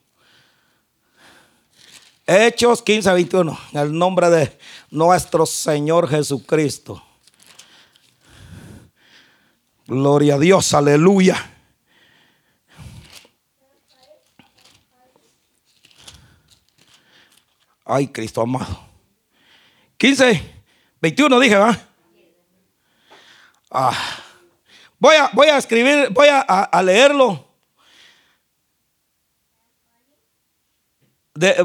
Hechos 2.27 2.83
15, 2.83 3.11
21. 3.11 3.57
En 3.73 3.79
el 3.79 3.97
nombre 3.97 4.29
de 4.29 4.59
nuestro 4.91 5.47
Señor 5.47 6.07
Jesucristo. 6.07 7.03
Gloria 9.87 10.35
a 10.35 10.37
Dios, 10.37 10.71
aleluya. 10.75 11.51
Ay, 17.83 18.09
Cristo 18.09 18.41
amado. 18.41 18.85
15, 19.97 20.43
21 21.01 21.39
dije, 21.39 21.55
¿va? 21.55 21.88
Ah. 23.69 24.23
Voy, 24.97 25.15
a, 25.15 25.29
voy 25.33 25.47
a 25.47 25.57
escribir, 25.57 26.09
voy 26.11 26.27
a, 26.27 26.41
a 26.41 26.83
leerlo. 26.83 27.47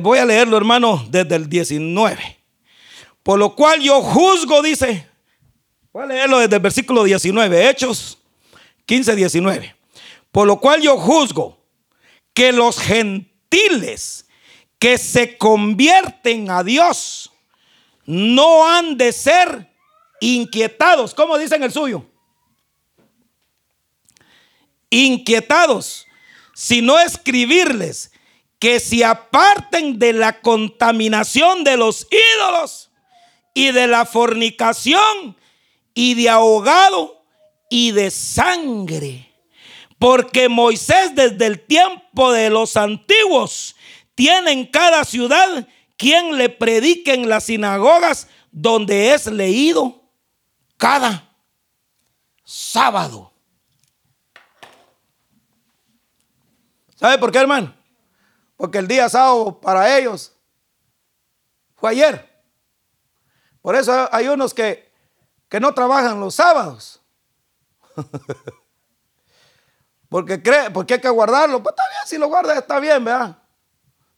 Voy 0.01 0.19
a 0.19 0.25
leerlo, 0.25 0.57
hermano, 0.57 1.05
desde 1.09 1.35
el 1.35 1.49
19. 1.49 2.39
Por 3.25 3.39
lo 3.39 3.57
cual 3.57 3.81
yo 3.81 4.01
juzgo, 4.03 4.63
dice. 4.63 5.09
Voy 5.93 6.05
a 6.05 6.07
leerlo 6.07 6.39
desde 6.39 6.57
el 6.57 6.63
versículo 6.63 7.05
19, 7.05 7.71
Hechos 7.71 8.19
15, 8.87 9.17
19. 9.17 9.75
Por 10.31 10.47
lo 10.47 10.59
cual 10.59 10.83
yo 10.83 10.97
juzgo 10.97 11.59
que 12.33 12.53
los 12.53 12.79
gentiles 12.79 14.27
que 14.79 14.99
se 14.99 15.39
convierten 15.39 16.51
a 16.51 16.63
Dios 16.63 17.33
no 18.07 18.69
han 18.69 18.99
de 18.99 19.13
ser 19.13 19.71
inquietados. 20.21 21.15
¿Cómo 21.15 21.39
dicen 21.39 21.63
el 21.63 21.73
suyo? 21.73 22.05
Inquietados, 24.91 26.07
sino 26.55 26.99
escribirles 26.99 28.13
que 28.59 28.81
se 28.81 29.05
aparten 29.05 29.99
de 29.99 30.13
la 30.13 30.41
contaminación 30.41 31.65
de 31.65 31.77
los 31.77 32.07
ídolos 32.11 32.91
y 33.53 33.73
de 33.73 33.87
la 33.87 34.07
fornicación 34.07 35.37
y 35.93 36.15
de 36.15 36.31
ahogado 36.31 37.23
y 37.69 37.93
de 37.93 38.11
sangre. 38.11 39.31
Porque 39.99 40.49
Moisés 40.49 41.15
desde 41.15 41.47
el 41.47 41.61
tiempo 41.61 42.33
de 42.33 42.51
los 42.51 42.77
antiguos 42.77 43.77
tiene 44.15 44.53
en 44.53 44.67
cada 44.67 45.05
ciudad 45.05 45.69
quien 45.97 46.37
le 46.37 46.49
predique 46.49 47.15
en 47.15 47.29
las 47.29 47.45
sinagogas 47.45 48.29
donde 48.51 49.13
es 49.13 49.27
leído 49.27 50.04
cada 50.77 51.35
sábado. 52.45 53.33
¿Sabe 56.97 57.19
por 57.19 57.33
qué, 57.33 57.39
hermano? 57.39 57.75
Porque 58.57 58.79
el 58.79 58.89
día 58.89 59.09
sábado 59.09 59.61
para 59.61 59.99
ellos 59.99 60.33
fue 61.75 61.91
ayer. 61.91 62.31
Por 63.61 63.77
eso 63.77 64.09
hay 64.13 64.29
unos 64.29 64.55
que, 64.55 64.93
que 65.49 65.59
no 65.59 65.75
trabajan 65.75 66.21
los 66.21 66.35
sábados. 66.35 67.01
porque 70.09 70.43
cree, 70.43 70.71
porque 70.71 70.95
hay 70.95 71.01
que 71.01 71.09
guardarlo. 71.09 71.63
Pues 71.63 71.73
está 71.73 71.83
bien, 71.89 72.07
si 72.07 72.19
lo 72.19 72.29
guardas 72.29 72.59
está 72.59 72.79
bien, 72.79 73.05
¿verdad? 73.05 73.39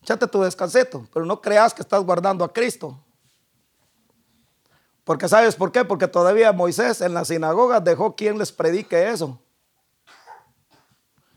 Échate 0.03 0.27
tu 0.27 0.43
descanseto, 0.43 1.09
pero 1.13 1.25
no 1.25 1.41
creas 1.41 1.75
que 1.75 1.83
estás 1.83 2.03
guardando 2.03 2.45
a 2.45 2.53
Cristo. 2.53 3.06
Porque 5.07 5.29
sabes 5.29 5.55
por 5.55 5.71
qué? 5.71 5.85
Porque 5.85 6.09
todavía 6.09 6.53
Moisés 6.53 7.01
en 7.01 7.15
la 7.15 7.25
sinagoga 7.25 7.79
dejó 7.79 8.17
quien 8.17 8.39
les 8.39 8.51
predique 8.51 9.09
eso. 9.09 9.39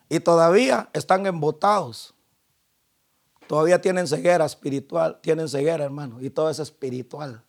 Y 0.10 0.20
todavía 0.20 0.90
están 0.92 1.28
embotados. 1.28 2.16
Todavía 3.46 3.80
tienen 3.80 4.08
ceguera 4.08 4.46
espiritual, 4.46 5.20
tienen 5.22 5.48
ceguera, 5.48 5.86
hermano, 5.86 6.20
y 6.20 6.32
todo 6.32 6.50
es 6.50 6.58
espiritual 6.58 7.44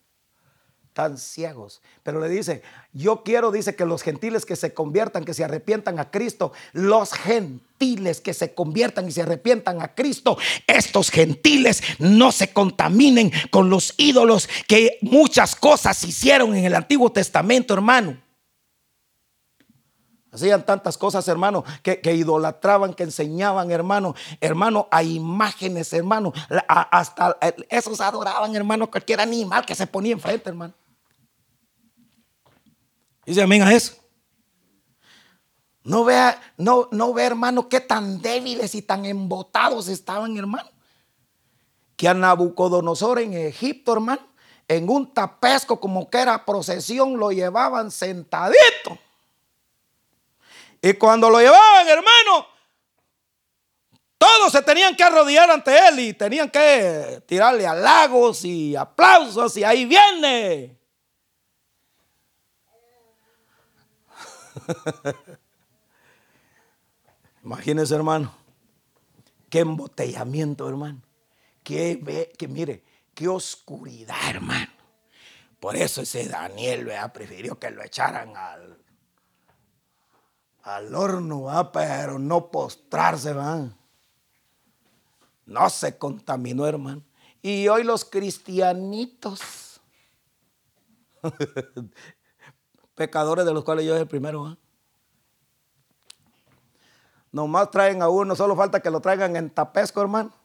tan 0.93 1.19
ciegos. 1.19 1.81
Pero 2.03 2.21
le 2.21 2.29
dice, 2.29 2.63
yo 2.93 3.23
quiero, 3.23 3.51
dice, 3.51 3.77
que 3.77 3.85
los 3.85 4.03
gentiles 4.03 4.45
que 4.45 4.57
se 4.57 4.75
conviertan, 4.75 5.25
que 5.25 5.35
se 5.35 5.45
arrepientan 5.45 5.99
a 5.99 6.11
Cristo, 6.11 6.53
los 6.73 7.13
gentiles 7.13 8.21
que 8.21 8.35
se 8.35 8.55
conviertan 8.55 9.09
y 9.09 9.13
se 9.13 9.23
arrepientan 9.23 9.81
a 9.83 9.95
Cristo, 9.95 10.39
estos 10.67 11.11
gentiles 11.11 11.83
no 11.99 12.33
se 12.33 12.53
contaminen 12.53 13.33
con 13.51 13.71
los 13.71 13.95
ídolos 13.97 14.49
que 14.67 14.99
muchas 15.03 15.57
cosas 15.57 16.03
hicieron 16.05 16.55
en 16.57 16.65
el 16.65 16.75
Antiguo 16.75 17.11
Testamento, 17.13 17.75
hermano. 17.75 18.30
Hacían 20.33 20.65
tantas 20.65 20.97
cosas, 20.97 21.27
hermano, 21.27 21.65
que, 21.83 22.01
idolatraban, 22.15 22.95
que 22.95 23.03
enseñaban, 23.03 23.71
hermano, 23.73 24.15
hermano, 24.41 24.87
a 24.91 25.03
imágenes, 25.03 25.93
hermano. 25.93 26.33
hasta 26.69 27.37
eh, 27.41 27.55
esos 27.69 28.01
adoraban, 28.01 28.55
hermano, 28.55 28.89
cualquier 28.89 29.21
animal 29.21 29.67
que 29.67 29.75
se 29.75 29.89
ponía 29.89 30.13
enfrente, 30.13 30.49
hermano. 30.49 30.73
Dice 33.27 33.43
amén 33.43 33.63
a 33.63 33.73
eso. 33.73 33.95
No 35.83 36.05
vea, 36.05 36.41
no, 36.57 36.89
no 36.93 37.13
ve, 37.13 37.25
hermano, 37.25 37.69
qué 37.69 37.81
tan 37.81 38.21
débiles 38.21 38.75
y 38.77 38.83
tan 38.83 39.07
embotados 39.07 39.89
estaban, 39.89 40.37
hermano. 40.37 40.71
Que 41.97 42.07
a 42.07 42.15
Nabucodonosor 42.15 43.19
en 43.19 43.35
Egipto, 43.35 43.95
hermano, 43.95 44.23
en 44.69 44.89
un 44.89 45.13
tapesco 45.13 45.81
como 45.81 46.09
que 46.09 46.19
era 46.19 46.45
procesión, 46.45 47.19
lo 47.19 47.33
llevaban 47.33 47.91
sentadito. 47.91 48.97
Y 50.83 50.95
cuando 50.95 51.29
lo 51.29 51.39
llevaban, 51.41 51.89
hermano, 51.89 52.47
todos 54.17 54.53
se 54.53 54.63
tenían 54.63 54.95
que 54.97 55.03
arrodillar 55.03 55.51
ante 55.51 55.77
él 55.89 55.99
y 56.01 56.15
tenían 56.15 56.51
que 56.51 57.23
tirarle 57.27 57.67
halagos 57.67 58.45
y 58.45 58.77
aplausos 58.77 59.57
y 59.57 59.65
ahí 59.65 59.85
viene. 59.85 60.79
Imagínese, 67.43 67.95
hermano, 67.95 68.35
qué 69.49 69.61
embotellamiento, 69.61 70.69
hermano. 70.69 71.03
Que, 71.63 72.33
que 72.37 72.49
mire, 72.49 72.83
qué 73.15 73.29
oscuridad, 73.29 74.19
hermano. 74.29 74.73
Por 75.59 75.77
eso 75.77 76.03
ese 76.03 76.27
Daniel 76.27 76.87
¿verdad? 76.87 77.13
prefirió 77.13 77.59
que 77.59 77.71
lo 77.71 77.83
echaran 77.83 78.37
al, 78.37 78.79
al 80.63 80.95
horno, 80.95 81.71
pero 81.73 82.19
no 82.19 82.51
postrarse, 82.51 83.33
van. 83.33 83.77
No 85.47 85.69
se 85.71 85.99
contaminó, 85.99 86.67
hermano. 86.67 87.03
Y 87.43 87.69
hoy 87.69 87.85
los 87.85 88.05
cristianitos, 88.05 89.81
pecadores 92.95 93.45
de 93.45 93.55
los 93.55 93.65
cuales 93.65 93.85
yo 93.85 93.93
soy 93.93 94.03
el 94.03 94.09
primero, 94.09 94.57
nomás 97.33 97.71
traen 97.71 98.03
a 98.03 98.09
uno, 98.09 98.37
solo 98.37 98.55
falta 98.55 98.81
que 98.81 98.91
lo 98.91 99.01
traigan 99.01 99.37
en 99.37 99.51
tapesco, 99.51 100.01
hermano 100.01 100.40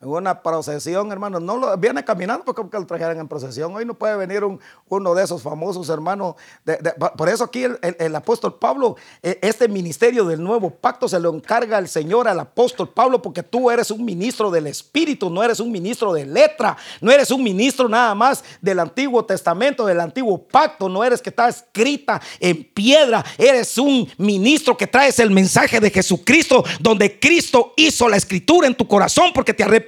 una 0.00 0.42
procesión, 0.42 1.10
hermano. 1.10 1.40
No 1.40 1.56
lo, 1.56 1.76
viene 1.78 2.04
caminando 2.04 2.44
porque 2.44 2.78
lo 2.78 2.86
trajeran 2.86 3.18
en 3.18 3.28
procesión. 3.28 3.74
Hoy 3.74 3.86
no 3.86 3.94
puede 3.94 4.14
venir 4.16 4.44
un, 4.44 4.60
uno 4.88 5.14
de 5.14 5.24
esos 5.24 5.42
famosos, 5.42 5.88
hermano. 5.88 6.36
por 7.16 7.28
eso 7.28 7.44
aquí 7.44 7.64
el, 7.64 8.16
apóstol 8.16 8.58
Pablo, 8.58 8.96
e, 9.22 9.38
este 9.40 9.68
ministerio 9.68 10.26
del 10.26 10.42
nuevo 10.42 10.70
pacto 10.70 11.08
se 11.08 11.18
lo 11.18 11.34
encarga 11.34 11.78
el 11.78 11.88
Señor 11.88 12.28
al 12.28 12.40
apóstol 12.40 12.90
Pablo 12.90 13.22
porque 13.22 13.42
tú 13.42 13.70
eres 13.70 13.90
un 13.90 14.04
ministro 14.04 14.50
del 14.50 14.66
Espíritu, 14.66 15.30
no 15.30 15.42
eres 15.42 15.60
un 15.60 15.72
ministro 15.72 16.12
de 16.12 16.26
letra, 16.26 16.76
no 17.00 17.10
eres 17.10 17.30
un 17.30 17.42
ministro 17.42 17.88
nada 17.88 18.14
más 18.14 18.44
del 18.60 18.80
Antiguo 18.80 19.24
Testamento, 19.24 19.86
del 19.86 20.00
Antiguo 20.00 20.42
Pacto, 20.42 20.90
no 20.90 21.04
eres 21.04 21.22
que 21.22 21.30
está 21.30 21.48
escrita 21.48 22.20
en 22.38 22.64
piedra, 22.64 23.24
eres 23.38 23.78
un 23.78 24.06
ministro 24.18 24.76
que 24.76 24.86
traes 24.86 25.18
el 25.20 25.30
mensaje 25.30 25.80
de 25.80 25.90
Jesucristo, 25.90 26.62
donde 26.80 27.18
Cristo 27.18 27.72
hizo 27.76 28.08
la 28.10 28.18
escritura 28.18 28.66
en 28.66 28.74
tu 28.74 28.86
corazón 28.86 29.30
porque 29.34 29.54
te 29.54 29.64
arrepentiste 29.64 29.85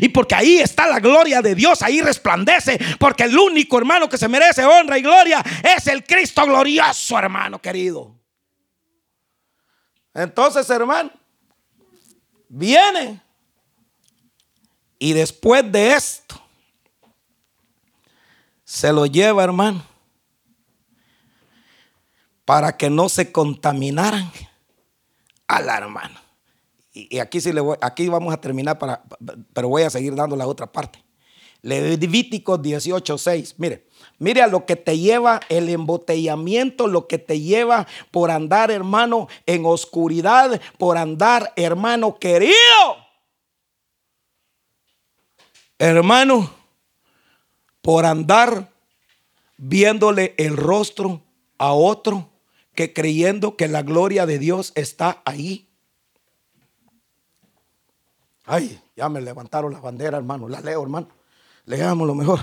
y 0.00 0.08
porque 0.08 0.34
ahí 0.34 0.58
está 0.60 0.86
la 0.86 1.00
gloria 1.00 1.40
de 1.40 1.54
Dios, 1.54 1.82
ahí 1.82 2.00
resplandece, 2.00 2.78
porque 2.98 3.24
el 3.24 3.38
único 3.38 3.78
hermano 3.78 4.08
que 4.08 4.18
se 4.18 4.28
merece 4.28 4.64
honra 4.64 4.98
y 4.98 5.02
gloria 5.02 5.42
es 5.62 5.86
el 5.86 6.04
Cristo 6.04 6.44
glorioso, 6.44 7.18
hermano 7.18 7.60
querido. 7.60 8.14
Entonces, 10.14 10.68
hermano, 10.68 11.10
viene 12.48 13.20
y 14.98 15.12
después 15.14 15.70
de 15.72 15.94
esto 15.94 16.40
se 18.64 18.92
lo 18.92 19.04
lleva, 19.06 19.44
hermano, 19.44 19.84
para 22.44 22.76
que 22.76 22.88
no 22.88 23.08
se 23.08 23.32
contaminaran 23.32 24.30
A 25.46 25.60
la 25.60 25.76
hermana. 25.76 26.21
Y, 26.92 27.18
aquí, 27.18 27.40
sí 27.40 27.52
le 27.52 27.60
voy, 27.60 27.76
aquí 27.80 28.08
vamos 28.08 28.34
a 28.34 28.40
terminar, 28.40 28.78
para, 28.78 29.02
pero 29.52 29.68
voy 29.68 29.82
a 29.82 29.90
seguir 29.90 30.14
dando 30.14 30.36
la 30.36 30.46
otra 30.46 30.70
parte. 30.70 31.02
Levítico 31.62 32.58
18:6. 32.58 33.54
Mire, 33.56 33.86
mire 34.18 34.42
a 34.42 34.48
lo 34.48 34.66
que 34.66 34.74
te 34.74 34.98
lleva 34.98 35.40
el 35.48 35.68
embotellamiento, 35.68 36.88
lo 36.88 37.06
que 37.06 37.18
te 37.18 37.40
lleva 37.40 37.86
por 38.10 38.30
andar, 38.30 38.70
hermano, 38.70 39.28
en 39.46 39.64
oscuridad, 39.64 40.60
por 40.76 40.98
andar, 40.98 41.52
hermano 41.56 42.18
querido. 42.18 42.52
Hermano, 45.78 46.52
por 47.80 48.06
andar 48.06 48.70
viéndole 49.56 50.34
el 50.38 50.56
rostro 50.56 51.22
a 51.58 51.72
otro 51.72 52.30
que 52.74 52.92
creyendo 52.92 53.56
que 53.56 53.68
la 53.68 53.82
gloria 53.82 54.26
de 54.26 54.38
Dios 54.38 54.72
está 54.74 55.22
ahí. 55.24 55.68
Ay, 58.52 58.78
ya 58.94 59.08
me 59.08 59.22
levantaron 59.22 59.72
las 59.72 59.80
banderas, 59.80 60.18
hermano. 60.18 60.46
Las 60.46 60.62
leo, 60.62 60.82
hermano. 60.82 61.08
Leamos 61.64 62.06
lo 62.06 62.14
mejor. 62.14 62.40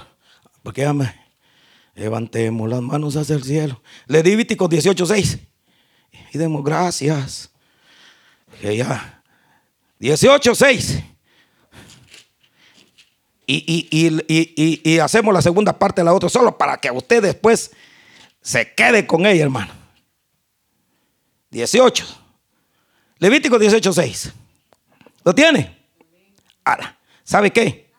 Porque 0.63 0.81
ya 0.81 0.91
me 0.91 1.13
levantemos 1.93 2.67
las 2.67 2.81
manos 2.81 3.15
hacia 3.15 3.35
el 3.35 3.43
cielo. 3.43 3.79
Levítico 4.07 4.67
18:6. 4.67 5.39
Y 6.33 6.37
demos 6.39 6.63
gracias. 6.63 7.51
Que 8.59 8.75
ya. 8.75 9.21
18:6. 9.99 11.03
Y, 13.45 13.87
y, 13.91 14.91
y, 14.91 14.97
hacemos 14.97 15.31
la 15.31 15.43
segunda 15.43 15.77
parte 15.77 16.01
de 16.01 16.05
la 16.05 16.13
otra, 16.13 16.27
solo 16.27 16.57
para 16.57 16.77
que 16.77 16.89
usted 16.89 17.21
después 17.21 17.69
se 18.41 18.73
quede 18.73 19.05
con 19.05 19.27
ella, 19.27 19.43
hermano. 19.43 19.73
18. 21.51 22.03
Levítico 23.19 23.59
18:6. 23.59 24.33
¿Lo 25.23 25.35
tiene? 25.35 25.78
Ahora, 26.63 26.97
¿sabe 27.23 27.51
qué? 27.51 27.89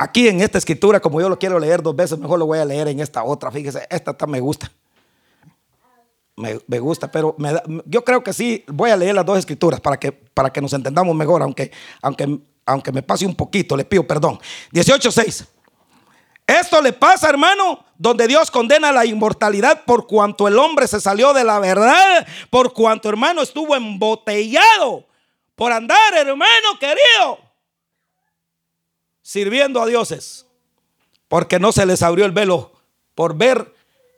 Aquí 0.00 0.28
en 0.28 0.40
esta 0.40 0.56
escritura, 0.56 0.98
como 0.98 1.20
yo 1.20 1.28
lo 1.28 1.38
quiero 1.38 1.58
leer 1.58 1.82
dos 1.82 1.94
veces, 1.94 2.18
mejor 2.18 2.38
lo 2.38 2.46
voy 2.46 2.58
a 2.58 2.64
leer 2.64 2.88
en 2.88 3.00
esta 3.00 3.22
otra. 3.22 3.50
Fíjese, 3.50 3.86
esta 3.90 4.16
me 4.26 4.40
gusta. 4.40 4.72
Me, 6.36 6.78
gusta, 6.78 7.10
pero 7.10 7.36
yo 7.84 8.02
creo 8.02 8.24
que 8.24 8.32
sí, 8.32 8.64
voy 8.68 8.88
a 8.88 8.96
leer 8.96 9.14
las 9.14 9.26
dos 9.26 9.38
escrituras 9.38 9.78
para 9.78 9.98
que, 9.98 10.10
para 10.10 10.50
que 10.50 10.62
nos 10.62 10.72
entendamos 10.72 11.14
mejor, 11.14 11.42
aunque, 11.42 11.70
aunque, 12.00 12.38
aunque 12.64 12.92
me 12.92 13.02
pase 13.02 13.26
un 13.26 13.34
poquito, 13.34 13.76
le 13.76 13.84
pido 13.84 14.06
perdón. 14.06 14.40
18.6. 14.72 15.46
Esto 16.46 16.80
le 16.80 16.94
pasa, 16.94 17.28
hermano, 17.28 17.84
donde 17.98 18.26
Dios 18.26 18.50
condena 18.50 18.92
la 18.92 19.04
inmortalidad 19.04 19.84
por 19.84 20.06
cuanto 20.06 20.48
el 20.48 20.58
hombre 20.58 20.88
se 20.88 20.98
salió 20.98 21.34
de 21.34 21.44
la 21.44 21.58
verdad, 21.58 22.26
por 22.48 22.72
cuanto, 22.72 23.10
hermano, 23.10 23.42
estuvo 23.42 23.76
embotellado 23.76 25.06
por 25.56 25.72
andar, 25.72 26.14
hermano 26.14 26.78
querido 26.80 27.49
sirviendo 29.30 29.80
a 29.80 29.86
dioses, 29.86 30.44
porque 31.28 31.60
no 31.60 31.70
se 31.70 31.86
les 31.86 32.02
abrió 32.02 32.24
el 32.24 32.32
velo 32.32 32.72
por 33.14 33.36
ver 33.36 33.72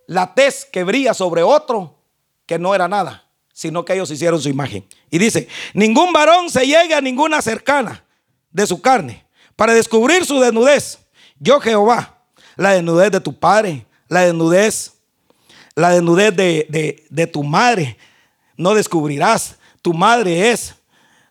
la 0.06 0.32
tez 0.32 0.64
que 0.64 0.84
brilla 0.84 1.12
sobre 1.12 1.42
otro 1.42 1.98
que 2.46 2.58
no 2.58 2.74
era 2.74 2.88
nada, 2.88 3.28
sino 3.52 3.84
que 3.84 3.92
ellos 3.92 4.10
hicieron 4.10 4.40
su 4.40 4.48
imagen. 4.48 4.86
Y 5.10 5.18
dice, 5.18 5.48
ningún 5.74 6.14
varón 6.14 6.48
se 6.48 6.64
llegue 6.66 6.94
a 6.94 7.02
ninguna 7.02 7.42
cercana 7.42 8.02
de 8.52 8.66
su 8.66 8.80
carne 8.80 9.26
para 9.54 9.74
descubrir 9.74 10.24
su 10.24 10.40
desnudez. 10.40 11.00
Yo 11.38 11.60
Jehová, 11.60 12.22
la 12.56 12.70
desnudez 12.70 13.10
de 13.12 13.20
tu 13.20 13.38
padre, 13.38 13.84
la 14.08 14.22
desnudez, 14.22 14.94
la 15.74 15.90
desnudez 15.90 16.34
de, 16.34 16.66
de, 16.70 17.04
de 17.10 17.26
tu 17.26 17.44
madre, 17.44 17.98
no 18.56 18.72
descubrirás. 18.72 19.56
Tu 19.82 19.92
madre 19.92 20.52
es 20.52 20.74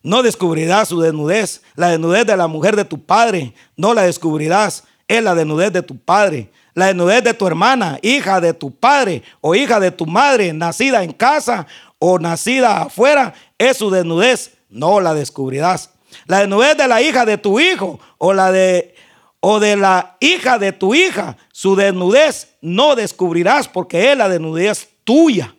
no 0.03 0.23
descubrirás 0.23 0.87
su 0.87 0.99
desnudez. 0.99 1.61
La 1.75 1.89
desnudez 1.89 2.25
de 2.25 2.37
la 2.37 2.47
mujer 2.47 2.75
de 2.75 2.85
tu 2.85 3.03
padre, 3.03 3.53
no 3.75 3.93
la 3.93 4.03
descubrirás. 4.03 4.83
Es 5.07 5.23
la 5.23 5.35
desnudez 5.35 5.71
de 5.71 5.83
tu 5.83 5.97
padre. 5.97 6.49
La 6.73 6.87
desnudez 6.87 7.23
de 7.23 7.33
tu 7.33 7.45
hermana, 7.47 7.99
hija 8.01 8.39
de 8.39 8.53
tu 8.53 8.71
padre 8.71 9.23
o 9.41 9.55
hija 9.55 9.79
de 9.79 9.91
tu 9.91 10.05
madre, 10.05 10.53
nacida 10.53 11.03
en 11.03 11.11
casa 11.11 11.67
o 11.99 12.17
nacida 12.17 12.83
afuera, 12.83 13.33
es 13.57 13.77
su 13.77 13.89
desnudez. 13.89 14.51
No 14.69 15.01
la 15.01 15.13
descubrirás. 15.13 15.91
La 16.27 16.39
desnudez 16.39 16.77
de 16.77 16.87
la 16.87 17.01
hija 17.01 17.25
de 17.25 17.37
tu 17.37 17.59
hijo 17.59 17.99
o 18.17 18.33
la 18.33 18.51
de 18.51 18.95
o 19.41 19.59
de 19.59 19.75
la 19.75 20.17
hija 20.19 20.59
de 20.59 20.71
tu 20.71 20.93
hija, 20.93 21.35
su 21.51 21.75
desnudez 21.75 22.49
no 22.61 22.95
descubrirás 22.95 23.67
porque 23.67 24.11
es 24.11 24.17
la 24.17 24.29
desnudez 24.29 24.89
tuya. 25.03 25.55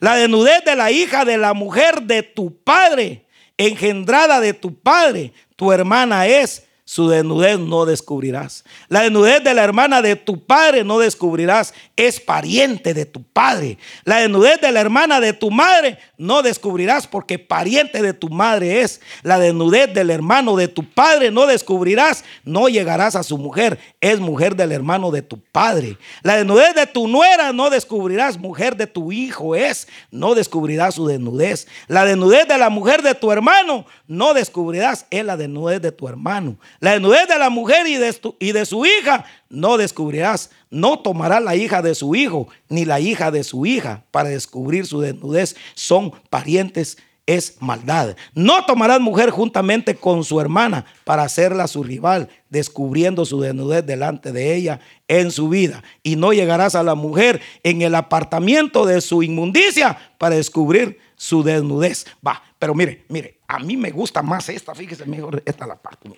La 0.00 0.16
desnudez 0.16 0.64
de 0.64 0.74
la 0.74 0.90
hija 0.90 1.24
de 1.24 1.36
la 1.36 1.52
mujer 1.52 2.02
de 2.02 2.22
tu 2.22 2.56
padre 2.62 3.26
engendrada 3.58 4.40
de 4.40 4.54
tu 4.54 4.74
padre, 4.74 5.32
tu 5.56 5.72
hermana 5.72 6.26
es 6.26 6.67
su 6.88 7.06
desnudez 7.06 7.58
no 7.58 7.84
descubrirás. 7.84 8.64
La 8.88 9.02
desnudez 9.02 9.44
de 9.44 9.52
la 9.52 9.62
hermana 9.62 10.00
de 10.00 10.16
tu 10.16 10.42
padre 10.42 10.84
no 10.84 10.98
descubrirás. 10.98 11.74
Es 11.96 12.18
pariente 12.18 12.94
de 12.94 13.04
tu 13.04 13.22
padre. 13.22 13.76
La 14.04 14.20
desnudez 14.20 14.58
de 14.62 14.72
la 14.72 14.80
hermana 14.80 15.20
de 15.20 15.34
tu 15.34 15.50
madre 15.50 15.98
no 16.16 16.40
descubrirás 16.40 17.06
porque 17.06 17.38
pariente 17.38 18.00
de 18.00 18.14
tu 18.14 18.30
madre 18.30 18.80
es. 18.80 19.02
La 19.22 19.38
desnudez 19.38 19.92
del 19.92 20.08
hermano 20.08 20.56
de 20.56 20.66
tu 20.66 20.82
padre 20.82 21.30
no 21.30 21.46
descubrirás. 21.46 22.24
No 22.42 22.70
llegarás 22.70 23.16
a 23.16 23.22
su 23.22 23.36
mujer. 23.36 23.78
Es 24.00 24.18
mujer 24.18 24.56
del 24.56 24.72
hermano 24.72 25.10
de 25.10 25.20
tu 25.20 25.38
padre. 25.38 25.98
La 26.22 26.38
desnudez 26.38 26.74
de 26.74 26.86
tu 26.86 27.06
nuera 27.06 27.52
no 27.52 27.68
descubrirás. 27.68 28.38
Mujer 28.38 28.78
de 28.78 28.86
tu 28.86 29.12
hijo 29.12 29.54
es. 29.54 29.88
No 30.10 30.34
descubrirás 30.34 30.94
su 30.94 31.06
desnudez. 31.06 31.68
La 31.86 32.06
desnudez 32.06 32.48
de 32.48 32.56
la 32.56 32.70
mujer 32.70 33.02
de 33.02 33.14
tu 33.14 33.30
hermano 33.30 33.84
no 34.06 34.32
descubrirás. 34.32 35.04
Es 35.10 35.22
la 35.22 35.36
desnudez 35.36 35.82
de 35.82 35.92
tu 35.92 36.08
hermano. 36.08 36.56
La 36.80 36.92
desnudez 36.92 37.26
de 37.26 37.38
la 37.38 37.50
mujer 37.50 37.86
y 37.86 37.96
de, 37.96 38.14
y 38.38 38.52
de 38.52 38.64
su 38.64 38.86
hija 38.86 39.24
no 39.48 39.76
descubrirás. 39.76 40.50
No 40.70 41.00
tomará 41.00 41.40
la 41.40 41.56
hija 41.56 41.82
de 41.82 41.94
su 41.94 42.14
hijo 42.14 42.48
ni 42.68 42.84
la 42.84 43.00
hija 43.00 43.30
de 43.30 43.42
su 43.42 43.66
hija 43.66 44.04
para 44.10 44.28
descubrir 44.28 44.86
su 44.86 45.00
desnudez. 45.00 45.56
Son 45.74 46.12
parientes, 46.30 46.98
es 47.26 47.56
maldad. 47.60 48.16
No 48.32 48.64
tomarás 48.64 49.00
mujer 49.00 49.30
juntamente 49.30 49.96
con 49.96 50.22
su 50.24 50.40
hermana 50.40 50.86
para 51.04 51.24
hacerla 51.24 51.66
su 51.66 51.82
rival, 51.82 52.28
descubriendo 52.48 53.24
su 53.24 53.40
desnudez 53.40 53.84
delante 53.84 54.30
de 54.30 54.54
ella 54.54 54.80
en 55.08 55.32
su 55.32 55.48
vida. 55.48 55.82
Y 56.04 56.14
no 56.14 56.32
llegarás 56.32 56.76
a 56.76 56.82
la 56.82 56.94
mujer 56.94 57.40
en 57.64 57.82
el 57.82 57.96
apartamiento 57.96 58.86
de 58.86 59.00
su 59.00 59.24
inmundicia 59.24 59.98
para 60.16 60.36
descubrir 60.36 60.98
su 61.16 61.42
desnudez. 61.42 62.06
Va, 62.26 62.42
pero 62.58 62.74
mire, 62.74 63.04
mire, 63.08 63.40
a 63.48 63.58
mí 63.58 63.76
me 63.76 63.90
gusta 63.90 64.22
más 64.22 64.48
esta, 64.48 64.74
fíjese 64.74 65.04
mejor, 65.06 65.42
esta 65.44 65.66
la 65.66 65.76
parte. 65.76 66.08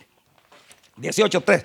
18.3. 1.00 1.64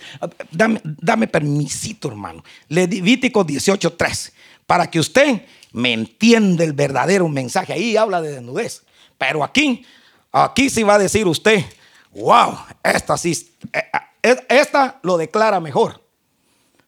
Dame, 0.51 0.81
dame 0.83 1.27
permisito, 1.27 2.07
hermano. 2.07 2.43
Levítico 2.69 3.45
18.3. 3.45 4.31
Para 4.65 4.89
que 4.89 4.99
usted 4.99 5.41
me 5.71 5.93
entienda 5.93 6.63
el 6.63 6.73
verdadero 6.73 7.27
mensaje. 7.27 7.73
Ahí 7.73 7.97
habla 7.97 8.21
de 8.21 8.31
desnudez. 8.31 8.83
Pero 9.17 9.43
aquí, 9.43 9.86
aquí 10.31 10.69
sí 10.69 10.83
va 10.83 10.95
a 10.95 10.99
decir 10.99 11.27
usted, 11.27 11.63
wow, 12.11 12.57
esta 12.83 13.17
sí, 13.17 13.51
eh, 13.73 13.83
eh, 14.23 14.45
esta 14.49 14.99
lo 15.03 15.17
declara 15.17 15.59
mejor. 15.59 16.01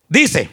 Dice, 0.09 0.49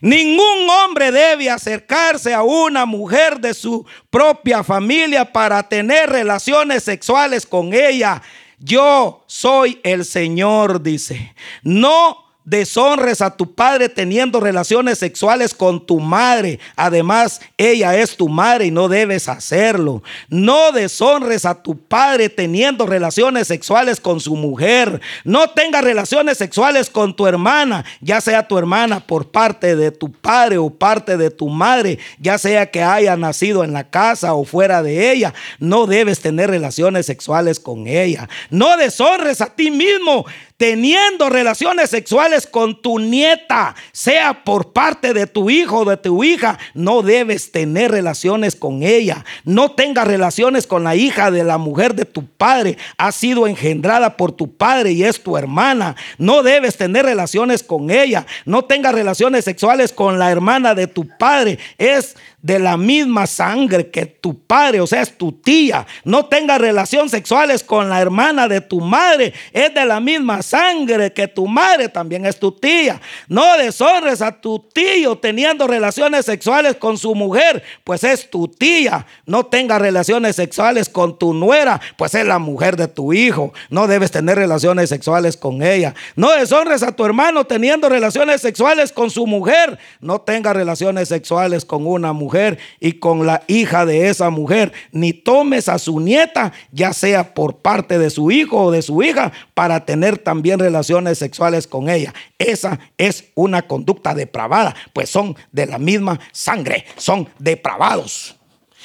ningún 0.00 0.70
hombre 0.70 1.10
debe 1.10 1.50
acercarse 1.50 2.32
a 2.32 2.42
una 2.42 2.86
mujer 2.86 3.40
de 3.40 3.52
su 3.52 3.84
propia 4.10 4.62
familia 4.62 5.32
para 5.32 5.68
tener 5.68 6.08
relaciones 6.08 6.84
sexuales 6.84 7.44
con 7.44 7.74
ella 7.74 8.22
yo 8.62 9.24
soy 9.26 9.80
el 9.82 10.04
Señor, 10.04 10.82
dice. 10.82 11.34
No 11.62 12.31
deshonres 12.44 13.20
a 13.20 13.36
tu 13.36 13.54
padre 13.54 13.88
teniendo 13.88 14.40
relaciones 14.40 14.98
sexuales 14.98 15.54
con 15.54 15.84
tu 15.84 16.00
madre. 16.00 16.58
Además, 16.76 17.40
ella 17.56 17.96
es 17.96 18.16
tu 18.16 18.28
madre 18.28 18.66
y 18.66 18.70
no 18.70 18.88
debes 18.88 19.28
hacerlo. 19.28 20.02
No 20.28 20.72
deshonres 20.72 21.44
a 21.44 21.62
tu 21.62 21.76
padre 21.76 22.28
teniendo 22.28 22.86
relaciones 22.86 23.46
sexuales 23.46 24.00
con 24.00 24.20
su 24.20 24.36
mujer. 24.36 25.00
No 25.24 25.48
tengas 25.50 25.84
relaciones 25.84 26.38
sexuales 26.38 26.90
con 26.90 27.14
tu 27.14 27.26
hermana, 27.26 27.84
ya 28.00 28.20
sea 28.20 28.46
tu 28.46 28.58
hermana 28.58 29.00
por 29.00 29.30
parte 29.30 29.76
de 29.76 29.90
tu 29.90 30.10
padre 30.10 30.58
o 30.58 30.70
parte 30.70 31.16
de 31.16 31.30
tu 31.30 31.48
madre, 31.48 31.98
ya 32.18 32.38
sea 32.38 32.70
que 32.70 32.82
haya 32.82 33.16
nacido 33.16 33.64
en 33.64 33.72
la 33.72 33.88
casa 33.88 34.34
o 34.34 34.44
fuera 34.44 34.82
de 34.82 35.12
ella. 35.12 35.34
No 35.58 35.86
debes 35.86 36.20
tener 36.20 36.50
relaciones 36.50 37.06
sexuales 37.06 37.60
con 37.60 37.86
ella. 37.86 38.28
No 38.50 38.76
deshonres 38.76 39.40
a 39.40 39.46
ti 39.46 39.70
mismo 39.70 40.26
teniendo 40.62 41.28
relaciones 41.28 41.90
sexuales 41.90 42.46
con 42.46 42.80
tu 42.80 43.00
nieta, 43.00 43.74
sea 43.90 44.44
por 44.44 44.72
parte 44.72 45.12
de 45.12 45.26
tu 45.26 45.50
hijo 45.50 45.78
o 45.78 45.84
de 45.84 45.96
tu 45.96 46.22
hija, 46.22 46.56
no 46.72 47.02
debes 47.02 47.50
tener 47.50 47.90
relaciones 47.90 48.54
con 48.54 48.84
ella. 48.84 49.24
No 49.44 49.72
tengas 49.72 50.06
relaciones 50.06 50.68
con 50.68 50.84
la 50.84 50.94
hija 50.94 51.32
de 51.32 51.42
la 51.42 51.58
mujer 51.58 51.96
de 51.96 52.04
tu 52.04 52.26
padre. 52.26 52.78
Ha 52.96 53.10
sido 53.10 53.48
engendrada 53.48 54.16
por 54.16 54.30
tu 54.30 54.56
padre 54.56 54.92
y 54.92 55.02
es 55.02 55.20
tu 55.20 55.36
hermana. 55.36 55.96
No 56.16 56.44
debes 56.44 56.76
tener 56.76 57.06
relaciones 57.06 57.64
con 57.64 57.90
ella. 57.90 58.24
No 58.44 58.64
tengas 58.64 58.94
relaciones 58.94 59.44
sexuales 59.44 59.92
con 59.92 60.20
la 60.20 60.30
hermana 60.30 60.76
de 60.76 60.86
tu 60.86 61.08
padre. 61.18 61.58
Es 61.76 62.14
de 62.42 62.58
la 62.58 62.76
misma 62.76 63.26
sangre 63.28 63.88
que 63.90 64.04
tu 64.04 64.44
padre, 64.44 64.80
o 64.80 64.86
sea, 64.86 65.00
es 65.00 65.16
tu 65.16 65.30
tía. 65.30 65.86
No 66.04 66.26
tengas 66.26 66.60
relaciones 66.60 67.12
sexuales 67.12 67.62
con 67.62 67.88
la 67.88 68.00
hermana 68.00 68.48
de 68.48 68.60
tu 68.60 68.80
madre, 68.80 69.32
es 69.52 69.72
de 69.72 69.84
la 69.84 70.00
misma 70.00 70.42
sangre 70.42 71.12
que 71.12 71.28
tu 71.28 71.46
madre, 71.46 71.88
también 71.88 72.26
es 72.26 72.38
tu 72.38 72.50
tía. 72.50 73.00
No 73.28 73.56
deshonres 73.56 74.20
a 74.20 74.40
tu 74.40 74.58
tío 74.58 75.16
teniendo 75.16 75.68
relaciones 75.68 76.26
sexuales 76.26 76.74
con 76.76 76.98
su 76.98 77.14
mujer, 77.14 77.62
pues 77.84 78.02
es 78.02 78.28
tu 78.28 78.48
tía. 78.48 79.06
No 79.24 79.46
tengas 79.46 79.80
relaciones 79.80 80.34
sexuales 80.34 80.88
con 80.88 81.18
tu 81.18 81.32
nuera, 81.32 81.80
pues 81.96 82.14
es 82.16 82.26
la 82.26 82.40
mujer 82.40 82.76
de 82.76 82.88
tu 82.88 83.12
hijo. 83.12 83.52
No 83.70 83.86
debes 83.86 84.10
tener 84.10 84.36
relaciones 84.36 84.88
sexuales 84.88 85.36
con 85.36 85.62
ella. 85.62 85.94
No 86.16 86.32
deshonres 86.32 86.82
a 86.82 86.90
tu 86.90 87.04
hermano 87.04 87.44
teniendo 87.44 87.88
relaciones 87.88 88.40
sexuales 88.40 88.90
con 88.90 89.10
su 89.10 89.28
mujer. 89.28 89.78
No 90.00 90.20
tengas 90.20 90.56
relaciones 90.56 91.08
sexuales 91.08 91.64
con 91.64 91.86
una 91.86 92.12
mujer 92.12 92.31
y 92.80 92.92
con 92.94 93.26
la 93.26 93.42
hija 93.46 93.86
de 93.86 94.08
esa 94.08 94.30
mujer. 94.30 94.72
Ni 94.92 95.12
tomes 95.12 95.68
a 95.68 95.78
su 95.78 96.00
nieta, 96.00 96.52
ya 96.70 96.92
sea 96.92 97.34
por 97.34 97.58
parte 97.58 97.98
de 97.98 98.10
su 98.10 98.30
hijo 98.30 98.64
o 98.64 98.70
de 98.70 98.82
su 98.82 99.02
hija, 99.02 99.32
para 99.54 99.84
tener 99.84 100.18
también 100.18 100.58
relaciones 100.58 101.18
sexuales 101.18 101.66
con 101.66 101.88
ella. 101.88 102.14
Esa 102.38 102.78
es 102.98 103.24
una 103.34 103.62
conducta 103.62 104.14
depravada, 104.14 104.74
pues 104.92 105.10
son 105.10 105.36
de 105.50 105.66
la 105.66 105.78
misma 105.78 106.18
sangre, 106.32 106.86
son 106.96 107.28
depravados. 107.38 108.36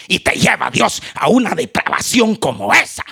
Y 0.08 0.20
te 0.20 0.32
lleva 0.32 0.70
Dios 0.70 1.02
a 1.16 1.30
una 1.30 1.56
depravación 1.56 2.36
como 2.36 2.74
esa. 2.74 3.04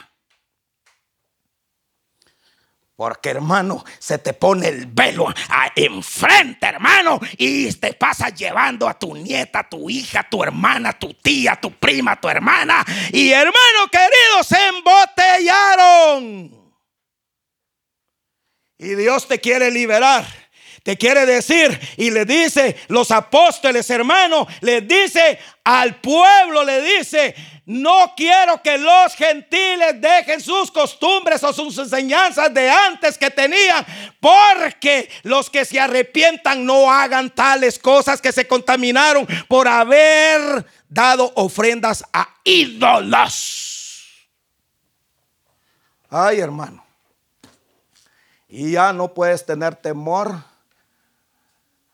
Porque 2.95 3.31
hermano, 3.31 3.83
se 3.99 4.19
te 4.19 4.31
pone 4.31 4.69
el 4.69 4.85
velo 4.85 5.27
enfrente, 5.75 6.65
hermano, 6.65 7.19
y 7.37 7.69
te 7.73 7.93
pasa 7.93 8.29
llevando 8.29 8.87
a 8.87 8.97
tu 8.97 9.13
nieta, 9.13 9.67
tu 9.67 9.89
hija, 9.89 10.27
tu 10.29 10.41
hermana, 10.41 10.93
tu 10.93 11.13
tía, 11.13 11.59
tu 11.59 11.71
prima, 11.71 12.19
tu 12.21 12.29
hermana. 12.29 12.85
Y 13.11 13.31
hermano 13.31 13.89
querido, 13.91 14.43
se 14.43 14.67
embotellaron. 14.67 16.65
Y 18.77 18.95
Dios 18.95 19.27
te 19.27 19.39
quiere 19.39 19.71
liberar. 19.71 20.44
Te 20.85 20.99
quiere 20.99 21.25
decir 21.25 21.79
y 21.97 22.11
le 22.11 22.25
dice 22.25 22.75
los 22.89 23.09
apóstoles, 23.09 23.89
hermano, 23.89 24.47
le 24.61 24.81
dice 24.81 25.39
al 25.63 25.95
pueblo, 25.95 26.63
le 26.63 26.79
dice, 26.79 27.33
no 27.65 28.13
quiero 28.15 28.61
que 28.61 28.77
los 28.77 29.15
gentiles 29.15 29.99
dejen 29.99 30.39
sus 30.39 30.69
costumbres 30.69 31.43
o 31.43 31.51
sus 31.53 31.75
enseñanzas 31.79 32.53
de 32.53 32.69
antes 32.69 33.17
que 33.17 33.31
tenían, 33.31 33.83
porque 34.19 35.09
los 35.23 35.49
que 35.49 35.65
se 35.65 35.79
arrepientan 35.79 36.63
no 36.63 36.91
hagan 36.91 37.31
tales 37.31 37.79
cosas 37.79 38.21
que 38.21 38.31
se 38.31 38.47
contaminaron 38.47 39.25
por 39.47 39.67
haber 39.67 40.67
dado 40.87 41.33
ofrendas 41.33 42.05
a 42.13 42.29
ídolos. 42.43 44.27
Ay, 46.11 46.41
hermano. 46.41 46.85
Y 48.47 48.73
ya 48.73 48.93
no 48.93 49.11
puedes 49.15 49.43
tener 49.43 49.75
temor 49.75 50.53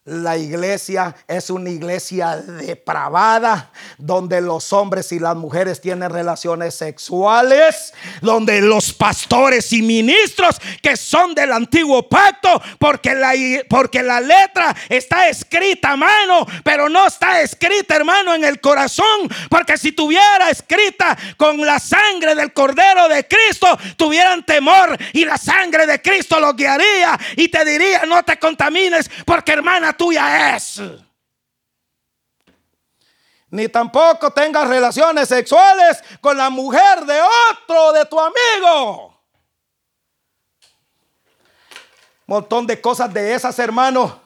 la 0.06 0.36
iglesia 0.36 1.16
es 1.28 1.52
una 1.52 1.70
iglesia 1.70 2.36
depravada, 2.36 3.72
donde 4.00 4.42
los 4.42 4.74
hombres 4.74 5.12
y 5.12 5.20
las 5.20 5.36
mujeres 5.36 5.80
tienen 5.80 6.10
relaciones 6.10 6.74
sexuales, 6.74 7.94
donde 8.20 8.62
los 8.62 8.94
pastores 8.94 9.72
y 9.74 9.84
ministros 9.84 10.60
que 10.82 10.98
son 10.98 11.36
del 11.36 11.54
antiguo 11.54 12.10
pacto, 12.10 12.60
porque 12.80 13.14
la, 13.14 13.34
porque 13.70 14.02
la 14.02 14.20
letra 14.20 14.76
está 14.90 15.30
escrita 15.30 15.92
a 15.92 15.98
mano, 15.98 16.48
pero 16.64 16.90
no 16.90 17.06
está 17.06 17.40
escrita, 17.42 17.96
hermano, 17.96 18.34
en 18.34 18.44
el 18.44 18.60
corazón, 18.60 19.30
porque 19.52 19.78
si 19.78 19.92
tuviera 19.92 20.50
escrita 20.50 21.16
con 21.38 21.62
la 21.62 21.78
sangre 21.78 22.34
del 22.34 22.54
Cordero 22.54 23.08
de 23.08 23.28
Cristo, 23.28 23.78
tuvieran 23.98 24.44
temor 24.48 24.98
y 25.14 25.26
la 25.26 25.38
sangre 25.38 25.86
de 25.86 26.02
Cristo 26.02 26.40
los 26.40 26.56
guiaría 26.56 27.20
y 27.36 27.50
te 27.50 27.64
diría, 27.64 28.02
no 28.08 28.24
te 28.24 28.40
contamines, 28.40 29.08
porque 29.26 29.52
hermana, 29.52 29.91
tuya 29.94 30.56
es. 30.56 30.82
Ni 33.50 33.68
tampoco 33.68 34.32
tengas 34.32 34.68
relaciones 34.68 35.28
sexuales 35.28 36.02
con 36.22 36.38
la 36.38 36.50
mujer 36.50 37.02
de 37.02 37.20
otro, 37.52 37.92
de 37.92 38.06
tu 38.06 38.18
amigo. 38.20 39.22
Montón 42.26 42.66
de 42.66 42.80
cosas 42.80 43.14
de 43.14 43.34
esas, 43.34 43.60
hermano. 43.60 44.22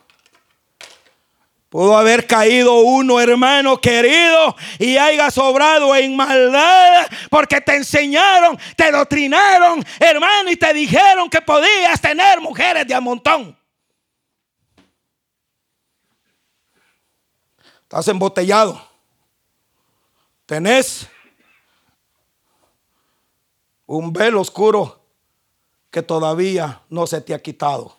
Pudo 1.70 1.98
haber 1.98 2.28
caído 2.28 2.76
uno, 2.82 3.20
hermano 3.20 3.82
querido, 3.82 4.56
y 4.78 4.96
haya 4.96 5.32
sobrado 5.32 5.96
en 5.96 6.16
maldad, 6.16 7.08
porque 7.30 7.60
te 7.60 7.76
enseñaron, 7.76 8.58
te 8.78 8.92
doctrinaron, 8.92 9.84
hermano, 10.00 10.52
y 10.52 10.56
te 10.56 10.72
dijeron 10.72 11.30
que 11.30 11.42
podías 11.42 12.00
tener 12.00 12.40
mujeres 12.40 12.88
de 12.88 12.94
a 12.94 13.02
montón. 13.02 13.58
Estás 17.96 18.10
embotellado. 18.10 18.78
Tenés 20.46 21.08
un 23.86 24.12
velo 24.12 24.42
oscuro 24.42 25.00
que 25.90 26.02
todavía 26.02 26.82
no 26.90 27.08
se 27.08 27.22
te 27.22 27.34
ha 27.34 27.42
quitado. 27.42 27.96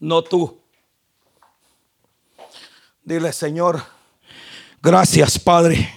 No 0.00 0.24
tú. 0.24 0.58
Dile, 3.02 3.34
Señor, 3.34 3.82
gracias 4.80 5.38
Padre, 5.38 5.92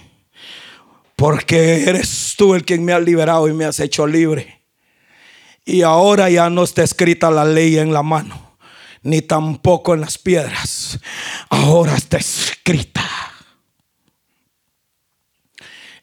porque 1.16 1.84
eres 1.84 2.34
tú 2.36 2.54
el 2.54 2.66
quien 2.66 2.84
me 2.84 2.92
ha 2.92 3.00
liberado 3.00 3.48
y 3.48 3.54
me 3.54 3.64
has 3.64 3.80
hecho 3.80 4.06
libre. 4.06 4.60
Y 5.64 5.80
ahora 5.80 6.28
ya 6.28 6.50
no 6.50 6.64
está 6.64 6.82
escrita 6.82 7.30
la 7.30 7.46
ley 7.46 7.78
en 7.78 7.94
la 7.94 8.02
mano 8.02 8.37
ni 9.08 9.22
tampoco 9.22 9.94
en 9.94 10.02
las 10.02 10.18
piedras. 10.18 11.00
Ahora 11.48 11.96
está 11.96 12.18
escrita 12.18 13.04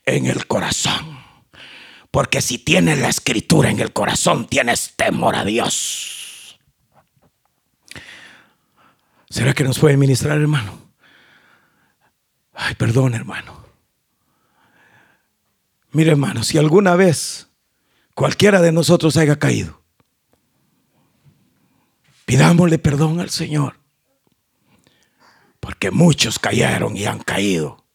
en 0.05 0.25
el 0.25 0.47
corazón. 0.47 1.19
Porque 2.09 2.41
si 2.41 2.57
tienes 2.57 2.99
la 2.99 3.09
escritura 3.09 3.69
en 3.69 3.79
el 3.79 3.93
corazón, 3.93 4.47
tienes 4.47 4.93
temor 4.95 5.35
a 5.35 5.43
Dios. 5.43 6.59
¿Será 9.29 9.53
que 9.53 9.65
nos 9.65 9.79
puede 9.79 9.97
ministrar, 9.97 10.39
hermano? 10.39 10.79
Ay, 12.53 12.73
perdón, 12.75 13.13
hermano. 13.13 13.65
Mire, 15.91 16.11
hermano, 16.11 16.43
si 16.43 16.57
alguna 16.57 16.95
vez 16.95 17.49
cualquiera 18.13 18.61
de 18.61 18.71
nosotros 18.71 19.17
haya 19.17 19.37
caído, 19.37 19.84
Pidámosle 22.25 22.79
perdón 22.79 23.19
al 23.19 23.29
Señor. 23.29 23.79
Porque 25.59 25.91
muchos 25.91 26.39
cayeron 26.39 26.97
y 26.97 27.05
han 27.05 27.19
caído. 27.19 27.85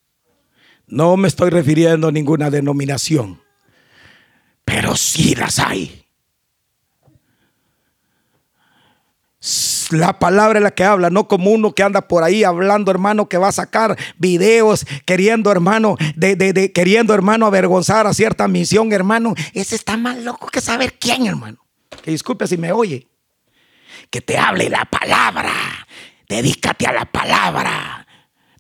No 0.87 1.17
me 1.17 1.29
estoy 1.29 1.51
refiriendo 1.51 2.09
a 2.09 2.13
ninguna 2.13 2.51
denominación, 2.51 3.41
pero 4.65 4.97
sí 4.97 5.37
las 5.37 5.61
hay. 5.61 6.05
La 9.91 10.19
palabra 10.19 10.59
es 10.59 10.63
la 10.63 10.73
que 10.73 10.85
habla, 10.85 11.11
no 11.11 11.27
como 11.27 11.51
uno 11.51 11.73
que 11.73 11.83
anda 11.83 12.07
por 12.07 12.23
ahí 12.23 12.45
hablando, 12.45 12.91
hermano, 12.91 13.29
que 13.29 13.39
va 13.39 13.49
a 13.49 13.53
sacar 13.53 13.97
videos 14.19 14.85
queriendo, 15.05 15.51
hermano, 15.51 15.97
de, 16.15 16.37
de, 16.37 16.73
queriendo, 16.73 17.15
hermano, 17.15 17.47
avergonzar 17.47 18.07
a 18.07 18.15
cierta 18.15 18.47
misión, 18.49 18.93
hermano. 18.93 19.35
Ese 19.55 19.77
está 19.77 19.97
más 19.97 20.19
loco 20.19 20.49
que 20.49 20.61
saber 20.61 20.99
quién, 20.99 21.27
hermano. 21.27 21.59
Que 22.03 22.11
disculpe 22.11 22.47
si 22.47 22.57
me 22.57 22.73
oye 22.73 23.10
que 24.09 24.21
te 24.21 24.39
hable 24.39 24.71
la 24.71 24.85
palabra. 24.85 25.87
Dedícate 26.29 26.87
a 26.87 26.93
la 26.93 27.05
palabra. 27.05 28.07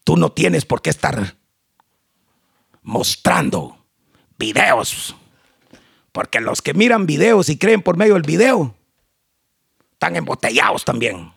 Tú 0.04 0.16
no 0.16 0.32
tienes 0.32 0.64
por 0.64 0.82
qué 0.82 0.90
estar 0.90 1.36
mostrando 2.82 3.86
videos. 4.38 5.14
Porque 6.12 6.40
los 6.40 6.62
que 6.62 6.74
miran 6.74 7.06
videos 7.06 7.48
y 7.48 7.58
creen 7.58 7.82
por 7.82 7.96
medio 7.96 8.14
del 8.14 8.22
video, 8.22 8.74
están 9.92 10.16
embotellados 10.16 10.84
también. 10.84 11.32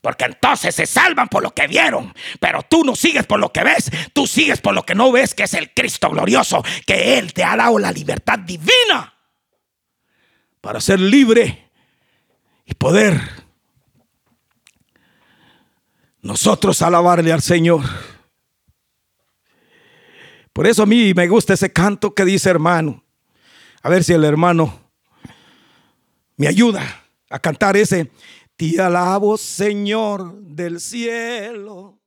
Porque 0.00 0.24
entonces 0.24 0.74
se 0.74 0.86
salvan 0.86 1.28
por 1.28 1.42
lo 1.42 1.54
que 1.54 1.68
vieron. 1.68 2.12
Pero 2.40 2.62
tú 2.62 2.82
no 2.84 2.96
sigues 2.96 3.24
por 3.24 3.38
lo 3.38 3.52
que 3.52 3.62
ves. 3.62 3.90
Tú 4.12 4.26
sigues 4.26 4.60
por 4.60 4.74
lo 4.74 4.84
que 4.84 4.96
no 4.96 5.12
ves, 5.12 5.32
que 5.34 5.44
es 5.44 5.54
el 5.54 5.72
Cristo 5.72 6.10
glorioso. 6.10 6.64
Que 6.86 7.18
Él 7.18 7.32
te 7.32 7.44
ha 7.44 7.56
dado 7.56 7.78
la 7.78 7.92
libertad 7.92 8.40
divina. 8.40 9.14
Para 10.60 10.80
ser 10.80 10.98
libre 10.98 11.61
y 12.64 12.74
poder 12.74 13.20
nosotros 16.20 16.80
alabarle 16.82 17.32
al 17.32 17.42
Señor. 17.42 17.82
Por 20.52 20.66
eso 20.66 20.82
a 20.82 20.86
mí 20.86 21.12
me 21.14 21.28
gusta 21.28 21.54
ese 21.54 21.72
canto 21.72 22.14
que 22.14 22.24
dice 22.24 22.50
hermano. 22.50 23.02
A 23.82 23.88
ver 23.88 24.04
si 24.04 24.12
el 24.12 24.24
hermano 24.24 24.80
me 26.36 26.46
ayuda 26.46 26.82
a 27.30 27.38
cantar 27.38 27.76
ese. 27.76 28.10
Te 28.56 28.80
alabo, 28.80 29.36
Señor 29.36 30.40
del 30.40 30.80
cielo. 30.80 32.01